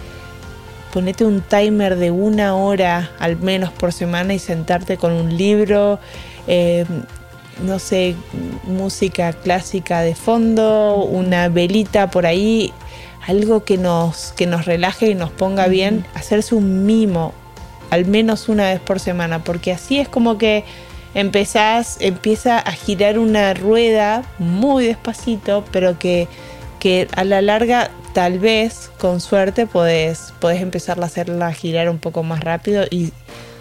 ponete 0.94 1.26
un 1.26 1.42
timer 1.42 1.96
de 1.96 2.12
una 2.12 2.56
hora 2.56 3.12
al 3.20 3.38
menos 3.38 3.72
por 3.72 3.94
semana 3.94 4.34
y 4.34 4.40
sentarte 4.40 4.98
con 4.98 5.14
un 5.14 5.38
libro, 5.38 6.00
eh, 6.48 6.86
no 7.64 7.80
sé, 7.80 8.16
música 8.64 9.34
clásica 9.34 10.02
de 10.02 10.16
fondo, 10.16 10.96
una 11.04 11.50
velita 11.50 12.10
por 12.10 12.26
ahí, 12.26 12.74
algo 13.28 13.64
que 13.64 13.78
nos, 13.78 14.34
que 14.34 14.48
nos 14.48 14.66
relaje 14.66 15.10
y 15.10 15.16
nos 15.16 15.32
ponga 15.32 15.68
bien, 15.68 16.06
hacerse 16.16 16.56
un 16.56 16.86
mimo 16.86 17.34
al 17.90 18.06
menos 18.06 18.50
una 18.50 18.70
vez 18.70 18.80
por 18.80 19.00
semana, 19.00 19.44
porque 19.44 19.72
así 19.72 20.00
es 20.00 20.08
como 20.08 20.38
que 20.38 20.64
empezás, 21.14 21.98
empieza 22.00 22.60
a 22.60 22.72
girar 22.72 23.18
una 23.18 23.54
rueda 23.54 24.24
muy 24.38 24.86
despacito, 24.86 25.66
pero 25.72 25.98
que, 25.98 26.28
que 26.80 27.08
a 27.16 27.24
la 27.24 27.42
larga 27.42 27.92
tal 28.14 28.40
vez 28.40 28.92
con 29.00 29.22
suerte 29.22 29.68
podés, 29.68 30.34
podés 30.40 30.62
empezar 30.62 31.00
a 31.02 31.06
hacerla 31.06 31.54
girar 31.54 31.90
un 31.90 32.00
poco 32.00 32.24
más 32.24 32.40
rápido 32.42 32.86
y 32.90 33.12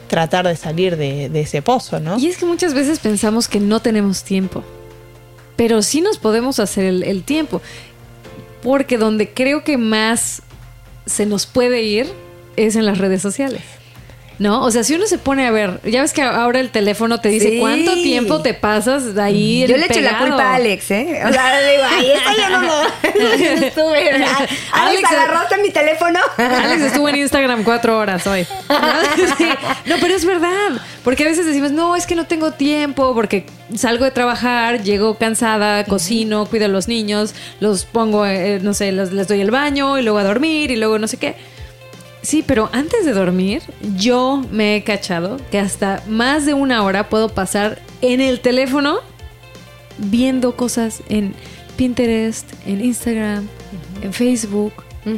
tratar 0.09 0.47
de 0.47 0.57
salir 0.57 0.97
de, 0.97 1.29
de 1.29 1.41
ese 1.41 1.63
pozo, 1.63 2.01
¿no? 2.01 2.19
Y 2.19 2.29
es 2.29 2.39
que 2.39 2.47
muchas 2.47 2.75
veces 2.75 2.99
pensamos 2.99 3.49
que 3.49 3.61
no 3.61 3.81
tenemos 3.81 4.25
tiempo. 4.25 4.65
Pero 5.57 5.83
sí 5.83 6.01
nos 6.01 6.19
podemos 6.19 6.61
hacer 6.61 6.85
el, 6.85 7.03
el 7.03 7.25
tiempo. 7.25 7.61
Porque 8.63 8.97
donde 8.97 9.33
creo 9.33 9.65
que 9.65 9.77
más 9.77 10.43
se 11.05 11.27
nos 11.27 11.47
puede 11.47 11.83
ir 11.83 12.07
es 12.57 12.77
en 12.77 12.87
las 12.87 12.99
redes 12.99 13.23
sociales. 13.23 13.63
¿No? 14.39 14.63
O 14.63 14.71
sea, 14.71 14.85
si 14.85 14.95
uno 14.95 15.07
se 15.09 15.19
pone 15.19 15.47
a 15.49 15.51
ver, 15.51 15.81
ya 15.85 16.01
ves 16.01 16.13
que 16.13 16.23
ahora 16.23 16.61
el 16.61 16.71
teléfono 16.71 17.19
te 17.21 17.29
dice 17.29 17.51
Sí. 17.51 17.59
cuánto 17.59 17.93
tiempo 17.95 18.41
te 18.41 18.55
pasas 18.55 19.15
de 19.17 19.21
ahí. 19.21 19.67
Yo 19.67 19.77
le 19.77 19.87
echo 19.87 20.01
la 20.01 20.17
culpa 20.19 20.53
a 20.53 20.55
Alex, 20.55 20.91
¿eh? 20.93 21.23
O 21.29 21.33
sea, 21.33 21.61
le 21.61 21.71
digo, 21.73 21.83
ay, 21.91 22.13
eso 22.13 22.41
yo 22.41 22.49
no 22.51 22.63
lo 22.63 23.63
estuve. 23.67 24.11
Alex, 24.13 24.53
Alex- 24.73 25.11
agarraste 25.13 25.59
mi 25.61 25.71
teléfono. 25.71 26.21
Alex 26.37 26.83
estuvo 26.83 27.09
en 27.09 27.17
Instagram 27.17 27.65
cuatro 27.65 27.99
horas 27.99 28.25
hoy. 28.29 28.47
¿No? 28.69 28.77
Sí. 29.39 29.49
No, 29.87 29.97
pero 30.01 30.15
es 30.15 30.25
verdad. 30.25 30.81
Porque 31.03 31.25
a 31.25 31.27
veces 31.27 31.45
decimos, 31.45 31.73
no, 31.73 31.97
es 31.97 32.07
que 32.07 32.15
no 32.15 32.27
tengo 32.27 32.53
tiempo 32.53 33.15
porque 33.15 33.45
salgo 33.75 34.05
de 34.05 34.13
trabajar, 34.13 34.83
llego 34.85 35.17
cansada, 35.17 35.85
cocino, 35.85 36.47
cuido 36.47 36.67
a 36.67 36.69
los 36.69 36.87
niños, 36.87 37.35
los 37.61 37.85
pongo, 37.87 38.25
eh, 38.25 38.61
no 38.63 38.73
sé, 38.73 38.93
les, 38.93 39.11
les 39.13 39.27
doy 39.27 39.41
el 39.41 39.51
baño 39.51 39.99
y 39.99 40.03
luego 40.03 40.19
a 40.19 40.25
dormir 40.25 40.71
y 40.71 40.77
luego 40.77 40.99
no 41.01 41.09
sé 41.09 41.17
qué. 41.17 41.35
Sí, 42.23 42.45
pero 42.47 42.69
antes 42.73 43.05
de 43.05 43.13
dormir, 43.13 43.63
yo 43.97 44.45
me 44.51 44.77
he 44.77 44.85
cachado 44.85 45.39
que 45.51 45.59
hasta 45.59 46.03
más 46.09 46.47
de 46.47 46.55
una 46.55 46.83
hora 46.83 47.09
puedo 47.09 47.29
pasar 47.29 47.81
en 48.01 48.21
el 48.21 48.41
teléfono 48.41 49.01
viendo 49.99 50.57
cosas 50.57 51.03
en 51.09 51.35
Pinterest, 51.77 52.53
en 52.67 52.85
Instagram, 52.85 53.49
en 54.03 54.13
Facebook. 54.13 54.73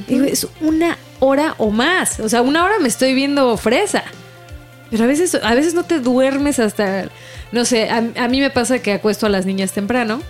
Digo, 0.06 0.24
es 0.24 0.46
una 0.60 0.98
hora 1.18 1.54
o 1.58 1.70
más. 1.70 2.20
O 2.20 2.28
sea, 2.28 2.42
una 2.42 2.64
hora 2.64 2.78
me 2.80 2.88
estoy 2.88 3.14
viendo 3.14 3.56
fresa. 3.56 4.04
Pero 4.90 5.04
a 5.04 5.06
veces, 5.06 5.34
a 5.34 5.54
veces 5.54 5.74
no 5.74 5.84
te 5.84 6.00
duermes 6.00 6.58
hasta, 6.58 7.08
no 7.52 7.64
sé, 7.64 7.88
a, 7.88 7.98
a 8.16 8.28
mí 8.28 8.40
me 8.40 8.50
pasa 8.50 8.80
que 8.80 8.92
acuesto 8.92 9.26
a 9.26 9.28
las 9.28 9.46
niñas 9.46 9.72
temprano. 9.72 10.20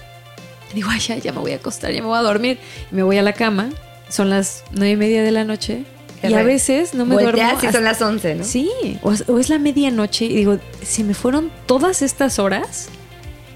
Y 0.70 0.76
digo, 0.76 0.88
ay, 0.90 1.00
ya, 1.00 1.16
ya 1.16 1.32
me 1.32 1.40
voy 1.40 1.52
a 1.52 1.56
acostar, 1.56 1.90
ya 1.92 2.00
me 2.00 2.06
voy 2.06 2.18
a 2.18 2.22
dormir. 2.22 2.58
Y 2.92 2.94
me 2.94 3.02
voy 3.02 3.18
a 3.18 3.22
la 3.22 3.32
cama. 3.32 3.70
Son 4.08 4.30
las 4.30 4.64
nueve 4.72 4.92
y 4.92 4.96
media 4.96 5.22
de 5.22 5.30
la 5.30 5.44
noche. 5.44 5.84
Y 6.22 6.34
a 6.34 6.42
veces 6.42 6.94
no 6.94 7.06
me 7.06 7.14
Volteas 7.14 7.52
duermo. 7.52 7.70
y 7.70 7.72
son 7.72 7.84
las 7.84 8.02
11, 8.02 8.34
¿no? 8.34 8.44
Sí, 8.44 8.70
o 9.02 9.12
es, 9.12 9.24
o 9.26 9.38
es 9.38 9.48
la 9.48 9.58
medianoche 9.58 10.26
y 10.26 10.34
digo, 10.34 10.58
si 10.82 11.02
me 11.02 11.14
fueron 11.14 11.50
todas 11.66 12.02
estas 12.02 12.38
horas. 12.38 12.88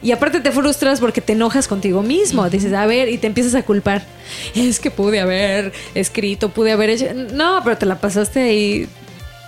Y 0.03 0.13
aparte 0.13 0.41
te 0.41 0.51
frustras 0.53 1.01
porque 1.01 1.23
te 1.23 1.33
enojas 1.33 1.67
contigo 1.67 2.03
mismo. 2.03 2.49
Dices, 2.51 2.75
a 2.75 2.85
ver, 2.85 3.09
y 3.09 3.17
te 3.17 3.27
empiezas 3.27 3.55
a 3.55 3.63
culpar. 3.63 4.05
Es 4.55 4.79
que 4.79 4.91
pude 4.91 5.21
haber 5.21 5.73
escrito, 5.95 6.51
pude 6.51 6.73
haber 6.73 6.91
hecho. 6.91 7.07
No, 7.33 7.61
pero 7.65 7.79
te 7.79 7.87
la 7.87 7.99
pasaste 8.01 8.41
ahí 8.41 8.89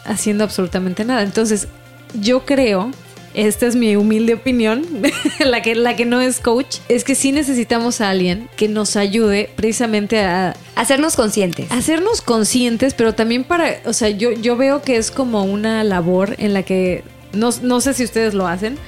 haciendo 0.05 0.45
absolutamente 0.45 1.05
nada. 1.05 1.23
Entonces, 1.23 1.69
yo 2.15 2.47
creo, 2.47 2.91
esta 3.37 3.67
es 3.67 3.77
mi 3.77 3.95
humilde 3.97 4.35
opinión, 4.35 4.85
la 5.39 5.63
que, 5.63 5.75
la 5.75 5.95
que 5.95 6.07
no 6.07 6.21
es 6.21 6.41
coach, 6.41 6.79
es 6.89 7.05
que 7.05 7.15
sí 7.15 7.33
necesitamos 7.33 8.01
a 8.01 8.11
alguien 8.11 8.49
que 8.57 8.69
nos 8.69 8.97
ayude 8.97 9.51
precisamente 9.55 10.21
a, 10.21 10.57
Hacernos 10.75 11.17
conscientes. 11.17 11.71
hacernos 11.71 12.23
conscientes, 12.23 12.95
pero 12.95 13.15
también 13.15 13.45
para, 13.45 13.77
o 13.85 13.93
sea, 13.93 14.09
yo, 14.09 14.33
yo 14.33 14.57
veo 14.57 14.83
que 14.83 14.97
es 14.97 15.11
como 15.11 15.45
una 15.45 15.85
labor 15.85 16.35
en 16.39 16.55
la 16.55 16.63
que, 16.63 17.05
no, 17.33 17.51
no 17.63 17.81
sé 17.81 17.93
si 17.95 18.05
ustedes 18.05 18.33
lo 18.33 18.47
hacen, 18.47 18.79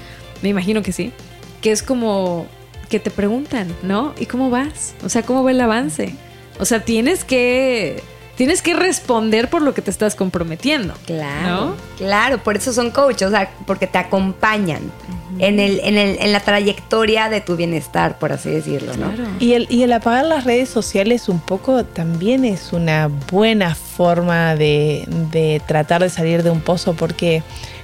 me 0.43 0.49
imagino 0.49 0.83
que 0.83 0.93
sí, 0.93 1.13
que 1.61 1.71
es 1.71 1.83
como 1.83 2.47
que 2.89 3.01
te 3.01 3.11
preguntan, 3.11 3.69
¿no? 3.83 4.15
¿Y 4.19 4.27
cómo 4.27 4.49
vas? 4.49 4.95
O 5.05 5.11
sea, 5.11 5.23
¿cómo 5.23 5.45
va 5.45 5.51
el 5.51 5.61
avance? 5.61 6.15
O 6.59 6.65
sea, 6.65 6.81
tienes 6.81 7.25
que, 7.25 8.03
tienes 8.39 8.63
que 8.63 8.73
responder 8.73 9.51
por 9.51 9.63
lo 9.63 9.75
que 9.75 9.83
te 9.83 9.91
estás 9.91 10.15
comprometiendo. 10.15 10.95
Claro, 11.05 11.67
¿No? 11.67 11.75
claro, 11.99 12.39
por 12.39 12.57
eso 12.57 12.73
son 12.73 12.93
coaches, 12.93 13.27
o 13.27 13.31
sea, 13.33 13.51
porque 13.67 13.89
te 13.89 13.99
acompañan 13.99 14.93
en, 15.41 15.59
el, 15.59 15.81
en, 15.81 15.99
el, 15.99 16.17
en 16.21 16.33
la 16.33 16.39
trayectoria 16.39 17.29
de 17.31 17.41
tu 17.41 17.57
bienestar, 17.57 18.17
por 18.21 18.31
así 18.33 18.49
decirlo, 18.49 18.97
¿no? 18.97 19.13
Y 19.41 19.55
el, 19.55 19.67
y 19.69 19.83
el 19.83 19.93
apagar 19.93 20.25
las 20.25 20.45
redes 20.45 20.69
sociales 20.69 21.29
un 21.29 21.41
poco 21.41 21.85
también 21.85 22.45
es 22.45 22.73
una 22.73 23.11
buena 23.31 23.75
forma 23.75 24.55
de, 24.55 25.05
de 25.33 25.61
tratar 25.67 26.03
de 26.03 26.09
salir 26.09 26.45
de 26.45 26.51
un 26.51 26.61
pozo 26.61 26.95
porque, 26.95 27.43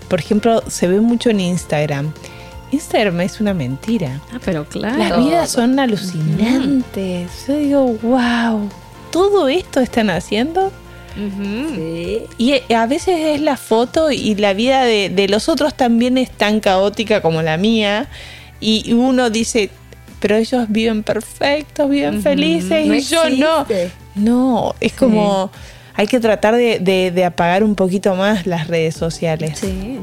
por 0.09 0.21
ejemplo, 0.21 0.63
se 0.69 0.87
ve 0.87 1.01
mucho 1.01 1.31
en 1.31 1.41
Instagram. 1.41 2.13
Instagram 2.71 3.23
es 3.23 3.41
una 3.41 3.55
mentira. 3.55 4.21
Ah, 4.33 4.39
pero 4.45 4.65
claro. 4.67 4.99
Las 4.99 5.19
vidas 5.19 5.51
son 5.51 5.81
alucinantes. 5.81 7.45
Yo 7.49 7.57
digo, 7.57 7.85
wow, 8.03 8.71
todo 9.15 9.47
esto 9.49 9.79
están 9.81 10.11
haciendo. 10.11 10.73
Sí. 11.15 12.23
Y 12.39 12.73
a 12.75 12.87
veces 12.87 13.15
es 13.37 13.41
la 13.41 13.57
foto 13.57 14.11
y 14.11 14.35
la 14.35 14.53
vida 14.55 14.83
de, 14.83 15.09
de 15.09 15.29
los 15.29 15.49
otros 15.49 15.73
también 15.75 16.19
es 16.19 16.29
tan 16.33 16.59
caótica 16.59 17.23
como 17.23 17.41
la 17.41 17.57
mía. 17.57 18.09
Y 18.59 18.93
uno 18.93 19.31
dice, 19.31 19.71
pero 20.19 20.35
ellos 20.35 20.67
viven 20.69 21.05
perfectos, 21.05 21.89
viven 21.89 22.23
felices 22.23 22.87
No 22.89 22.95
y 22.95 23.01
yo 23.03 23.31
no. 23.31 23.61
existe. 23.61 23.91
No, 24.17 24.75
es 24.81 24.93
como 24.95 25.53
hay 25.95 26.09
que 26.09 26.19
tratar 26.19 26.57
de, 26.57 26.81
de- 26.81 27.13
de 27.13 27.25
apagar 27.25 27.63
un 27.63 27.77
poquito 27.77 28.17
más 28.17 28.47
las 28.49 28.67
redes 28.67 28.97
sociales. 28.97 29.61
Sí. 29.61 30.01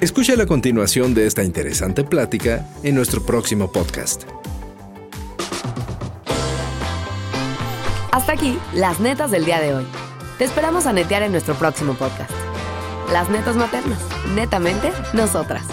Escucha 0.00 0.36
la 0.36 0.46
continuación 0.46 1.12
de 1.14 1.26
esta 1.26 1.42
interesante 1.42 2.04
plática 2.04 2.64
en 2.84 2.94
nuestro 2.94 3.26
próximo 3.26 3.72
podcast. 3.72 4.22
Hasta 8.16 8.32
aquí, 8.32 8.58
las 8.72 8.98
netas 8.98 9.30
del 9.30 9.44
día 9.44 9.60
de 9.60 9.74
hoy. 9.74 9.86
Te 10.38 10.44
esperamos 10.44 10.86
a 10.86 10.92
netear 10.94 11.22
en 11.22 11.32
nuestro 11.32 11.54
próximo 11.54 11.92
podcast. 11.92 12.30
Las 13.12 13.28
netas 13.28 13.56
maternas, 13.56 13.98
netamente 14.34 14.90
nosotras. 15.12 15.66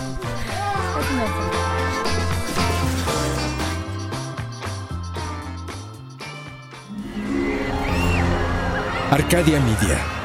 Arcadia 9.09 9.61
Media. 9.61 10.22